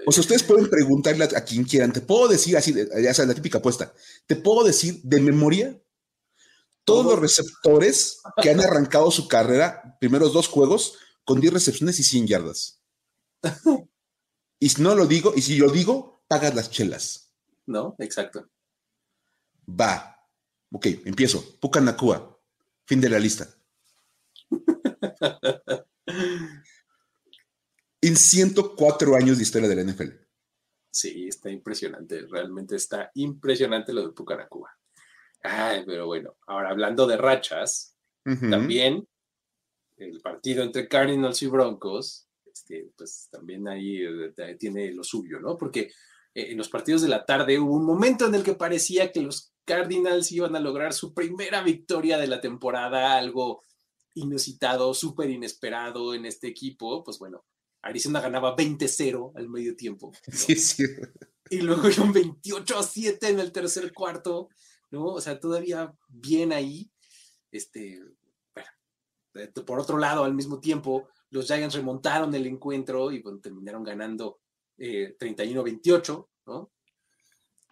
O 0.05 0.11
sea, 0.11 0.23
ustedes 0.23 0.43
pueden 0.43 0.69
preguntarle 0.69 1.25
a, 1.25 1.45
quien 1.45 1.63
quieran. 1.63 1.93
Te 1.93 2.01
puedo 2.01 2.27
decir 2.27 2.57
así, 2.57 2.75
ya 2.75 3.15
sea 3.15 3.25
la 3.25 3.35
típica 3.35 3.59
apuesta. 3.59 3.95
Te 4.27 4.35
puedo 4.35 4.65
decir 4.65 5.01
de 5.05 5.21
memoria 5.21 5.81
todos 6.85 7.07
los 7.07 7.21
receptores 7.21 8.21
que 8.43 8.51
han 8.51 8.59
arrancado 8.59 9.13
su 9.13 9.29
carrera, 9.29 9.97
primeros 10.01 10.33
dos 10.33 10.49
juegos, 10.49 10.95
con 11.25 11.41
10 11.41 11.53
recepciones 11.53 12.01
y 12.01 12.03
100 12.03 12.27
yardas. 12.27 12.83
y 14.59 14.69
si 14.71 14.83
no 14.83 14.97
lo 14.97 15.07
digo, 15.07 15.35
y 15.37 15.43
si 15.43 15.57
lo 15.57 15.71
digo, 15.71 16.25
pagas 16.27 16.55
las 16.55 16.71
chelas. 16.71 17.33
No, 17.67 17.95
exacto. 18.01 18.51
Va. 19.69 20.17
Ok, 20.73 20.87
empiezo. 21.05 21.59
Pucanacua. 21.61 22.41
Fin 22.87 23.01
de 23.01 23.09
la 23.09 23.21
lista. 23.21 23.49
en 28.03 28.17
104 28.17 29.17
años 29.17 29.37
de 29.37 29.43
historia 29.43 29.69
de 29.69 29.77
la 29.77 29.85
NFL. 29.85 30.11
Sí, 30.91 31.27
está 31.29 31.51
impresionante. 31.51 32.27
Realmente 32.31 32.77
está 32.77 33.11
impresionante 33.15 33.93
lo 33.93 34.07
de 34.07 34.13
Pucanacua. 34.13 34.71
Ay, 35.43 35.83
pero 35.87 36.07
bueno, 36.07 36.37
ahora 36.47 36.71
hablando 36.71 37.07
de 37.07 37.17
rachas, 37.17 37.97
también 38.25 39.09
el 39.97 40.21
partido 40.21 40.63
entre 40.63 40.87
Cardinals 40.87 41.43
y 41.43 41.47
Broncos, 41.49 42.29
este, 42.45 42.91
pues 42.97 43.29
también 43.31 43.67
ahí 43.67 44.03
eh, 44.03 44.57
tiene 44.59 44.93
lo 44.93 45.03
suyo, 45.03 45.41
¿no? 45.41 45.57
Porque 45.57 45.91
eh, 46.35 46.53
en 46.53 46.59
los 46.59 46.69
partidos 46.69 47.03
de 47.03 47.09
la 47.09 47.25
tarde 47.25 47.59
hubo 47.59 47.75
un 47.75 47.85
momento 47.85 48.27
en 48.27 48.35
el 48.35 48.43
que 48.43 48.55
parecía 48.55 49.11
que 49.11 49.23
los 49.23 49.53
Cardinals 49.65 50.31
iban 50.33 50.55
a 50.55 50.61
lograr 50.61 50.93
su 50.93 51.15
primera 51.15 51.63
victoria 51.63 52.19
de 52.19 52.27
la 52.27 52.41
temporada, 52.41 53.17
algo 53.17 53.63
inusitado, 54.15 54.95
súper 54.95 55.31
inesperado 55.31 56.15
en 56.15 56.27
este 56.27 56.49
equipo. 56.49 57.03
Pues 57.05 57.19
bueno, 57.19 57.45
Arizona 57.83 58.21
ganaba 58.21 58.57
20-0 58.57 59.33
al 59.37 59.49
medio 59.49 59.77
tiempo. 59.77 60.13
Sí, 60.33 60.57
sí. 60.57 60.85
Y 61.51 61.61
luego 61.61 61.83
un 61.99 62.15
28-7 62.15 63.29
en 63.29 63.41
el 63.41 63.53
tercer 63.53 63.93
cuarto. 63.93 64.49
¿no? 64.93 65.07
O 65.07 65.21
sea, 65.21 65.41
todavía 65.41 65.93
bien 66.09 66.53
ahí. 66.53 66.91
Este, 67.51 68.01
bueno, 68.55 69.53
por 69.67 69.81
otro 69.81 69.99
lado, 69.99 70.25
al 70.25 70.35
mismo 70.35 70.61
tiempo, 70.61 71.09
los 71.31 71.47
Giants 71.47 71.75
remontaron 71.75 72.35
el 72.35 72.47
encuentro 72.47 73.11
y 73.11 73.23
terminaron 73.41 73.83
ganando 73.83 74.41
31-28, 74.79 76.25
eh, 76.25 76.29
¿no? 76.47 76.73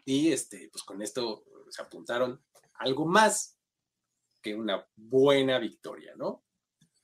Y 0.05 0.33
este, 0.33 0.69
pues 0.73 0.83
con 0.83 1.03
esto 1.03 1.45
se 1.69 1.83
apuntaron 1.83 2.43
algo 2.75 3.07
más 3.07 3.60
que 4.41 4.55
una 4.55 4.87
buena 4.97 5.59
victoria, 5.59 6.15
¿no? 6.17 6.45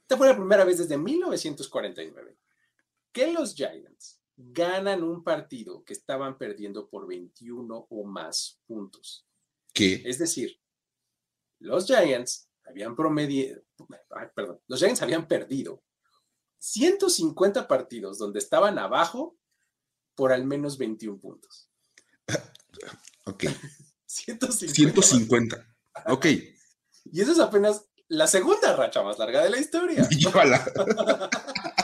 Esta 0.02 0.16
fue 0.16 0.28
la 0.28 0.36
primera 0.36 0.64
vez 0.64 0.78
desde 0.78 0.96
1949 0.96 2.38
que 3.12 3.32
los 3.32 3.54
Giants 3.54 4.20
ganan 4.36 5.02
un 5.02 5.24
partido 5.24 5.82
que 5.84 5.94
estaban 5.94 6.36
perdiendo 6.36 6.88
por 6.88 7.06
21 7.06 7.86
o 7.88 8.04
más 8.04 8.60
puntos. 8.66 9.26
Es 10.04 10.18
decir, 10.18 10.60
los 11.58 11.86
Giants 11.86 12.48
habían 12.64 12.94
promedio, 12.94 13.62
perdón, 14.34 14.60
los 14.66 14.78
Giants 14.78 15.02
habían 15.02 15.26
perdido 15.26 15.82
150 16.58 17.66
partidos 17.68 18.18
donde 18.18 18.38
estaban 18.38 18.78
abajo 18.78 19.38
por 20.14 20.32
al 20.32 20.44
menos 20.44 20.78
21 20.78 21.18
puntos. 21.18 21.70
Ok. 23.24 23.44
150. 24.06 24.74
150. 24.74 25.76
Ok. 26.06 26.26
Y 27.12 27.20
eso 27.20 27.32
es 27.32 27.40
apenas 27.40 27.86
la 28.08 28.26
segunda 28.26 28.76
racha 28.76 29.02
más 29.02 29.18
larga 29.18 29.42
de 29.42 29.50
la 29.50 29.58
historia. 29.58 30.08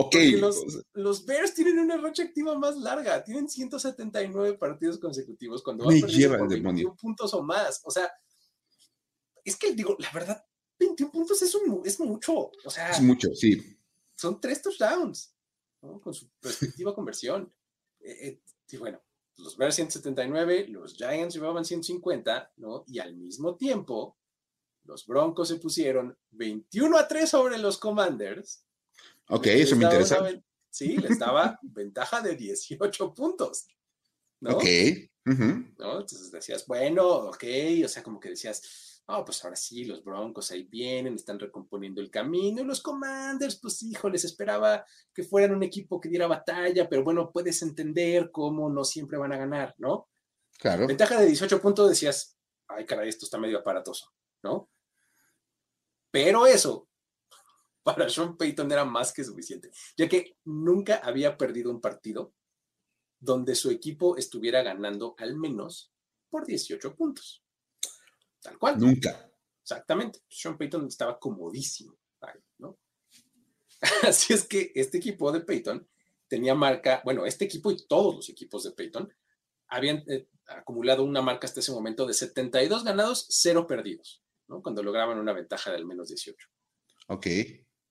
Ok. 0.00 0.14
Los, 0.38 0.64
los, 0.92 1.26
Bears 1.26 1.54
tienen 1.54 1.80
una 1.80 1.96
racha 1.96 2.22
activa 2.22 2.56
más 2.56 2.76
larga, 2.76 3.24
tienen 3.24 3.48
179 3.48 4.56
partidos 4.56 4.96
consecutivos 4.96 5.60
cuando 5.60 5.86
van 5.86 5.96
lleva 5.96 6.38
por 6.38 6.48
21 6.48 6.94
puntos 6.94 7.34
o 7.34 7.42
más. 7.42 7.80
O 7.82 7.90
sea, 7.90 8.08
es 9.44 9.56
que 9.56 9.72
digo, 9.72 9.96
la 9.98 10.08
verdad, 10.12 10.44
21 10.78 11.10
puntos 11.10 11.42
es, 11.42 11.52
un, 11.56 11.82
es 11.84 11.98
mucho. 11.98 12.52
O 12.64 12.70
sea, 12.70 12.90
es 12.90 13.00
mucho, 13.00 13.34
sí. 13.34 13.60
Son 14.14 14.40
tres 14.40 14.62
touchdowns, 14.62 15.34
¿no? 15.82 16.00
Con 16.00 16.14
su 16.14 16.30
respectiva 16.42 16.94
conversión. 16.94 17.52
Eh, 17.98 18.28
eh, 18.28 18.42
y 18.70 18.76
bueno, 18.76 19.02
los 19.38 19.56
Bears 19.56 19.74
179, 19.74 20.68
los 20.68 20.94
Giants 20.94 21.34
llevaban 21.34 21.64
150, 21.64 22.52
¿no? 22.58 22.84
Y 22.86 22.98
al 22.98 23.16
mismo 23.16 23.56
tiempo, 23.56 24.17
los 24.88 25.06
Broncos 25.06 25.48
se 25.48 25.56
pusieron 25.56 26.16
21 26.30 26.96
a 26.98 27.06
3 27.06 27.28
sobre 27.28 27.58
los 27.58 27.76
Commanders. 27.76 28.64
Ok, 29.28 29.46
eso 29.48 29.76
me 29.76 29.84
interesa. 29.84 30.26
sí, 30.70 30.96
les 30.96 31.18
daba 31.18 31.58
ventaja 31.62 32.22
de 32.22 32.34
18 32.34 33.14
puntos. 33.14 33.66
¿no? 34.40 34.56
Ok. 34.56 34.64
¿no? 35.26 36.00
Entonces 36.00 36.30
decías, 36.30 36.64
bueno, 36.66 37.06
ok, 37.06 37.44
o 37.84 37.88
sea, 37.88 38.02
como 38.02 38.18
que 38.18 38.30
decías, 38.30 39.02
oh, 39.08 39.22
pues 39.26 39.44
ahora 39.44 39.56
sí, 39.56 39.84
los 39.84 40.02
Broncos 40.02 40.50
ahí 40.50 40.62
vienen, 40.62 41.16
están 41.16 41.38
recomponiendo 41.38 42.00
el 42.00 42.10
camino, 42.10 42.62
y 42.62 42.64
los 42.64 42.80
Commanders, 42.80 43.60
pues 43.60 43.82
hijo, 43.82 44.08
les 44.08 44.24
esperaba 44.24 44.86
que 45.12 45.22
fueran 45.22 45.54
un 45.54 45.62
equipo 45.62 46.00
que 46.00 46.08
diera 46.08 46.26
batalla, 46.26 46.88
pero 46.88 47.04
bueno, 47.04 47.30
puedes 47.30 47.60
entender 47.60 48.30
cómo 48.30 48.70
no 48.70 48.84
siempre 48.84 49.18
van 49.18 49.34
a 49.34 49.36
ganar, 49.36 49.74
¿no? 49.76 50.08
Claro. 50.58 50.86
Ventaja 50.86 51.20
de 51.20 51.26
18 51.26 51.60
puntos 51.60 51.90
decías, 51.90 52.38
ay, 52.68 52.86
caray, 52.86 53.10
esto 53.10 53.26
está 53.26 53.38
medio 53.38 53.58
aparatoso, 53.58 54.10
¿no? 54.42 54.70
Pero 56.10 56.46
eso 56.46 56.88
para 57.82 58.08
Sean 58.08 58.36
Payton 58.36 58.70
era 58.72 58.84
más 58.84 59.12
que 59.12 59.24
suficiente, 59.24 59.70
ya 59.96 60.08
que 60.08 60.36
nunca 60.44 60.96
había 60.96 61.36
perdido 61.36 61.70
un 61.70 61.80
partido 61.80 62.34
donde 63.20 63.54
su 63.54 63.70
equipo 63.70 64.16
estuviera 64.16 64.62
ganando 64.62 65.14
al 65.18 65.36
menos 65.36 65.92
por 66.28 66.46
18 66.46 66.94
puntos. 66.94 67.42
Tal 68.40 68.58
cual. 68.58 68.78
Nunca. 68.78 69.30
Exactamente. 69.62 70.20
Sean 70.28 70.56
Payton 70.56 70.86
estaba 70.86 71.18
comodísimo. 71.18 71.98
¿no? 72.58 72.78
Así 74.02 74.32
es 74.32 74.46
que 74.46 74.72
este 74.74 74.98
equipo 74.98 75.30
de 75.32 75.40
Payton 75.40 75.88
tenía 76.26 76.54
marca, 76.54 77.00
bueno, 77.04 77.24
este 77.24 77.44
equipo 77.44 77.70
y 77.70 77.86
todos 77.86 78.14
los 78.16 78.28
equipos 78.28 78.64
de 78.64 78.72
Payton 78.72 79.12
habían 79.68 80.04
eh, 80.08 80.28
acumulado 80.46 81.04
una 81.04 81.22
marca 81.22 81.46
hasta 81.46 81.60
ese 81.60 81.72
momento 81.72 82.06
de 82.06 82.14
72 82.14 82.84
ganados, 82.84 83.26
0 83.28 83.66
perdidos. 83.66 84.22
Cuando 84.62 84.82
lograban 84.82 85.18
una 85.18 85.32
ventaja 85.32 85.70
de 85.70 85.76
al 85.76 85.86
menos 85.86 86.08
18. 86.08 86.48
Ok. 87.08 87.26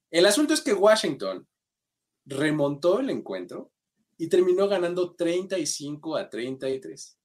El 0.09 0.25
asunto 0.25 0.53
es 0.53 0.61
que 0.61 0.73
Washington 0.73 1.47
remontó 2.25 2.99
el 2.99 3.09
encuentro 3.09 3.71
y 4.17 4.27
terminó 4.27 4.67
ganando 4.67 5.15
35 5.15 6.17
a 6.17 6.29
33. 6.29 7.17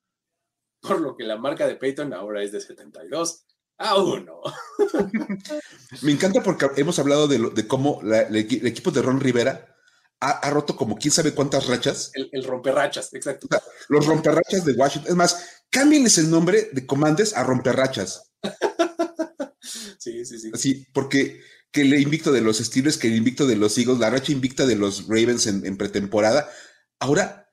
Por 0.80 1.00
lo 1.00 1.16
que 1.16 1.24
la 1.24 1.36
marca 1.36 1.66
de 1.66 1.76
Peyton 1.76 2.12
ahora 2.12 2.42
es 2.42 2.52
de 2.52 2.60
72 2.60 3.46
a 3.78 3.96
1. 3.96 4.40
Me 6.02 6.12
encanta 6.12 6.42
porque 6.42 6.68
hemos 6.76 6.98
hablado 6.98 7.28
de, 7.28 7.66
cómo 7.66 8.00
el, 8.02 8.36
equipo 8.36 8.90
de 8.90 9.02
Ron 9.02 9.20
Rivera 9.20 9.76
ha, 10.20 10.50
roto 10.50 10.76
como 10.76 10.96
quién 10.96 11.10
sabe 11.10 11.34
cuántas 11.34 11.66
rachas. 11.66 12.10
El, 12.14 12.28
el 12.32 12.44
romperrachas, 12.44 13.12
exacto. 13.14 13.48
los 13.88 14.06
romperrachas 14.06 14.64
de 14.64 14.72
Washington. 14.74 15.10
Es 15.10 15.16
más, 15.16 15.64
cámbienles 15.70 16.18
el 16.18 16.30
nombre 16.30 16.68
de 16.72 16.86
Comandes 16.86 17.36
a 17.36 17.42
romperrachas. 17.44 18.31
Sí, 19.98 20.24
sí, 20.24 20.38
sí. 20.40 20.50
Así, 20.52 20.86
porque 20.92 21.40
que 21.70 21.82
el 21.82 21.94
invicto 21.94 22.32
de 22.32 22.42
los 22.42 22.58
Steelers, 22.58 22.98
que 22.98 23.06
el 23.06 23.16
invicto 23.16 23.46
de 23.46 23.56
los 23.56 23.78
Eagles, 23.78 23.98
la 23.98 24.10
racha 24.10 24.32
invicta 24.32 24.66
de 24.66 24.76
los 24.76 25.06
Ravens 25.06 25.46
en, 25.46 25.76
pretemporada. 25.76 26.50
Ahora, 26.98 27.50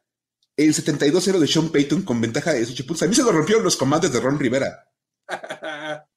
el 0.58 0.74
72-0 0.74 1.40
de 1.40 1.48
Sean 1.48 1.70
Payton 1.72 2.02
con 2.02 2.20
ventaja 2.20 2.52
de 2.52 2.58
18 2.58 2.86
puntos. 2.86 3.04
A 3.04 3.08
mí 3.08 3.16
se 3.16 3.24
lo 3.24 3.32
rompieron 3.32 3.64
los 3.64 3.78
comandos 3.78 4.12
de 4.12 4.20
Ron 4.20 4.38
Rivera. 4.38 4.84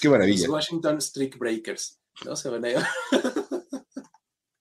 Qué 0.00 0.08
maravilla. 0.08 0.48
Los 0.48 0.54
Washington 0.54 1.00
Streak 1.00 1.38
Breakers. 1.38 1.98
¿no? 2.24 2.36
Se 2.36 2.50
van 2.50 2.64
a 2.64 2.70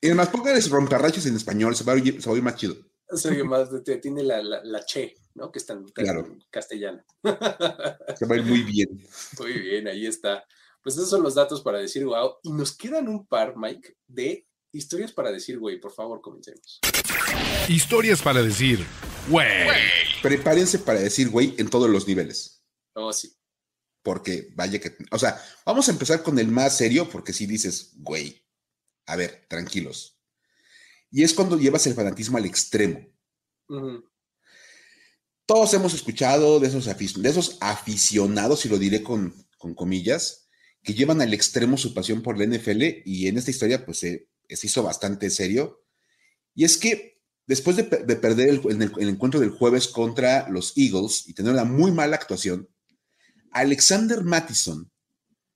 Y 0.01 0.07
además, 0.07 0.29
pónganles 0.31 0.69
romperrachas 0.69 1.25
en 1.25 1.35
español, 1.35 1.75
se 1.75 1.83
va, 1.83 1.93
a 1.93 1.95
oír, 1.95 2.43
más 2.43 2.55
chido. 2.55 2.75
Se 3.09 3.29
oye 3.29 3.43
más, 3.43 3.69
tiene 4.01 4.23
la, 4.23 4.41
la, 4.41 4.85
che, 4.85 5.15
¿no? 5.35 5.51
Que 5.51 5.59
está 5.59 5.73
en, 5.73 5.83
claro. 5.89 6.37
castellano. 6.49 7.03
Se 8.17 8.25
va 8.25 8.35
a 8.35 8.37
ir 8.37 8.43
muy 8.45 8.63
bien. 8.63 9.05
Muy 9.39 9.53
bien, 9.53 9.87
ahí 9.87 10.07
está. 10.07 10.43
Pues 10.81 10.95
esos 10.95 11.09
son 11.09 11.23
los 11.23 11.35
datos 11.35 11.61
para 11.61 11.79
decir 11.79 12.05
wow. 12.05 12.35
Y 12.43 12.51
nos 12.51 12.75
quedan 12.75 13.07
un 13.07 13.27
par, 13.27 13.55
Mike, 13.57 13.97
de 14.07 14.47
historias 14.71 15.11
para 15.11 15.31
decir 15.31 15.59
güey. 15.59 15.79
Por 15.79 15.91
favor, 15.91 16.21
comencemos. 16.21 16.79
Historias 17.67 18.21
para 18.21 18.41
decir 18.41 18.85
güey. 19.27 19.47
Prepárense 20.21 20.79
para 20.79 20.99
decir 20.99 21.29
güey 21.29 21.53
en 21.57 21.69
todos 21.69 21.89
los 21.89 22.07
niveles. 22.07 22.63
Oh, 22.93 23.11
sí. 23.11 23.35
Porque 24.03 24.49
vaya 24.55 24.79
que. 24.79 24.95
O 25.11 25.19
sea, 25.19 25.41
vamos 25.65 25.87
a 25.87 25.91
empezar 25.91 26.23
con 26.23 26.39
el 26.39 26.47
más 26.47 26.77
serio, 26.77 27.09
porque 27.09 27.33
si 27.33 27.45
dices 27.45 27.93
güey. 27.97 28.43
A 29.07 29.15
ver, 29.15 29.45
tranquilos. 29.49 30.19
Y 31.11 31.23
es 31.23 31.33
cuando 31.33 31.57
llevas 31.57 31.85
el 31.87 31.93
fanatismo 31.93 32.37
al 32.37 32.45
extremo. 32.45 33.05
Todos 35.45 35.73
hemos 35.75 35.93
escuchado 35.93 36.59
de 36.59 36.67
esos, 36.67 37.57
aficionados, 37.61 38.65
y 38.65 38.69
lo 38.69 38.79
diré 38.79 39.03
con, 39.03 39.35
con 39.59 39.75
comillas, 39.75 40.47
que 40.81 40.95
llevan 40.95 41.21
al 41.21 41.33
extremo 41.33 41.77
su 41.77 41.93
pasión 41.93 42.23
por 42.23 42.37
la 42.37 42.45
NFL 42.45 42.83
y 43.05 43.27
en 43.27 43.37
esta 43.37 43.51
historia 43.51 43.85
pues 43.85 43.99
se, 43.99 44.27
hizo 44.49 44.83
bastante 44.83 45.29
serio. 45.29 45.83
Y 46.55 46.63
es 46.63 46.77
que 46.77 47.21
después 47.45 47.75
de, 47.75 47.83
perder 47.83 48.49
el, 48.49 49.07
encuentro 49.09 49.39
del 49.39 49.51
jueves 49.51 49.87
contra 49.87 50.49
los 50.49 50.73
Eagles 50.75 51.27
y 51.27 51.33
tener 51.33 51.53
una 51.53 51.63
muy 51.63 51.91
mala 51.91 52.15
actuación, 52.15 52.67
Alexander 53.51 54.23
Mattison, 54.23 54.91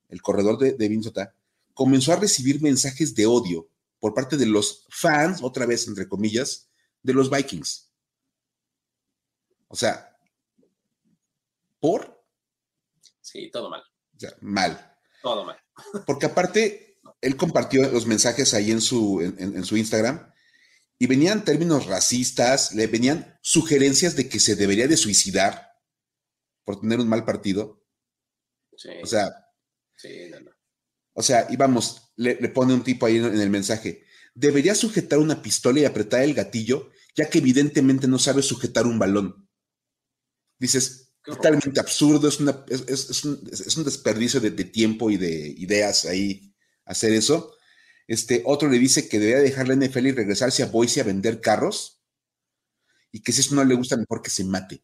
el 0.09 0.21
corredor 0.21 0.59
de, 0.59 0.73
de 0.73 0.89
Minnesota, 0.89 1.35
comenzó 1.73 2.13
a 2.13 2.17
recibir 2.17 2.61
mensajes 2.61 3.15
de 3.15 3.25
odio 3.25 3.69
por 3.99 4.13
parte 4.13 4.37
de 4.37 4.45
los 4.45 4.85
fans, 4.89 5.39
otra 5.41 5.65
vez 5.65 5.87
entre 5.87 6.07
comillas, 6.07 6.69
de 7.01 7.13
los 7.13 7.29
Vikings. 7.29 7.88
O 9.69 9.75
sea, 9.75 10.17
¿por? 11.79 12.23
Sí, 13.21 13.49
todo 13.51 13.69
mal. 13.69 13.81
O 13.81 14.19
sea, 14.19 14.31
mal. 14.41 14.97
Todo 15.21 15.45
mal. 15.45 15.57
Porque 16.05 16.25
aparte, 16.25 16.99
él 17.21 17.37
compartió 17.37 17.89
los 17.89 18.05
mensajes 18.05 18.53
ahí 18.53 18.71
en 18.71 18.81
su, 18.81 19.21
en, 19.21 19.63
su 19.63 19.77
Instagram 19.77 20.31
y 20.97 21.07
venían 21.07 21.45
términos 21.45 21.85
racistas, 21.85 22.73
le 22.73 22.87
venían 22.87 23.39
sugerencias 23.41 24.15
de 24.15 24.27
que 24.27 24.39
se 24.39 24.55
debería 24.55 24.87
de 24.87 24.97
suicidar 24.97 25.71
por 26.65 26.81
tener 26.81 26.99
un 26.99 27.07
mal 27.07 27.23
partido. 27.23 27.85
Sí. 28.75 28.89
O 29.01 29.05
sea. 29.05 29.29
Sí, 29.95 30.29
no, 30.29 30.41
no. 30.41 30.51
O 31.13 31.21
sea, 31.21 31.47
y 31.49 31.57
vamos, 31.57 32.13
le, 32.15 32.35
pone 32.47 32.73
un 32.73 32.81
tipo 32.81 33.05
ahí 33.05 33.17
en, 33.17 33.39
el 33.39 33.49
mensaje. 33.49 34.05
Debería 34.33 34.73
sujetar 34.73 35.19
una 35.19 35.41
pistola 35.41 35.81
y 35.81 35.85
apretar 35.85 36.21
el 36.21 36.33
gatillo, 36.33 36.91
ya 37.13 37.29
que 37.29 37.39
evidentemente 37.39 38.07
no 38.07 38.19
sabe 38.19 38.41
sujetar 38.41 38.85
un 38.85 38.99
balón. 38.99 39.48
Dices, 40.59 41.13
totalmente 41.23 41.79
absurdo, 41.79 42.27
es, 42.27 42.39
una, 42.39 42.65
es, 42.67 43.25
un, 43.25 43.83
desperdicio 43.83 44.39
de, 44.39 44.51
tiempo 44.51 45.09
y 45.09 45.17
de 45.17 45.55
ideas 45.57 46.05
ahí 46.05 46.53
hacer 46.85 47.13
eso. 47.13 47.55
Este, 48.07 48.41
otro 48.45 48.69
le 48.69 48.79
dice 48.79 49.07
que 49.07 49.19
debería 49.19 49.41
dejar 49.41 49.67
la 49.67 49.75
NFL 49.75 50.07
y 50.07 50.11
regresarse 50.11 50.63
a 50.63 50.67
Boise 50.67 51.01
a 51.01 51.05
vender 51.05 51.41
carros 51.41 52.01
y 53.11 53.21
que 53.21 53.31
si 53.31 53.41
eso 53.41 53.55
no 53.55 53.63
le 53.63 53.75
gusta, 53.75 53.97
mejor 53.97 54.21
que 54.21 54.29
se 54.29 54.43
mate. 54.43 54.83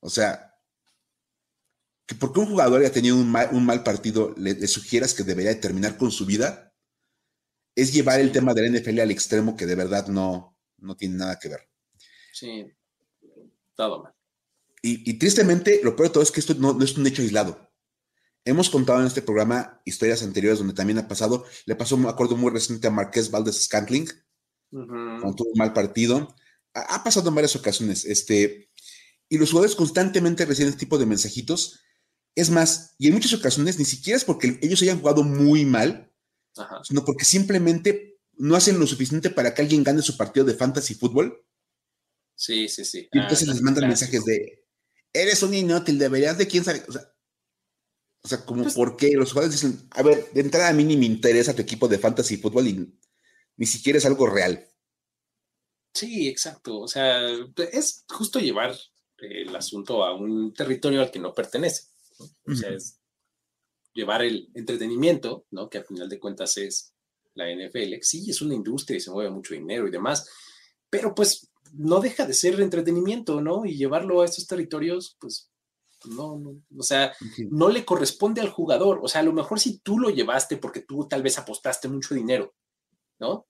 O 0.00 0.10
sea, 0.10 0.54
que 2.06 2.14
porque 2.14 2.40
un 2.40 2.46
jugador 2.46 2.80
haya 2.80 2.92
tenido 2.92 3.16
un 3.16 3.30
mal, 3.30 3.82
partido 3.82 4.34
le, 4.36 4.66
sugieras 4.66 5.14
que 5.14 5.24
debería 5.24 5.60
terminar 5.60 5.96
con 5.96 6.10
su 6.10 6.24
vida, 6.24 6.74
es 7.74 7.92
llevar 7.92 8.20
el 8.20 8.32
tema 8.32 8.54
de 8.54 8.62
la 8.62 8.78
NFL 8.78 9.00
al 9.00 9.10
extremo 9.10 9.56
que 9.56 9.66
de 9.66 9.74
verdad 9.74 10.08
no, 10.08 10.58
no 10.78 10.96
tiene 10.96 11.16
nada 11.16 11.38
que 11.38 11.48
ver. 11.48 11.68
Sí, 12.32 12.66
todo 13.78 14.02
mal. 14.02 14.12
Y, 14.82 15.14
tristemente, 15.14 15.80
lo 15.82 15.96
peor 15.96 16.08
de 16.08 16.12
todo 16.14 16.22
es 16.22 16.30
que 16.30 16.40
esto 16.40 16.54
no, 16.54 16.80
es 16.82 16.96
un 16.96 17.06
hecho 17.06 17.22
aislado. 17.22 17.70
Hemos 18.44 18.70
contado 18.70 19.00
en 19.00 19.06
este 19.06 19.22
programa 19.22 19.82
historias 19.84 20.22
anteriores 20.22 20.58
donde 20.58 20.74
también 20.74 20.98
ha 20.98 21.08
pasado. 21.08 21.44
Le 21.66 21.74
pasó, 21.74 21.96
me 21.96 22.08
acuerdo 22.08 22.36
muy 22.36 22.50
reciente 22.50 22.86
a 22.86 22.90
Marqués 22.90 23.30
Valdez 23.30 23.62
Scantling, 23.64 24.08
cuando 24.70 25.34
tuvo 25.34 25.50
un 25.50 25.58
mal 25.58 25.72
partido. 25.72 26.34
Ha, 26.74 27.02
pasado 27.02 27.28
en 27.28 27.34
varias 27.34 27.56
ocasiones. 27.56 28.04
Este, 28.04 28.70
y 29.28 29.36
los 29.36 29.50
jugadores 29.50 29.74
constantemente 29.74 30.44
reciben 30.44 30.68
este 30.68 30.80
tipo 30.80 30.96
de 30.96 31.06
mensajitos. 31.06 31.80
Es 32.34 32.50
más, 32.50 32.94
y 32.98 33.08
en 33.08 33.14
muchas 33.14 33.34
ocasiones 33.34 33.78
ni 33.78 33.84
siquiera 33.84 34.16
es 34.16 34.24
porque 34.24 34.58
ellos 34.62 34.80
hayan 34.82 35.00
jugado 35.00 35.24
muy 35.24 35.64
mal, 35.64 36.12
sino 36.84 37.04
porque 37.04 37.24
simplemente 37.24 38.20
no 38.34 38.54
hacen 38.54 38.78
lo 38.78 38.86
suficiente 38.86 39.28
para 39.28 39.52
que 39.52 39.62
alguien 39.62 39.82
gane 39.82 40.02
su 40.02 40.16
partido 40.16 40.46
de 40.46 40.54
fantasy 40.54 40.94
fútbol. 40.94 41.44
Sí, 42.38 42.68
sí, 42.68 42.84
sí. 42.84 43.08
Y 43.12 43.18
entonces 43.18 43.48
ah, 43.48 43.52
les 43.52 43.62
mandan 43.62 43.88
mensajes 43.88 44.24
de, 44.24 44.64
eres 45.12 45.42
un 45.42 45.54
inútil, 45.54 45.98
deberías 45.98 46.38
de 46.38 46.46
quién 46.46 46.62
sabe. 46.62 46.84
O 48.22 48.28
sea, 48.28 48.44
como 48.44 48.62
pues 48.62 48.74
por 48.74 48.96
qué 48.96 49.10
los 49.14 49.32
jugadores 49.32 49.60
dicen, 49.60 49.88
a 49.90 50.02
ver, 50.04 50.30
de 50.32 50.40
entrada 50.40 50.68
a 50.68 50.72
mí 50.72 50.84
ni 50.84 50.96
me 50.96 51.06
interesa 51.06 51.54
tu 51.54 51.62
equipo 51.62 51.88
de 51.88 51.98
fantasy 51.98 52.36
fútbol 52.36 52.68
y 52.68 52.96
ni 53.56 53.66
siquiera 53.66 53.98
es 53.98 54.06
algo 54.06 54.28
real. 54.28 54.68
Sí, 55.92 56.28
exacto. 56.28 56.78
O 56.78 56.86
sea, 56.86 57.28
es 57.72 58.04
justo 58.08 58.38
llevar 58.38 58.76
el 59.18 59.56
asunto 59.56 60.04
a 60.04 60.14
un 60.14 60.54
territorio 60.54 61.00
al 61.00 61.10
que 61.10 61.18
no 61.18 61.34
pertenece. 61.34 61.88
O 62.46 62.54
sea, 62.54 62.70
es 62.70 63.00
llevar 63.94 64.22
el 64.22 64.48
entretenimiento, 64.54 65.46
¿no? 65.50 65.68
Que 65.68 65.78
al 65.78 65.86
final 65.86 66.08
de 66.08 66.20
cuentas 66.20 66.56
es 66.56 66.94
la 67.34 67.52
NFL. 67.52 67.94
Sí, 68.02 68.30
es 68.30 68.40
una 68.42 68.54
industria 68.54 68.96
y 68.96 69.00
se 69.00 69.10
mueve 69.10 69.30
mucho 69.30 69.54
dinero 69.54 69.88
y 69.88 69.90
demás, 69.90 70.28
pero 70.88 71.14
pues 71.14 71.47
no 71.74 72.00
deja 72.00 72.26
de 72.26 72.34
ser 72.34 72.60
entretenimiento, 72.60 73.40
¿no? 73.40 73.64
Y 73.64 73.76
llevarlo 73.76 74.20
a 74.20 74.24
estos 74.24 74.46
territorios, 74.46 75.16
pues 75.20 75.50
no, 76.06 76.38
no, 76.38 76.62
o 76.76 76.82
sea, 76.82 77.12
no 77.50 77.68
le 77.68 77.84
corresponde 77.84 78.40
al 78.40 78.50
jugador. 78.50 79.00
O 79.02 79.08
sea, 79.08 79.20
a 79.20 79.24
lo 79.24 79.32
mejor 79.32 79.58
si 79.58 79.78
tú 79.78 79.98
lo 79.98 80.10
llevaste 80.10 80.56
porque 80.56 80.80
tú 80.80 81.08
tal 81.08 81.22
vez 81.22 81.38
apostaste 81.38 81.88
mucho 81.88 82.14
dinero, 82.14 82.54
¿no? 83.18 83.46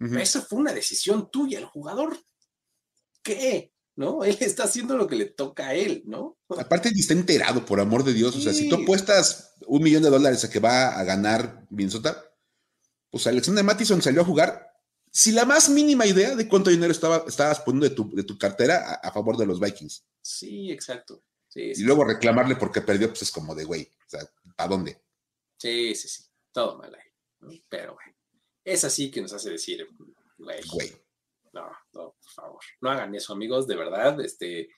Esa 0.00 0.42
fue 0.42 0.58
una 0.58 0.72
decisión 0.72 1.30
tuya, 1.30 1.58
el 1.58 1.64
jugador. 1.64 2.18
¿Qué? 3.22 3.72
¿No? 3.96 4.24
Él 4.24 4.36
está 4.40 4.64
haciendo 4.64 4.96
lo 4.96 5.06
que 5.06 5.16
le 5.16 5.26
toca 5.26 5.68
a 5.68 5.74
él, 5.74 6.02
¿no? 6.06 6.36
Aparte, 6.58 6.90
está 6.94 7.14
enterado, 7.14 7.64
por 7.64 7.80
amor 7.80 8.04
de 8.04 8.12
Dios. 8.12 8.36
O 8.36 8.40
sea, 8.40 8.52
si 8.52 8.68
tú 8.68 8.76
apuestas 8.76 9.54
un 9.66 9.82
millón 9.82 10.02
de 10.02 10.10
dólares 10.10 10.44
a 10.44 10.50
que 10.50 10.60
va 10.60 10.88
a 10.88 11.04
ganar 11.04 11.66
Minnesota, 11.70 12.22
pues 13.10 13.26
Alexander 13.26 13.64
Mattison 13.64 14.02
salió 14.02 14.22
a 14.22 14.24
jugar 14.24 14.73
sin 15.14 15.36
la 15.36 15.44
más 15.44 15.70
mínima 15.70 16.04
idea 16.06 16.34
de 16.34 16.48
cuánto 16.48 16.70
dinero 16.70 16.90
estaba, 16.90 17.24
estabas 17.28 17.60
poniendo 17.60 17.88
de 17.88 17.94
tu, 17.94 18.10
de 18.12 18.24
tu 18.24 18.36
cartera 18.36 18.98
a, 19.00 19.12
favor 19.12 19.36
de 19.36 19.46
los 19.46 19.60
Vikings. 19.60 20.04
Sí, 20.20 20.72
exacto. 20.72 21.22
y 21.54 21.82
luego 21.84 22.02
reclamarle 22.02 22.56
porque 22.56 22.80
perdió, 22.80 23.08
pues 23.08 23.22
es 23.22 23.30
como 23.30 23.54
de, 23.54 23.64
güey, 23.64 23.82
o 23.82 24.10
sea, 24.10 24.28
¿a 24.56 24.66
dónde? 24.66 25.00
Sí, 25.56 25.94
sí, 25.94 26.08
sí, 26.08 26.24
todo 26.50 26.76
mal 26.78 26.92
ahí. 26.92 27.64
Pero, 27.68 27.94
güey, 27.94 28.06
es 28.64 28.82
así 28.82 29.08
que 29.12 29.22
nos 29.22 29.32
hace 29.32 29.50
decir, 29.50 29.86
güey, 30.36 30.90
no, 31.52 31.70
no, 31.92 32.16
por 32.20 32.30
favor, 32.34 32.60
no 32.80 32.90
hagan 32.90 33.14
eso, 33.14 33.34
amigos, 33.34 33.68
de 33.68 33.76
verdad, 33.76 34.20
este, 34.20 34.68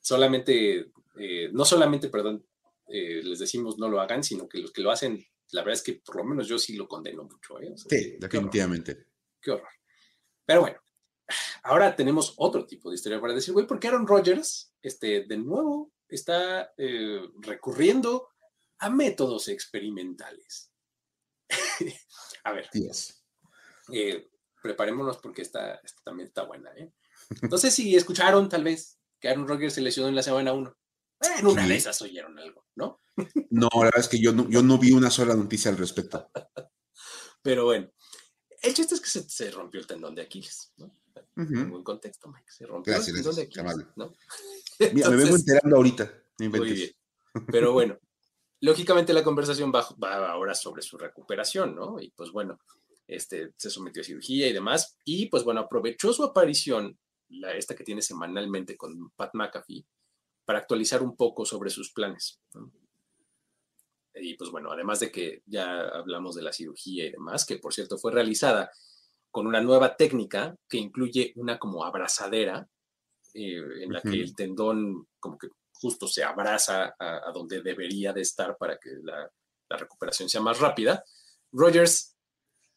solamente, 0.00 0.92
eh, 1.18 1.50
no 1.50 1.64
solamente, 1.64 2.08
perdón, 2.08 2.46
eh, 2.86 3.20
les 3.24 3.40
decimos 3.40 3.78
no 3.78 3.88
lo 3.88 4.00
hagan, 4.00 4.22
sino 4.22 4.48
que 4.48 4.58
los 4.58 4.72
que 4.72 4.82
lo 4.82 4.92
hacen, 4.92 5.26
la 5.50 5.62
verdad 5.62 5.74
es 5.74 5.82
que 5.82 5.94
por 5.94 6.16
lo 6.16 6.24
menos 6.24 6.46
yo 6.46 6.56
sí 6.56 6.76
lo 6.76 6.86
condeno 6.86 7.24
mucho. 7.24 7.60
¿eh? 7.60 7.74
sí, 7.76 8.16
definitivamente. 8.20 9.11
Qué 9.42 9.50
horror. 9.50 9.68
Pero 10.46 10.60
bueno, 10.62 10.80
ahora 11.64 11.94
tenemos 11.94 12.34
otro 12.36 12.66
tipo 12.66 12.88
de 12.88 12.94
historia 12.94 13.20
para 13.20 13.34
decir, 13.34 13.52
güey, 13.52 13.66
porque 13.66 13.88
Aaron 13.88 14.06
Rodgers, 14.06 14.72
este, 14.80 15.24
de 15.24 15.36
nuevo, 15.36 15.92
está 16.08 16.72
recurriendo 17.40 18.28
a 18.78 18.90
métodos 18.90 19.48
experimentales. 19.48 20.72
a 22.44 22.52
ver. 22.52 22.68
Dios. 22.72 23.24
Eh, 23.92 24.30
preparémonos 24.62 25.18
porque 25.18 25.42
esta, 25.42 25.80
también 26.04 26.28
está 26.28 26.44
buena. 26.44 26.70
¿eh? 26.76 26.92
No 27.50 27.58
sé 27.58 27.70
si 27.70 27.94
escucharon 27.96 28.48
tal 28.48 28.64
vez 28.64 28.98
que 29.20 29.28
Aaron 29.28 29.48
Rodgers 29.48 29.74
se 29.74 29.80
lesionó 29.80 30.08
en 30.08 30.16
la 30.16 30.22
semana 30.22 30.52
1. 30.52 30.76
En 31.38 31.46
una 31.46 31.66
de 31.66 31.76
esas 31.76 32.02
oyeron 32.02 32.36
algo, 32.38 32.66
¿no? 32.74 33.00
No, 33.50 33.68
la 33.72 33.84
verdad 33.84 34.00
es 34.00 34.08
que 34.08 34.20
yo 34.20 34.32
no, 34.32 34.48
yo 34.50 34.62
no 34.62 34.78
vi 34.78 34.90
una 34.90 35.10
sola 35.10 35.36
noticia 35.36 35.70
al 35.70 35.76
respecto. 35.76 36.28
Pero 37.42 37.66
bueno, 37.66 37.92
el 38.62 38.74
chiste 38.74 38.94
es 38.94 39.00
que 39.00 39.08
se, 39.08 39.50
rompió 39.50 39.80
el 39.80 39.86
tendón 39.86 40.14
de 40.14 40.22
Aquiles, 40.22 40.72
¿no? 40.76 40.94
En 41.36 41.70
buen 41.70 41.82
contexto, 41.82 42.28
Mike. 42.28 42.50
Se 42.50 42.66
rompió 42.66 42.96
el 42.96 43.04
tendón 43.04 43.34
de 43.34 43.42
Aquiles. 43.42 43.76
¿no? 43.96 44.12
Mira, 44.92 45.10
me 45.10 45.16
vengo 45.16 45.36
enterando 45.36 45.76
ahorita. 45.76 46.22
Muy 46.38 46.72
bien. 46.72 46.90
Pero 47.48 47.72
bueno, 47.72 47.98
lógicamente 48.60 49.12
la 49.12 49.24
conversación 49.24 49.72
va, 49.74 49.86
va, 50.02 50.30
ahora 50.30 50.54
sobre 50.54 50.82
su 50.82 50.96
recuperación, 50.96 51.74
¿no? 51.74 52.00
Y 52.00 52.10
pues 52.10 52.30
bueno, 52.30 52.58
este, 53.06 53.52
se 53.56 53.70
sometió 53.70 54.02
a 54.02 54.04
cirugía 54.04 54.48
y 54.48 54.52
demás, 54.52 54.98
y 55.04 55.26
pues 55.26 55.44
bueno, 55.44 55.60
aprovechó 55.60 56.12
su 56.12 56.24
aparición, 56.24 56.98
la, 57.28 57.54
esta 57.56 57.74
que 57.74 57.84
tiene 57.84 58.02
semanalmente 58.02 58.76
con 58.76 59.10
Pat 59.10 59.30
McAfee, 59.34 59.86
para 60.44 60.60
actualizar 60.60 61.02
un 61.02 61.16
poco 61.16 61.44
sobre 61.44 61.70
sus 61.70 61.92
planes. 61.92 62.40
Y 64.14 64.34
pues 64.34 64.50
bueno, 64.50 64.70
además 64.70 65.00
de 65.00 65.10
que 65.10 65.42
ya 65.46 65.88
hablamos 65.88 66.34
de 66.34 66.42
la 66.42 66.52
cirugía 66.52 67.06
y 67.06 67.10
demás, 67.12 67.44
que 67.44 67.58
por 67.58 67.72
cierto 67.72 67.98
fue 67.98 68.12
realizada 68.12 68.70
con 69.30 69.46
una 69.46 69.60
nueva 69.60 69.96
técnica 69.96 70.54
que 70.68 70.76
incluye 70.76 71.32
una 71.36 71.58
como 71.58 71.84
abrazadera, 71.84 72.68
eh, 73.34 73.62
en 73.82 73.92
la 73.92 74.02
que 74.02 74.20
el 74.20 74.34
tendón 74.34 75.08
como 75.18 75.38
que 75.38 75.48
justo 75.72 76.06
se 76.06 76.22
abraza 76.22 76.94
a, 76.98 77.32
donde 77.32 77.62
debería 77.62 78.12
de 78.12 78.20
estar 78.20 78.56
para 78.58 78.78
que 78.78 78.90
la, 79.02 79.30
la 79.70 79.76
recuperación 79.76 80.28
sea 80.28 80.42
más 80.42 80.60
rápida. 80.60 81.02
Rogers 81.50 82.12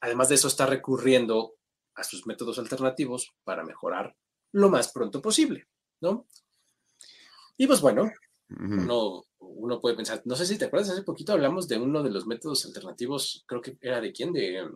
Además 0.06 0.30
de 0.30 0.36
eso, 0.36 0.48
está 0.48 0.68
recurriendo 0.68 1.56
a 1.96 2.04
sus 2.04 2.28
métodos 2.28 2.60
alternativos 2.60 3.34
para 3.44 3.64
mejorar 3.64 4.16
lo 4.52 4.70
más 4.70 4.92
pronto 4.92 5.20
posible, 5.20 5.68
¿no? 6.00 6.28
Y 7.58 7.66
pues 7.66 7.82
bueno, 7.82 8.12
uno, 9.56 9.82
puede 9.82 9.96
pensar, 9.96 10.22
no 10.26 10.36
sé 10.36 10.46
si 10.46 10.58
te 10.58 10.66
acuerdas, 10.66 10.92
hace 10.92 11.04
poquito 11.04 11.34
hablamos 11.34 11.68
de 11.68 11.78
uno 11.78 12.04
de 12.04 12.12
los 12.12 12.28
métodos 12.28 12.66
alternativos, 12.66 13.44
creo 13.48 13.62
que 13.62 13.78
era 13.82 14.02
de 14.02 14.12
quién, 14.12 14.32
de, 14.34 14.68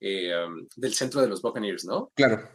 eh, 0.00 0.32
um, 0.44 0.66
del 0.76 0.94
centro 0.94 1.20
de 1.20 1.28
los 1.28 1.42
Buccaneers, 1.42 1.84
¿no? 1.84 2.10
Claro, 2.14 2.48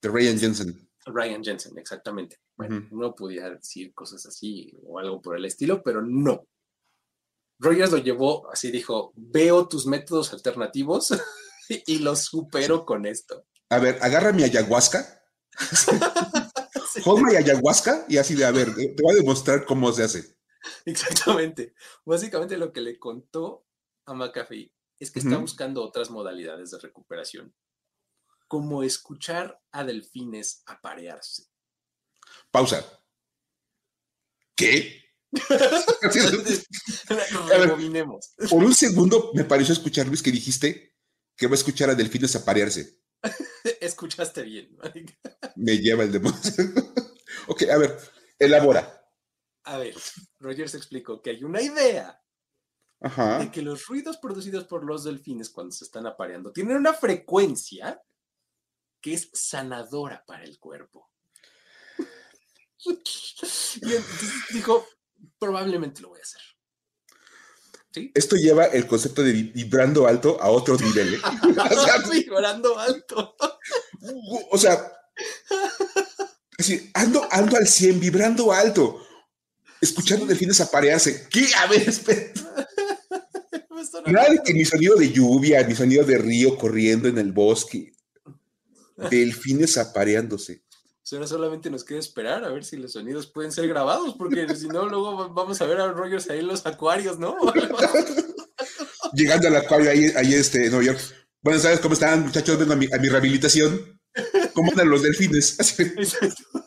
de 0.00 0.08
Ryan 0.08 0.38
Jensen. 0.38 0.88
Ryan 1.06 1.42
Jensen, 1.42 1.78
exactamente. 1.78 2.38
Bueno, 2.56 2.86
uno 2.90 3.14
pudiera 3.14 3.50
decir 3.50 3.94
cosas 3.94 4.26
así 4.26 4.72
o 4.84 4.98
algo 4.98 5.20
por 5.20 5.36
el 5.36 5.44
estilo, 5.44 5.82
pero 5.82 6.02
no. 6.02 6.46
Rogers 7.58 7.92
lo 7.92 7.98
llevó, 7.98 8.50
así 8.50 8.70
dijo, 8.70 9.12
veo 9.14 9.68
tus 9.68 9.86
métodos 9.86 10.32
alternativos 10.32 11.10
y 11.86 11.98
los 11.98 12.20
supero 12.20 12.84
con 12.84 13.06
esto. 13.06 13.44
A 13.68 13.78
ver, 13.78 13.98
agarra 14.00 14.32
mi 14.32 14.42
ayahuasca. 14.42 15.22
sí. 16.92 17.02
ayahuasca 17.36 18.06
y 18.08 18.16
así 18.16 18.34
de, 18.34 18.46
a 18.46 18.50
ver, 18.50 18.74
te 18.74 19.02
voy 19.02 19.14
a 19.14 19.18
demostrar 19.18 19.64
cómo 19.66 19.92
se 19.92 20.04
hace. 20.04 20.39
Exactamente. 20.84 21.74
Básicamente 22.04 22.56
lo 22.56 22.72
que 22.72 22.80
le 22.80 22.98
contó 22.98 23.66
a 24.06 24.14
McAfee 24.14 24.72
es 24.98 25.10
que 25.10 25.20
está 25.20 25.38
buscando 25.38 25.82
otras 25.82 26.10
modalidades 26.10 26.72
de 26.72 26.78
recuperación, 26.78 27.54
como 28.46 28.82
escuchar 28.82 29.62
a 29.72 29.84
delfines 29.84 30.62
aparearse. 30.66 31.44
Pausa. 32.50 32.84
¿Qué? 34.54 35.02
por 38.50 38.64
un 38.64 38.74
segundo 38.74 39.30
me 39.32 39.44
pareció 39.44 39.72
escuchar, 39.72 40.06
Luis, 40.06 40.22
que 40.22 40.32
dijiste 40.32 40.94
que 41.36 41.46
va 41.46 41.52
a 41.52 41.54
escuchar 41.54 41.88
a 41.88 41.94
delfines 41.94 42.36
aparearse. 42.36 43.00
Escuchaste 43.80 44.42
bien. 44.42 44.76
me 45.56 45.78
lleva 45.78 46.04
el 46.04 46.12
demonio. 46.12 46.38
ok, 47.48 47.62
a 47.70 47.78
ver, 47.78 47.98
elabora. 48.38 48.99
A 49.70 49.78
ver, 49.78 49.94
Rogers 50.40 50.74
explicó 50.74 51.22
que 51.22 51.30
hay 51.30 51.44
una 51.44 51.62
idea 51.62 52.20
de 53.38 53.50
que 53.52 53.62
los 53.62 53.86
ruidos 53.86 54.16
producidos 54.16 54.64
por 54.64 54.84
los 54.84 55.04
delfines 55.04 55.48
cuando 55.48 55.70
se 55.70 55.84
están 55.84 56.08
apareando 56.08 56.50
tienen 56.50 56.76
una 56.76 56.92
frecuencia 56.92 58.02
que 59.00 59.14
es 59.14 59.30
sanadora 59.32 60.24
para 60.26 60.42
el 60.42 60.58
cuerpo. 60.58 61.08
y 62.84 63.94
entonces 63.94 64.32
dijo, 64.52 64.84
probablemente 65.38 66.02
lo 66.02 66.08
voy 66.08 66.18
a 66.18 66.22
hacer. 66.22 66.42
Esto 68.12 68.34
lleva 68.34 68.64
el 68.64 68.88
concepto 68.88 69.22
de 69.22 69.34
vibrando 69.34 70.08
alto 70.08 70.42
a 70.42 70.50
otro 70.50 70.76
nivel. 70.78 71.14
¿eh? 71.14 71.20
vibrando 72.10 72.76
alto. 72.76 73.36
o 74.50 74.58
sea, 74.58 74.92
ando, 76.94 77.28
ando 77.30 77.56
al 77.56 77.68
100, 77.68 78.00
vibrando 78.00 78.52
alto, 78.52 79.06
escuchando 79.80 80.26
delfines 80.26 80.60
aparearse. 80.60 81.26
¿Qué? 81.30 81.46
A 81.56 81.66
ver, 81.66 81.88
espera. 81.88 82.32
Nada 84.06 84.30
de 84.30 84.42
que 84.44 84.54
ni 84.54 84.64
sonido 84.64 84.96
de 84.96 85.10
lluvia, 85.10 85.66
ni 85.66 85.74
sonido 85.74 86.04
de 86.04 86.18
río 86.18 86.56
corriendo 86.56 87.08
en 87.08 87.18
el 87.18 87.32
bosque. 87.32 87.92
Delfines 89.10 89.78
apareándose 89.78 90.62
ahora 91.16 91.26
solamente 91.26 91.70
nos 91.70 91.84
queda 91.84 91.98
esperar 91.98 92.44
a 92.44 92.50
ver 92.50 92.64
si 92.64 92.76
los 92.76 92.92
sonidos 92.92 93.26
pueden 93.26 93.52
ser 93.52 93.66
grabados, 93.68 94.14
porque 94.16 94.46
si 94.54 94.68
no, 94.68 94.86
luego 94.86 95.28
vamos 95.30 95.60
a 95.60 95.66
ver 95.66 95.80
a 95.80 95.92
Rogers 95.92 96.30
ahí 96.30 96.40
en 96.40 96.46
los 96.46 96.64
acuarios, 96.66 97.18
¿no? 97.18 97.36
Llegando 99.14 99.48
al 99.48 99.56
acuario 99.56 99.90
ahí, 99.90 100.12
ahí 100.16 100.34
este, 100.34 100.66
en 100.66 100.70
Nueva 100.70 100.86
York. 100.86 101.00
Bueno, 101.42 101.58
¿sabes 101.58 101.80
cómo 101.80 101.94
están, 101.94 102.22
muchachos? 102.22 102.58
Vengo 102.58 102.74
a 102.74 102.76
mi, 102.76 102.86
rehabilitación. 102.86 103.98
¿Cómo 104.54 104.70
andan 104.70 104.90
los 104.90 105.02
delfines? 105.02 105.56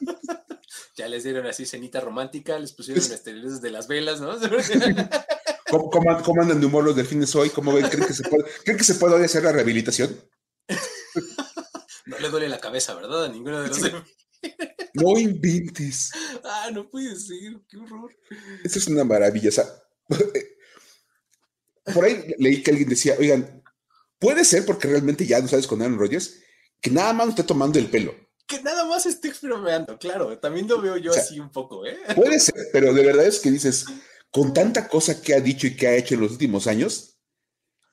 ya 0.96 1.08
les 1.08 1.24
dieron 1.24 1.46
así 1.46 1.66
cenita 1.66 2.00
romántica, 2.00 2.58
les 2.60 2.74
pusieron 2.74 3.04
este, 3.04 3.34
de 3.34 3.72
las 3.72 3.88
velas, 3.88 4.22
¿no? 4.22 4.36
¿Cómo, 5.92 6.42
andan 6.42 6.60
de 6.60 6.66
humor 6.66 6.84
los 6.84 6.96
delfines 6.96 7.36
hoy? 7.36 7.50
¿Cómo 7.50 7.74
ven? 7.74 7.88
¿Creen 7.90 8.06
que 8.06 8.14
se 8.14 8.24
puede, 8.24 8.46
¿creen 8.64 8.78
que 8.78 8.84
se 8.84 8.96
puede 8.96 9.26
hacer 9.26 9.44
la 9.44 9.52
rehabilitación? 9.52 10.16
No 12.06 12.20
le 12.20 12.30
duele 12.30 12.50
la 12.50 12.60
cabeza, 12.60 12.94
¿verdad? 12.94 13.26
A 13.26 13.30
ninguno 13.30 13.62
de 13.62 13.70
los 13.70 13.82
delfines. 13.82 14.04
No 14.94 15.18
inventes. 15.18 16.12
Ah, 16.44 16.70
no 16.72 16.90
puede 16.90 17.16
ser, 17.16 17.60
qué 17.68 17.78
horror. 17.78 18.12
Esto 18.64 18.80
es 18.80 18.88
una 18.88 19.04
maravilla. 19.04 19.50
por 21.94 22.06
ahí 22.06 22.36
leí 22.38 22.62
que 22.62 22.72
alguien 22.72 22.90
decía, 22.90 23.16
oigan, 23.18 23.64
Puede 24.24 24.46
ser 24.46 24.66
porque 24.66 24.88
realmente 24.88 25.26
ya 25.26 25.42
no 25.42 25.50
sabes 25.50 25.68
con 25.68 25.82
Aaron 25.82 26.00
Rodgers 26.00 26.40
que 26.80 26.90
nada 26.90 27.12
más 27.12 27.26
no 27.26 27.32
esté 27.32 27.44
tomando 27.44 27.78
el 27.78 27.90
pelo. 27.90 28.16
Que 28.58 28.64
nada 28.64 28.86
más 28.86 29.06
esté 29.06 29.28
experimentando, 29.30 29.98
claro. 29.98 30.38
También 30.38 30.68
lo 30.68 30.82
veo 30.82 30.98
yo 30.98 31.12
O 31.12 31.14
sea, 31.14 31.24
así 31.24 31.40
un 31.40 31.52
poco, 31.52 31.86
¿eh? 31.86 31.98
Puede 32.16 32.40
ser, 32.40 32.56
pero 32.72 32.94
de 32.94 33.06
verdad 33.06 33.26
es 33.26 33.40
que 33.40 33.52
dices, 33.52 33.86
con 34.32 34.54
tanta 34.54 34.88
cosa 34.88 35.22
que 35.22 35.34
ha 35.34 35.40
dicho 35.40 35.68
y 35.68 35.76
que 35.76 35.88
ha 35.88 35.96
hecho 35.96 36.16
en 36.16 36.22
los 36.22 36.32
últimos 36.34 36.68
años, 36.68 37.18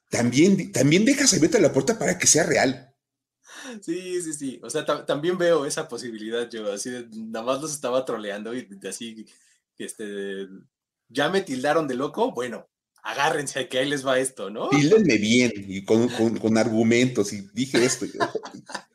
también, 0.08 0.72
también 0.72 1.04
dejas 1.04 1.32
abierta 1.34 1.58
la 1.60 1.72
puerta 1.72 1.98
para 1.98 2.18
que 2.18 2.26
sea 2.26 2.44
real. 2.44 2.94
Sí, 3.82 4.20
sí, 4.22 4.32
sí. 4.32 4.60
O 4.62 4.70
sea, 4.70 4.84
ta- 4.84 5.06
también 5.06 5.38
veo 5.38 5.64
esa 5.66 5.86
posibilidad 5.88 6.48
yo, 6.50 6.72
así 6.72 6.90
de, 6.90 7.06
nada 7.12 7.44
más 7.44 7.60
los 7.60 7.72
estaba 7.72 8.04
troleando 8.04 8.54
y 8.54 8.62
de 8.64 8.88
así, 8.88 9.26
este, 9.78 10.48
ya 11.08 11.28
me 11.28 11.42
tildaron 11.42 11.86
de 11.86 11.94
loco, 11.94 12.32
bueno, 12.32 12.68
agárrense 13.02 13.68
que 13.68 13.78
ahí 13.78 13.88
les 13.88 14.04
va 14.06 14.18
esto, 14.18 14.50
¿no? 14.50 14.70
Pílenme 14.70 15.16
bien 15.18 15.52
y 15.56 15.84
con, 15.84 16.08
con- 16.08 16.36
con 16.38 16.58
argumentos 16.58 17.32
y 17.32 17.48
dije 17.52 17.84
esto. 17.84 18.06
y- 18.06 18.12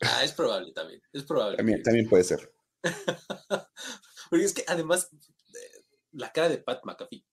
Ah, 0.00 0.22
es 0.24 0.32
probable 0.32 0.72
también, 0.72 1.02
es 1.12 1.24
probable. 1.24 1.56
También, 1.56 1.82
también 1.82 2.08
puede 2.08 2.24
ser. 2.24 2.52
Porque 4.30 4.44
es 4.44 4.52
que 4.54 4.64
además, 4.66 5.08
eh, 5.12 5.84
la 6.12 6.32
cara 6.32 6.48
de 6.48 6.58
Pat 6.58 6.84
McAfee 6.84 7.24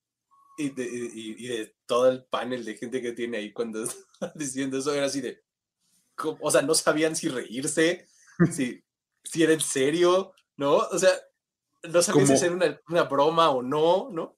y 0.58 0.70
de, 0.70 0.84
y- 0.84 1.44
y 1.44 1.48
de 1.48 1.76
todo 1.86 2.08
el 2.10 2.24
panel 2.24 2.64
de 2.64 2.76
gente 2.76 3.02
que 3.02 3.12
tiene 3.12 3.36
ahí 3.38 3.52
cuando 3.52 3.82
estaba 3.84 4.32
diciendo 4.34 4.78
eso 4.78 4.92
era 4.94 5.06
así 5.06 5.20
de, 5.20 5.42
¿cómo? 6.14 6.38
o 6.40 6.50
sea, 6.50 6.62
no 6.62 6.74
sabían 6.74 7.14
si 7.14 7.28
reírse, 7.28 8.08
si, 8.50 8.82
si 9.22 9.42
era 9.42 9.52
en 9.52 9.60
serio, 9.60 10.32
¿no? 10.56 10.76
O 10.76 10.98
sea, 10.98 11.10
no 11.84 12.02
sabían 12.02 12.26
si 12.26 12.32
hacer 12.32 12.52
una, 12.52 12.80
una 12.88 13.02
broma 13.04 13.50
o 13.50 13.62
no, 13.62 14.08
¿no? 14.10 14.36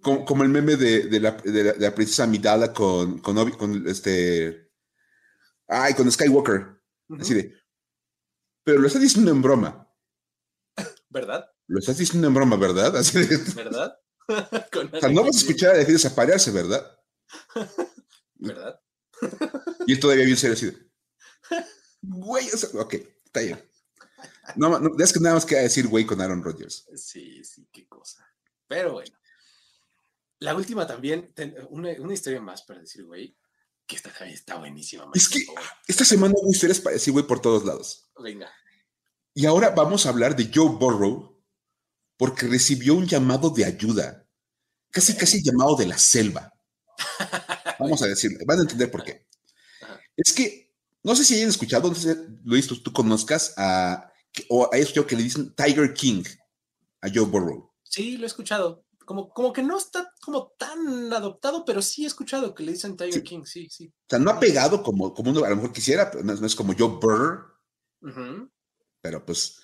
Como, 0.00 0.24
como 0.24 0.42
el 0.44 0.48
meme 0.48 0.76
de, 0.76 1.04
de 1.08 1.20
la, 1.20 1.32
de 1.32 1.64
la- 1.64 1.72
de 1.72 1.80
la 1.80 1.94
princesa 1.94 2.24
Amidala 2.24 2.72
con, 2.72 3.18
con, 3.18 3.36
Obi- 3.36 3.56
con 3.56 3.86
este. 3.88 4.70
Ay, 5.66 5.92
con 5.94 6.10
Skywalker. 6.10 6.77
Así 7.18 7.34
de. 7.34 7.54
Pero 8.64 8.80
lo 8.80 8.86
estás 8.86 9.02
diciendo 9.02 9.30
en 9.30 9.42
broma. 9.42 9.90
¿Verdad? 11.08 11.50
Lo 11.66 11.78
estás 11.78 11.98
diciendo 11.98 12.28
en 12.28 12.34
broma, 12.34 12.56
¿verdad? 12.56 12.96
Así 12.96 13.18
de. 13.18 13.36
¿Verdad? 13.54 13.98
Con 14.72 14.94
O 14.94 15.00
sea, 15.00 15.08
no 15.08 15.22
vas 15.24 15.36
a 15.36 15.38
escuchar 15.38 15.74
a 15.74 15.78
decir 15.78 15.94
desaparecerse, 15.94 16.50
¿verdad? 16.50 16.98
¿Verdad? 18.34 18.80
Y 19.86 19.92
él 19.92 20.00
todavía 20.00 20.24
bien 20.24 20.36
serio 20.36 20.54
así 20.54 20.66
de. 20.66 20.78
Güey, 22.02 22.48
o 22.50 22.56
sea, 22.56 22.80
ok, 22.80 22.94
está 23.24 23.40
bien. 23.40 23.62
No, 24.56 24.78
no, 24.78 25.02
es 25.02 25.12
que 25.12 25.20
nada 25.20 25.34
más 25.34 25.44
queda 25.46 25.60
decir 25.60 25.88
güey 25.88 26.04
con 26.06 26.20
Aaron 26.20 26.42
Rodgers. 26.42 26.86
Sí, 26.94 27.42
sí, 27.44 27.68
qué 27.72 27.86
cosa. 27.88 28.26
Pero 28.66 28.92
bueno. 28.92 29.16
La 30.40 30.54
última 30.54 30.86
también, 30.86 31.32
ten- 31.34 31.56
una, 31.70 31.90
una 31.98 32.14
historia 32.14 32.40
más 32.40 32.62
para 32.62 32.80
decir, 32.80 33.04
güey, 33.04 33.36
que 33.88 33.96
esta 33.96 34.12
también 34.12 34.34
está 34.34 34.56
buenísima. 34.56 35.10
Es 35.14 35.28
que 35.28 35.44
esta 35.88 36.04
semana 36.04 36.34
hubo 36.36 36.52
historias 36.52 36.78
para 36.78 36.94
decir 36.94 37.12
güey 37.12 37.26
por 37.26 37.40
todos 37.40 37.64
lados. 37.64 38.10
Venga. 38.22 38.52
Y 39.34 39.46
ahora 39.46 39.70
vamos 39.70 40.04
a 40.04 40.10
hablar 40.10 40.36
de 40.36 40.50
Joe 40.54 40.68
Burrow 40.68 41.42
porque 42.18 42.46
recibió 42.46 42.94
un 42.94 43.06
llamado 43.06 43.50
de 43.50 43.64
ayuda. 43.64 44.28
Casi, 44.90 45.16
casi 45.16 45.42
llamado 45.42 45.74
de 45.76 45.86
la 45.86 45.96
selva. 45.96 46.52
Vamos 47.78 48.02
a 48.02 48.06
decirle, 48.06 48.44
van 48.44 48.58
a 48.58 48.62
entender 48.62 48.90
por 48.90 49.04
qué. 49.04 49.28
Es 50.16 50.32
que, 50.32 50.74
no 51.04 51.14
sé 51.14 51.24
si 51.24 51.34
hayan 51.34 51.50
escuchado, 51.50 51.88
no 51.88 51.94
sé 51.94 52.14
si 52.14 52.20
Luis, 52.42 52.66
tú, 52.66 52.82
tú 52.82 52.92
conozcas 52.92 53.54
a, 53.56 54.10
o 54.48 54.68
hay 54.72 54.80
escuchado 54.80 55.06
que 55.06 55.14
le 55.14 55.22
dicen 55.22 55.54
Tiger 55.54 55.94
King 55.94 56.24
a 57.02 57.08
Joe 57.08 57.26
Burrow. 57.26 57.72
Sí, 57.84 58.16
lo 58.16 58.24
he 58.24 58.26
escuchado. 58.26 58.84
Como, 59.04 59.28
como 59.28 59.52
que 59.52 59.62
no 59.62 59.78
está 59.78 60.07
como 60.28 60.52
tan 60.58 61.10
adoptado, 61.10 61.64
pero 61.64 61.80
sí 61.80 62.04
he 62.04 62.06
escuchado 62.06 62.54
que 62.54 62.62
le 62.62 62.72
dicen 62.72 62.98
Tiger 62.98 63.14
Sí. 63.14 63.22
King, 63.22 63.44
sí, 63.44 63.66
sí. 63.70 63.86
O 63.86 64.06
sea, 64.10 64.18
no 64.18 64.30
ha 64.30 64.38
pegado 64.38 64.82
como, 64.82 65.14
como 65.14 65.30
uno 65.30 65.42
a 65.42 65.48
lo 65.48 65.56
mejor 65.56 65.72
quisiera, 65.72 66.10
pero 66.10 66.22
no, 66.22 66.34
no 66.34 66.46
es 66.46 66.54
como 66.54 66.74
Joe 66.76 66.98
Burr, 67.00 67.58
pero 69.00 69.24
pues 69.24 69.58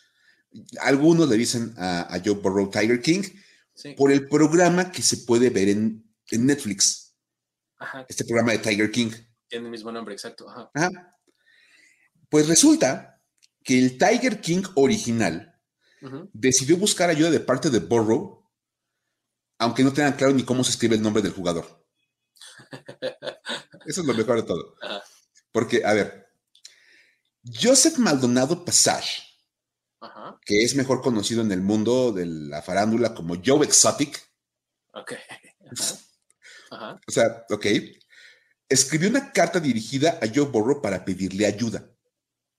algunos 0.81 1.29
le 1.29 1.37
dicen 1.37 1.75
a, 1.77 2.15
a 2.15 2.19
Joe 2.25 2.35
Burrow 2.37 2.71
Tiger 2.71 3.03
King 3.03 3.23
sí. 3.75 3.93
por 3.95 4.11
el 4.11 4.27
programa 4.27 4.91
que 4.91 5.03
se 5.03 5.19
puede 5.19 5.51
ver 5.51 5.69
en, 5.69 6.03
en 6.31 6.47
Netflix, 6.47 7.15
Ajá, 7.79 8.07
este 8.09 8.25
programa 8.25 8.53
de 8.53 8.59
Tiger 8.59 8.91
King. 8.91 9.11
tiene 9.49 9.67
el 9.67 9.71
mismo 9.71 9.93
nombre, 9.93 10.15
exacto. 10.15 10.49
Ajá. 10.49 10.71
Ajá. 10.73 11.19
Pues 12.31 12.49
resulta 12.49 13.21
que 13.63 13.79
el 13.79 13.99
Tiger 13.99 14.41
King 14.41 14.63
original 14.77 15.51
decidió 16.33 16.77
buscar 16.79 17.11
ayuda 17.11 17.31
de 17.31 17.41
parte 17.41 17.69
de 17.71 17.81
Burrow, 17.81 18.44
aunque 19.59 19.83
no 19.83 19.93
tengan 19.93 20.15
claro 20.15 20.33
ni 20.33 20.45
cómo 20.45 20.65
se 20.65 20.71
escribe 20.71 20.97
el 20.97 21.03
nombre 21.03 21.23
del 21.23 21.33
jugador. 21.33 21.85
Eso 23.87 24.01
es 24.01 24.07
lo 24.07 24.15
mejor 24.15 24.37
de 24.37 24.43
todo. 24.43 24.77
Porque, 25.53 25.85
a 25.85 25.93
ver, 25.93 26.27
Joseph 27.45 27.99
Maldonado 27.99 28.65
Passage, 28.65 29.23
Ajá, 30.01 30.39
que 30.45 30.63
es 30.63 30.75
mejor 30.75 31.01
conocido 31.01 31.43
en 31.43 31.53
el 31.53 31.61
mundo 31.61 32.13
de 32.13 32.27
la 32.27 32.63
farándula 32.63 33.15
como 33.15 33.37
Joe 33.45 33.65
Exotic, 33.65 34.21
ok. 34.93 35.13
Ajá. 35.13 35.99
Ajá. 36.71 37.01
o 37.07 37.11
sea, 37.11 37.45
ok, 37.51 37.67
escribió 38.69 39.09
una 39.09 39.33
carta 39.33 39.61
dirigida 39.61 40.19
a 40.21 40.27
Joe 40.33 40.47
Burrow 40.47 40.83
para 40.83 41.05
pedirle 41.05 41.47
ayuda. 41.47 41.89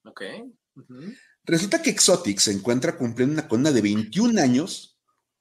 Ok. 0.05 0.21
Resulta 1.43 1.81
que 1.81 1.89
Exotic 1.89 2.39
se 2.39 2.51
encuentra 2.51 2.97
cumpliendo 2.97 3.33
una 3.33 3.47
condena 3.47 3.71
de 3.71 3.81
21 3.81 4.41
años 4.41 4.94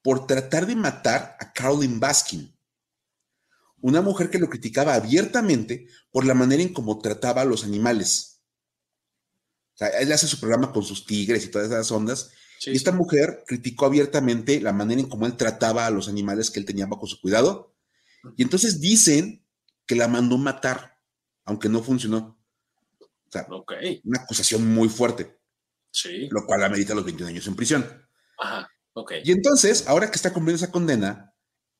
por 0.05 0.27
tratar 0.27 0.67
de 0.67 0.75
matar 0.75 1.35
a 1.39 1.51
Carolyn 1.51 1.99
Baskin, 1.99 2.55
una 3.81 4.03
mujer 4.03 4.29
que 4.29 4.37
lo 4.37 4.47
criticaba 4.51 4.93
abiertamente 4.93 5.87
por 6.11 6.27
la 6.27 6.35
manera 6.35 6.61
en 6.61 6.71
cómo 6.73 6.99
trataba 6.99 7.41
a 7.41 7.45
los 7.45 7.63
animales. 7.63 8.43
O 9.73 9.77
sea, 9.77 9.87
él 9.87 10.11
hace 10.11 10.27
su 10.27 10.39
programa 10.39 10.71
con 10.71 10.83
sus 10.83 11.07
tigres 11.07 11.43
y 11.43 11.47
todas 11.49 11.69
esas 11.71 11.91
ondas, 11.91 12.29
Sí, 12.59 12.69
y 12.69 12.75
esta 12.75 12.91
mujer 12.91 13.43
criticó 13.47 13.87
abiertamente 13.87 14.61
la 14.61 14.73
manera 14.73 15.01
en 15.01 15.09
cómo 15.09 15.25
él 15.25 15.35
trataba 15.37 15.87
a 15.87 15.89
los 15.89 16.07
animales 16.07 16.51
que 16.51 16.59
él 16.59 16.65
tenía 16.67 16.85
bajo 16.85 17.07
su 17.07 17.19
cuidado. 17.19 17.75
Y 18.37 18.43
entonces 18.43 18.79
dicen 18.79 19.43
que 19.87 19.95
la 19.95 20.07
mandó 20.07 20.37
matar, 20.37 20.99
aunque 21.45 21.67
no 21.67 21.81
funcionó. 21.81 22.39
O 22.99 23.31
sea, 23.31 23.47
una 24.03 24.21
acusación 24.21 24.71
muy 24.71 24.87
fuerte, 24.87 25.39
Sí. 25.89 26.27
lo 26.29 26.45
cual 26.45 26.63
amerita 26.63 26.93
los 26.93 27.05
21 27.05 27.29
años 27.29 27.47
en 27.47 27.55
prisión. 27.55 28.07
Ajá. 28.37 28.69
Y 29.23 29.31
entonces, 29.31 29.85
ahora 29.87 30.09
que 30.09 30.15
está 30.15 30.31
cumpliendo 30.31 30.63
esa 30.63 30.71
condena, 30.71 31.33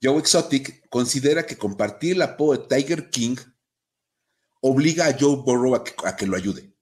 Joe 0.03 0.20
Exotic 0.20 0.88
considera 0.89 1.45
que 1.45 1.57
compartir 1.57 2.16
el 2.16 2.22
apodo 2.22 2.57
de 2.57 2.68
Tiger 2.68 3.09
King 3.09 3.38
obliga 4.61 5.07
a 5.07 5.16
Joe 5.18 5.38
Burrow 5.38 5.76
a 5.76 5.84
que, 5.84 5.93
a 6.03 6.16
que 6.16 6.28
lo 6.28 6.36
ayude. 6.36 6.74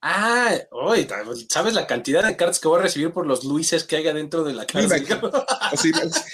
Ah, 0.00 0.56
oye, 0.72 1.06
¿sabes 1.48 1.74
la 1.74 1.86
cantidad 1.86 2.24
de 2.26 2.36
cartas 2.36 2.58
que 2.58 2.66
voy 2.68 2.80
a 2.80 2.82
recibir 2.82 3.12
por 3.12 3.26
los 3.26 3.44
Luises 3.44 3.84
que 3.84 3.96
haya 3.96 4.12
dentro 4.12 4.42
de 4.42 4.52
la 4.54 4.66
cárcel? 4.66 5.04
O 5.22 5.76
sea, 5.76 6.02
es- 6.02 6.24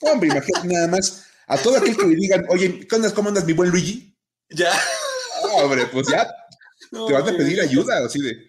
hombre, 0.00 0.28
imagínate 0.28 0.68
nada 0.68 0.88
más 0.88 1.26
a 1.46 1.58
todo 1.58 1.76
aquel 1.76 1.96
que 1.96 2.06
le 2.06 2.16
digan, 2.16 2.46
oye. 2.48 2.86
¿Cómo 3.14 3.28
andas, 3.28 3.44
mi 3.44 3.52
buen 3.52 3.70
Luigi? 3.70 4.16
ya. 4.50 4.72
Hombre, 5.56 5.86
pues 5.86 6.06
ya 6.08 6.26
No, 6.90 7.06
te 7.06 7.12
van 7.12 7.22
a 7.22 7.36
pedir 7.36 7.60
ayuda, 7.60 8.06
así 8.06 8.20
de, 8.20 8.48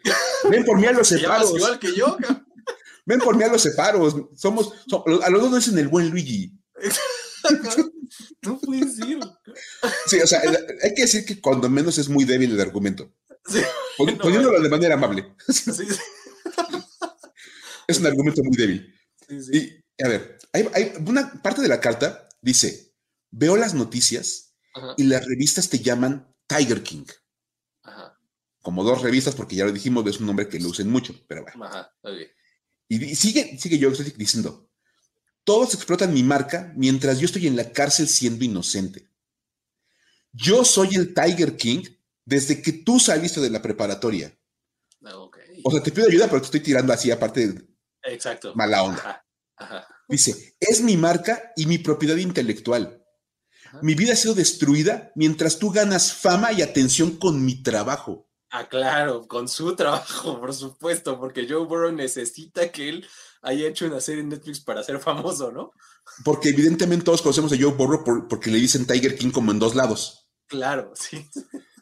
ven 0.50 0.64
por 0.64 0.80
mí 0.80 0.86
a 0.88 0.91
los 0.93 1.08
separos, 1.08 1.54
igual 1.56 1.78
que 1.80 1.93
yo, 1.93 2.16
cabrón. 2.18 2.45
Ven 3.06 3.20
por 3.20 3.36
mí 3.38 3.43
a 3.43 3.47
los 3.49 3.62
separos, 3.62 4.16
somos, 4.36 4.74
so- 4.88 5.03
a 5.24 5.30
los 5.30 5.41
dos 5.41 5.56
dicen 5.56 5.78
el 5.80 5.88
buen 5.88 6.10
Luigi. 6.10 6.51
No 8.41 8.60
puedes 8.60 8.97
ir. 8.99 9.20
Sí, 10.08 10.20
o 10.20 10.28
sea, 10.28 10.41
hay 10.84 10.93
que 10.95 11.03
decir 11.03 11.26
que 11.26 11.39
cuando 11.39 11.70
menos 11.70 11.97
es 11.97 12.10
muy 12.10 12.26
débil 12.26 12.51
el 12.51 12.62
argumento, 12.62 13.14
Sí, 13.47 13.60
pon- 13.97 14.08
No, 14.08 14.18
poniéndolo 14.18 14.60
de 14.60 14.70
manera 14.70 14.95
amable. 14.95 15.36
sí, 15.47 15.72
sí, 15.72 15.88
Es 17.88 17.99
un 17.99 18.08
argumento 18.08 18.41
muy 18.43 18.56
débil. 18.58 18.93
Y, 19.30 20.03
a 20.03 20.08
ver, 20.08 20.38
hay, 20.53 20.68
hay 20.74 20.93
una 21.06 21.32
parte 21.43 21.62
de 21.62 21.68
la 21.68 21.80
carta 21.80 22.28
dice, 22.41 22.93
veo 23.32 23.56
las 23.58 23.74
noticias 23.76 24.56
Ajá, 24.74 24.93
y 24.97 25.03
las 25.03 25.26
revistas 25.26 25.70
te 25.70 25.80
llaman 25.80 26.34
Tiger 26.47 26.82
King. 26.84 27.06
ajá, 27.84 28.18
Como 28.62 28.84
dos 28.84 29.01
revistas, 29.03 29.36
porque 29.36 29.56
ya 29.56 29.66
lo 29.66 29.72
dijimos, 29.72 30.06
es 30.08 30.20
un 30.20 30.26
nombre 30.28 30.47
que 30.49 30.60
lo 30.60 30.70
usen 30.70 30.89
mucho, 30.89 31.14
pero 31.28 31.43
bueno. 31.43 31.64
ajá, 31.66 31.91
ok. 32.01 32.12
Y, 32.88 33.16
sigue, 33.16 33.58
sigue 33.58 33.78
yo 33.78 33.90
diciendo, 33.90 34.70
todos 35.44 35.74
explotan 35.74 36.14
mi 36.14 36.24
marca 36.24 36.74
mientras 36.76 37.20
yo 37.20 37.26
estoy 37.26 37.48
en 37.48 37.56
la 37.56 37.72
cárcel 37.72 38.08
siendo 38.08 38.44
inocente. 38.44 39.10
Yo 40.32 40.66
soy 40.66 40.96
el 40.96 41.14
Tiger 41.14 41.56
King 41.56 41.84
desde 42.26 42.62
que 42.62 42.74
tú 42.74 43.00
saliste 43.00 43.40
de 43.40 43.50
la 43.50 43.62
preparatoria. 43.62 44.38
Ah, 45.04 45.18
ok. 45.18 45.38
O 45.64 45.72
sea, 45.72 45.82
te 45.82 45.92
pido 45.92 46.08
ayuda, 46.08 46.28
pero 46.28 46.42
te 46.42 46.46
estoy 46.46 46.60
tirando 46.60 46.92
así, 46.92 47.12
aparte, 47.12 47.48
de 47.48 47.66
Exacto. 48.04 48.54
mala 48.56 48.84
onda. 48.84 49.00
Ajá, 49.00 49.26
ajá. 49.56 49.88
Dice, 50.08 50.56
es 50.60 50.82
mi 50.82 50.98
marca 50.98 51.54
y 51.56 51.66
mi 51.66 51.78
propiedad 51.78 52.18
intelectual. 52.18 53.04
Ajá. 53.66 53.80
Mi 53.82 53.96
vida 53.96 54.14
ha 54.14 54.16
sido 54.16 54.34
destruida 54.34 55.12
mientras 55.16 55.58
tú 55.58 55.72
ganas 55.72 56.14
fama 56.14 56.52
y 56.52 56.62
atención 56.62 57.18
con 57.18 57.44
mi 57.46 57.64
trabajo. 57.64 58.30
Ah, 58.58 58.70
claro, 58.70 59.28
con 59.28 59.49
su 59.49 59.76
trabajo, 59.76 60.39
por 60.39 60.53
supuesto, 60.53 61.20
porque 61.20 61.45
Joe 61.47 61.66
Burrow 61.66 61.91
necesita 61.91 62.72
que 62.72 62.88
él 62.88 63.06
haya 63.41 63.68
hecho 63.68 63.86
una 63.86 63.99
serie 63.99 64.22
en 64.22 64.30
Netflix 64.30 64.62
para 64.62 64.82
ser 64.82 64.97
famoso, 64.99 65.51
¿no? 65.51 65.74
Porque 66.24 66.49
evidentemente 66.49 67.03
todos 67.03 67.22
conocemos 67.22 67.51
a 67.51 67.58
Joe 67.60 67.74
Burrow 67.74 68.06
por- 68.06 68.28
porque 68.30 68.49
le 68.49 68.58
dicen 68.58 68.88
Tiger 68.88 69.18
King 69.18 69.32
como 69.32 69.51
en 69.51 69.60
dos 69.60 69.76
lados. 69.76 70.30
Claro, 70.47 70.93
sí. 70.95 71.28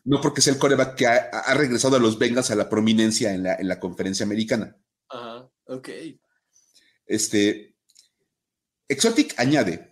No 0.04 0.20
porque 0.20 0.42
sea 0.42 0.54
el 0.54 0.60
coreback 0.60 0.96
que 0.96 1.06
ha, 1.06 1.54
regresado 1.54 1.96
a 1.96 2.00
los 2.00 2.18
Bengals 2.18 2.50
a 2.50 2.56
la 2.56 2.70
prominencia 2.70 3.34
en 3.34 3.44
la, 3.44 3.54
en 3.56 3.68
la 3.68 3.80
conferencia 3.80 4.26
americana. 4.26 4.76
Ajá, 5.10 5.48
ok. 5.68 5.90
Este, 7.06 7.76
Exotic 8.88 9.40
añade 9.40 9.92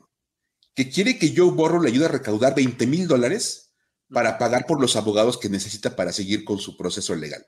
que 0.74 0.90
quiere 0.90 1.20
que 1.20 1.34
Joe 1.36 1.52
Burrow 1.52 1.82
le 1.82 1.90
ayude 1.90 2.06
a 2.06 2.10
recaudar 2.10 2.56
20 2.56 2.88
mil 2.88 3.08
dólares 3.08 3.71
para 4.12 4.38
pagar 4.38 4.66
por 4.66 4.82
los 4.82 4.96
abogados 4.96 5.38
que 5.38 5.50
necesita 5.50 5.96
para 5.96 6.12
seguir 6.12 6.44
con 6.44 6.60
su 6.60 6.76
proceso 6.76 7.16
legal. 7.16 7.46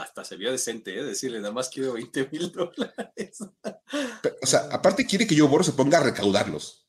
Hasta 0.00 0.24
se 0.24 0.36
vio 0.36 0.52
decente, 0.52 0.96
¿eh? 0.96 1.02
Decirle, 1.02 1.40
nada 1.40 1.52
más 1.52 1.68
quiero 1.68 1.94
20 1.94 2.28
mil 2.30 2.52
dólares. 2.52 3.38
o 4.42 4.46
sea, 4.46 4.68
aparte 4.70 5.06
quiere 5.06 5.26
que 5.26 5.36
Joe 5.36 5.48
Burrow 5.48 5.64
se 5.64 5.72
ponga 5.72 5.98
a 5.98 6.02
recaudarlos. 6.02 6.82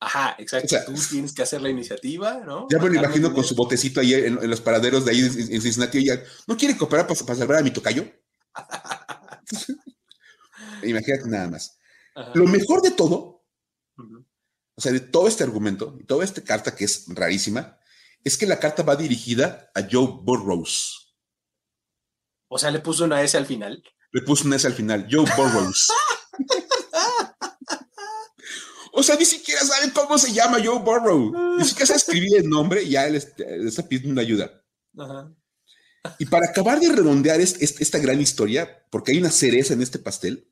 Ajá, 0.00 0.36
exacto. 0.38 0.76
Tú 0.86 0.94
tienes 1.10 1.34
que 1.34 1.42
hacer 1.42 1.60
la 1.60 1.70
iniciativa, 1.70 2.40
¿no? 2.46 2.68
Ya 2.70 2.78
me 2.78 2.88
lo 2.88 2.94
imagino 2.94 3.34
con 3.34 3.42
su 3.42 3.56
botecito 3.56 4.00
ahí 4.00 4.14
en, 4.14 4.48
los 4.48 4.60
paraderos 4.60 5.04
de 5.04 5.10
ahí 5.10 5.20
en, 5.20 5.60
Cincinnati. 5.60 6.04
ya, 6.04 6.22
¿No 6.46 6.56
quiere 6.56 6.76
cooperar 6.76 7.06
para, 7.06 7.34
salvar 7.34 7.58
a 7.58 7.62
mi 7.62 7.72
tocayo? 7.72 8.04
Imagínate 10.84 11.28
nada 11.28 11.48
más. 11.48 11.78
Lo 12.34 12.46
mejor 12.46 12.82
de 12.82 12.92
todo, 12.92 13.44
o 14.76 14.80
sea, 14.80 14.92
de 14.92 15.00
todo 15.00 15.26
este 15.26 15.42
argumento, 15.42 15.96
y 16.00 16.04
toda 16.04 16.24
esta 16.24 16.42
carta 16.42 16.76
que 16.76 16.84
es 16.84 17.06
rarísima, 17.08 17.77
es 18.28 18.36
que 18.36 18.46
la 18.46 18.60
carta 18.60 18.82
va 18.82 18.94
dirigida 18.94 19.70
a 19.74 19.82
Joe 19.90 20.20
Burrows. 20.22 21.14
O 22.48 22.58
sea, 22.58 22.70
le 22.70 22.80
puso 22.80 23.04
una 23.04 23.22
S 23.22 23.36
al 23.36 23.46
final. 23.46 23.82
Le 24.12 24.22
puso 24.22 24.46
una 24.46 24.56
S 24.56 24.66
al 24.66 24.74
final, 24.74 25.08
Joe 25.10 25.24
Burrows. 25.36 25.88
o 28.92 29.02
sea, 29.02 29.16
ni 29.16 29.24
siquiera 29.24 29.62
sabe 29.62 29.92
cómo 29.92 30.18
se 30.18 30.32
llama 30.32 30.58
Joe 30.62 30.78
Burrow. 30.78 31.56
Ni 31.58 31.64
siquiera 31.64 31.86
sabe 31.86 31.98
escribir 31.98 32.36
el 32.36 32.48
nombre 32.48 32.82
y 32.82 32.90
ya 32.90 33.06
él 33.06 33.16
está 33.16 33.86
pidiendo 33.86 34.12
una 34.12 34.22
ayuda. 34.22 34.62
Y 36.18 36.26
para 36.26 36.46
acabar 36.46 36.80
de 36.80 36.90
redondear 36.90 37.40
esta 37.40 37.98
gran 37.98 38.20
historia, 38.20 38.86
porque 38.90 39.12
hay 39.12 39.18
una 39.18 39.30
cereza 39.30 39.74
en 39.74 39.82
este 39.82 39.98
pastel, 39.98 40.48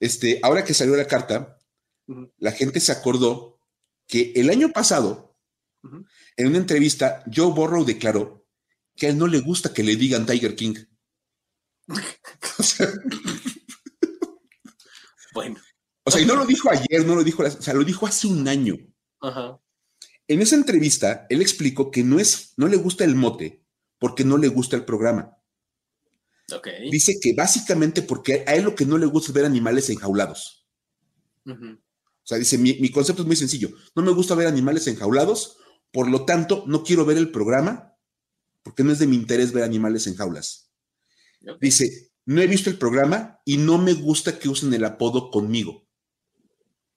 este, 0.00 0.40
ahora 0.42 0.64
que 0.64 0.74
salió 0.74 0.96
la 0.96 1.06
carta, 1.06 1.58
la 2.38 2.52
gente 2.52 2.80
se 2.80 2.92
acordó 2.92 3.58
que 4.06 4.32
el 4.36 4.50
año 4.50 4.70
pasado, 4.70 5.33
en 6.36 6.46
una 6.46 6.58
entrevista, 6.58 7.24
Joe 7.32 7.52
Burrow 7.52 7.84
declaró 7.84 8.46
que 8.96 9.06
a 9.06 9.10
él 9.10 9.18
no 9.18 9.26
le 9.26 9.40
gusta 9.40 9.72
que 9.72 9.82
le 9.82 9.96
digan 9.96 10.26
Tiger 10.26 10.54
King. 10.54 10.74
bueno. 15.34 15.60
O 16.04 16.10
sea, 16.10 16.20
y 16.20 16.26
no 16.26 16.36
lo 16.36 16.46
dijo 16.46 16.70
ayer, 16.70 17.06
no 17.06 17.14
lo 17.14 17.24
dijo, 17.24 17.42
o 17.42 17.50
sea, 17.50 17.74
lo 17.74 17.84
dijo 17.84 18.06
hace 18.06 18.26
un 18.26 18.46
año. 18.46 18.76
En 20.28 20.42
esa 20.42 20.54
entrevista, 20.54 21.26
él 21.28 21.40
explicó 21.40 21.90
que 21.90 22.02
no 22.02 22.18
es, 22.18 22.52
no 22.56 22.68
le 22.68 22.76
gusta 22.76 23.04
el 23.04 23.14
mote 23.14 23.64
porque 23.98 24.24
no 24.24 24.36
le 24.36 24.48
gusta 24.48 24.76
el 24.76 24.84
programa. 24.84 25.38
Dice 26.90 27.18
que 27.20 27.32
básicamente 27.32 28.02
porque 28.02 28.44
a 28.46 28.54
él 28.54 28.64
lo 28.64 28.74
que 28.74 28.84
no 28.84 28.98
le 28.98 29.06
gusta 29.06 29.30
es 29.30 29.34
ver 29.34 29.46
animales 29.46 29.88
enjaulados. 29.88 30.66
O 31.46 32.26
sea, 32.26 32.38
dice, 32.38 32.58
mi, 32.58 32.90
concepto 32.90 33.22
es 33.22 33.26
muy 33.26 33.36
sencillo. 33.36 33.70
No 33.94 34.02
me 34.02 34.12
gusta 34.12 34.34
ver 34.34 34.46
animales 34.46 34.86
enjaulados, 34.86 35.56
por 35.94 36.10
lo 36.10 36.24
tanto, 36.24 36.64
no 36.66 36.82
quiero 36.82 37.04
ver 37.04 37.16
el 37.16 37.30
programa 37.30 37.94
porque 38.64 38.82
no 38.82 38.90
es 38.90 38.98
de 38.98 39.06
mi 39.06 39.14
interés 39.14 39.52
ver 39.52 39.62
animales 39.62 40.08
en 40.08 40.16
jaulas. 40.16 40.70
Dice, 41.60 42.10
no 42.24 42.40
he 42.40 42.48
visto 42.48 42.68
el 42.68 42.78
programa 42.78 43.40
y 43.44 43.58
no 43.58 43.78
me 43.78 43.92
gusta 43.92 44.38
que 44.38 44.48
usen 44.48 44.74
el 44.74 44.84
apodo 44.84 45.30
conmigo. 45.30 45.86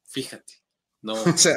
Fíjate. 0.05 0.53
No. 1.03 1.13
o 1.23 1.37
sea, 1.37 1.53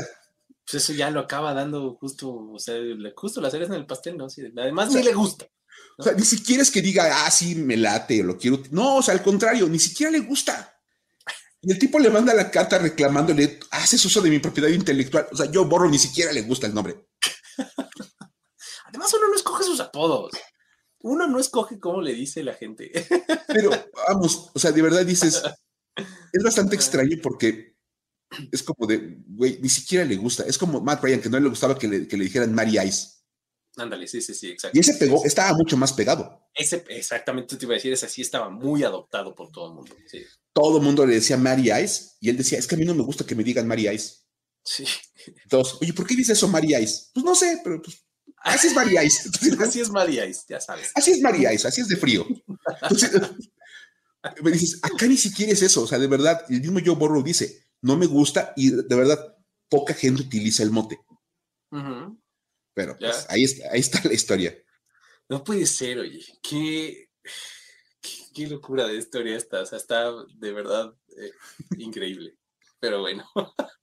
pues 0.71 0.83
eso 0.83 0.93
ya 0.93 1.11
lo 1.11 1.21
acaba 1.21 1.55
dando 1.55 1.95
justo, 1.95 2.31
o 2.31 2.59
sea, 2.59 2.75
justo 3.17 3.41
las 3.41 3.53
cereza 3.53 3.73
en 3.73 3.81
el 3.81 3.87
pastel, 3.87 4.19
¿no? 4.19 4.27
además, 4.61 4.93
ni 4.93 5.03
le 5.03 5.15
gusta. 5.15 5.47
O 5.97 6.03
sea, 6.03 6.13
ni 6.13 6.25
siquiera 6.25 6.63
es 6.63 6.71
que 6.71 6.83
diga, 6.83 7.25
ah, 7.25 7.31
sí, 7.31 7.55
me 7.55 7.79
late 7.79 8.21
o 8.21 8.25
lo 8.25 8.37
quiero. 8.37 8.61
No, 8.71 8.97
o 8.97 9.03
sea, 9.03 9.15
al 9.15 9.23
contrario, 9.23 9.67
ni 9.67 9.79
siquiera 9.79 10.13
le 10.13 10.21
gusta. 10.21 10.79
Y 11.63 11.73
el 11.73 11.79
tipo 11.79 11.99
le 11.99 12.11
manda 12.11 12.35
la 12.35 12.51
carta 12.51 12.79
reclamándole, 12.79 13.61
haces 13.71 14.05
uso 14.05 14.21
de 14.21 14.31
mi 14.31 14.41
propiedad 14.41 14.69
intelectual. 14.69 15.29
O 15.33 15.37
sea, 15.37 15.51
yo 15.51 15.65
borro, 15.67 15.89
ni 15.89 15.99
siquiera 15.99 16.33
le 16.33 16.43
gusta 16.43 16.67
el 16.67 16.75
nombre. 16.75 17.10
Además, 18.87 19.15
uno 19.15 19.29
no 19.29 19.37
escoge 19.37 19.65
sus 19.65 19.81
apodos. 19.81 20.33
Uno 21.03 21.27
no 21.27 21.39
escoge 21.39 21.79
cómo 21.79 22.03
le 22.03 22.13
dice 22.13 22.43
la 22.43 22.55
gente. 22.55 22.91
Pero 23.49 23.71
vamos, 24.09 24.51
o 24.55 24.59
sea, 24.59 24.73
de 24.73 24.83
verdad 24.83 25.05
dices, 25.05 25.43
es 26.33 26.43
bastante 26.43 26.77
extraño 26.77 27.17
porque 27.23 27.77
es 28.53 28.63
como 28.63 28.87
de, 28.87 29.19
güey, 29.27 29.59
ni 29.61 29.69
siquiera 29.69 30.05
le 30.05 30.17
gusta. 30.17 30.45
Es 30.45 30.59
como 30.59 30.81
Matt 30.81 31.03
Ryan, 31.03 31.21
que 31.21 31.31
no 31.31 31.41
le 31.41 31.49
gustaba 31.49 31.79
que 31.79 31.89
le, 31.89 32.07
que 32.07 32.17
le 32.17 32.25
dijeran 32.25 32.55
Mary 32.55 32.79
Ice. 32.79 33.21
Ándale, 33.77 34.07
sí, 34.07 34.21
sí, 34.21 34.35
sí, 34.35 34.51
exacto. 34.51 34.77
Y 34.77 34.81
ese 34.81 34.95
pegó, 34.95 35.25
estaba 35.25 35.57
mucho 35.57 35.77
más 35.77 35.93
pegado. 35.93 36.49
Ese, 36.55 36.85
exactamente, 36.89 37.57
te 37.57 37.65
iba 37.65 37.75
a 37.75 37.77
decir, 37.77 37.93
ese 37.93 38.09
sí 38.09 38.23
estaba 38.23 38.51
muy 38.51 38.83
adoptado 38.83 39.35
por 39.35 39.51
todo 39.51 39.69
el 39.69 39.75
mundo. 39.75 39.95
Todo 40.53 40.79
el 40.79 40.85
mundo 40.85 41.07
le 41.07 41.15
decía 41.15 41.37
Mary 41.37 41.71
Ice 41.73 42.17
y 42.21 42.29
él 42.29 42.37
decía, 42.37 42.59
es 42.59 42.67
que 42.67 42.75
a 42.75 42.79
mí 42.79 42.85
no 42.85 42.95
me 42.95 43.05
gusta 43.05 43.25
que 43.25 43.35
me 43.35 43.45
digan 43.45 43.67
Mary 43.67 43.89
Ice. 43.89 44.17
Sí. 44.65 44.85
Entonces, 45.27 45.77
oye, 45.81 45.93
¿por 45.93 46.07
qué 46.07 46.15
dice 46.15 46.33
eso 46.33 46.49
Mary 46.49 46.75
Ice? 46.75 47.09
Pues 47.13 47.25
no 47.25 47.35
sé, 47.35 47.61
pero 47.63 47.81
pues, 47.83 48.05
así 48.39 48.69
es 48.69 48.75
Mary 48.75 48.97
Ice. 49.05 49.29
así 49.63 49.81
es 49.81 49.91
Mary 49.91 50.21
Ice, 50.21 50.43
ya 50.49 50.61
sabes. 50.61 50.91
Así 50.95 51.13
es 51.13 51.21
Mary 51.21 51.47
Ice, 51.53 51.67
así 51.67 51.81
es 51.81 51.89
de 51.89 51.97
frío. 51.97 52.27
Entonces, 52.83 53.11
me 54.43 54.51
dices, 54.51 54.79
acá 54.83 55.07
ni 55.07 55.17
siquiera 55.17 55.53
es 55.53 55.63
eso, 55.63 55.83
o 55.83 55.87
sea, 55.87 55.99
de 55.99 56.07
verdad, 56.07 56.45
el 56.49 56.61
mismo 56.61 56.81
Joe 56.85 56.95
Borrow 56.95 57.23
dice, 57.23 57.67
no 57.83 57.97
me 57.97 58.07
gusta 58.07 58.53
y 58.57 58.71
de 58.71 58.97
verdad, 58.97 59.37
poca 59.69 59.95
gente 59.95 60.23
utiliza 60.23 60.63
el 60.63 60.71
mote. 60.71 60.99
Pero 62.75 62.97
pues, 62.99 63.27
ahí, 63.29 63.45
está, 63.45 63.71
ahí 63.71 63.81
está 63.81 64.01
la 64.05 64.15
historia. 64.15 64.57
No 65.29 65.45
puede 65.45 65.67
ser, 65.67 65.99
oye, 65.99 66.25
qué, 66.43 67.09
qué, 68.35 68.47
locura 68.49 68.87
de 68.87 68.97
historia 68.97 69.37
esta, 69.37 69.63
o 69.63 69.67
sea, 69.67 69.79
está 69.79 70.11
de 70.35 70.53
verdad 70.53 70.93
eh, 71.17 71.33
increíble. 71.79 72.37
Pero 72.81 73.01
bueno. 73.01 73.25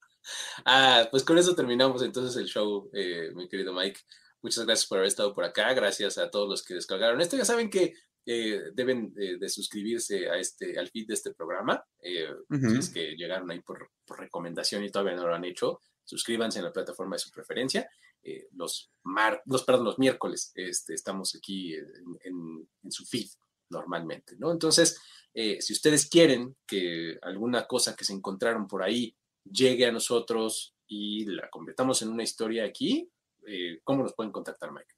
ah, 0.65 1.07
pues 1.11 1.23
con 1.23 1.38
eso 1.38 1.55
terminamos 1.55 2.01
entonces 2.01 2.36
el 2.41 2.47
show, 2.47 2.89
eh, 2.93 3.32
mi 3.34 3.47
querido 3.47 3.73
Mike. 3.73 4.01
Muchas 4.41 4.65
gracias 4.65 4.88
por 4.88 4.99
haber 4.99 5.07
estado 5.07 5.34
por 5.34 5.43
acá. 5.43 5.73
Gracias 5.73 6.17
a 6.17 6.30
todos 6.30 6.47
los 6.47 6.63
que 6.63 6.75
descargaron 6.75 7.19
esto. 7.21 7.36
Ya 7.36 7.45
saben 7.45 7.69
que 7.69 7.95
eh, 8.25 8.61
deben 8.73 9.13
de 9.13 9.49
suscribirse 9.49 10.30
a 10.30 10.38
este, 10.38 10.78
al 10.78 10.89
feed 10.89 11.07
de 11.07 11.13
este 11.13 11.34
programa. 11.34 11.84
Si 12.01 12.78
es 12.78 12.89
que 12.89 13.15
llegaron 13.15 13.49
ahí 13.49 13.61
por, 13.61 13.89
por, 14.05 14.19
recomendación 14.19 14.84
y 14.84 14.91
todavía 14.91 15.15
no 15.15 15.28
lo 15.28 15.34
han 15.34 15.45
hecho, 15.45 15.82
suscríbanse 16.03 16.59
en 16.59 16.65
la 16.65 16.73
plataforma 16.73 17.15
de 17.15 17.19
su 17.19 17.32
preferencia. 17.32 17.89
Eh, 18.23 18.47
los, 18.55 18.91
mar, 19.03 19.41
los, 19.45 19.63
perdón, 19.63 19.86
los 19.86 19.99
miércoles 19.99 20.51
este, 20.55 20.93
estamos 20.93 21.34
aquí 21.36 21.73
en, 21.73 22.67
su 22.89 23.05
feed 23.05 23.30
normalmente, 23.69 24.36
¿no? 24.38 24.51
Entonces, 24.51 24.99
eh, 25.34 25.61
si 25.61 25.71
ustedes 25.71 26.09
quieren 26.09 26.55
que 26.65 27.17
alguna 27.21 27.67
cosa 27.67 27.95
que 27.95 28.03
se 28.03 28.13
encontraron 28.13 28.67
por 28.67 28.84
ahí 28.84 29.15
llegue 29.52 29.86
a 29.86 29.91
nosotros 29.91 30.76
y 30.88 31.26
la 31.26 31.50
convertamos 31.50 32.02
en 32.02 32.10
una 32.10 32.24
historia 32.24 32.66
aquí, 32.66 33.10
eh, 33.45 33.80
¿cómo 33.84 34.04
nos 34.04 34.14
pueden 34.14 34.32
contactar, 34.32 34.72
Mike? 34.72 34.93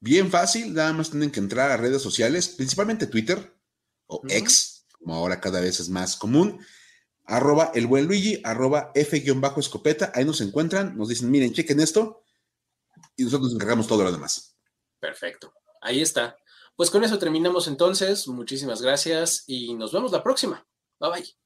Bien 0.00 0.30
fácil, 0.30 0.74
nada 0.74 0.92
más 0.92 1.10
tienen 1.10 1.30
que 1.30 1.40
entrar 1.40 1.70
a 1.70 1.76
redes 1.76 2.02
sociales, 2.02 2.48
principalmente 2.48 3.06
Twitter 3.06 3.54
o 4.06 4.22
X, 4.28 4.86
como 4.92 5.14
ahora 5.14 5.40
cada 5.40 5.60
vez 5.60 5.80
es 5.80 5.88
más 5.88 6.16
común 6.16 6.60
arroba 7.26 7.72
el 7.74 7.86
buen 7.86 8.06
Luigi, 8.06 8.40
arroba 8.44 8.92
F-escopeta, 8.94 10.12
ahí 10.14 10.24
nos 10.24 10.40
encuentran, 10.40 10.96
nos 10.96 11.08
dicen, 11.08 11.30
miren, 11.30 11.52
chequen 11.52 11.80
esto, 11.80 12.22
y 13.16 13.24
nosotros 13.24 13.48
nos 13.48 13.54
encargamos 13.54 13.86
todo 13.86 14.04
lo 14.04 14.12
demás. 14.12 14.56
Perfecto, 15.00 15.52
ahí 15.80 16.00
está. 16.00 16.36
Pues 16.76 16.90
con 16.90 17.04
eso 17.04 17.18
terminamos 17.18 17.68
entonces, 17.68 18.28
muchísimas 18.28 18.80
gracias 18.82 19.44
y 19.46 19.74
nos 19.74 19.92
vemos 19.92 20.12
la 20.12 20.22
próxima. 20.22 20.66
Bye 21.00 21.10
bye. 21.10 21.45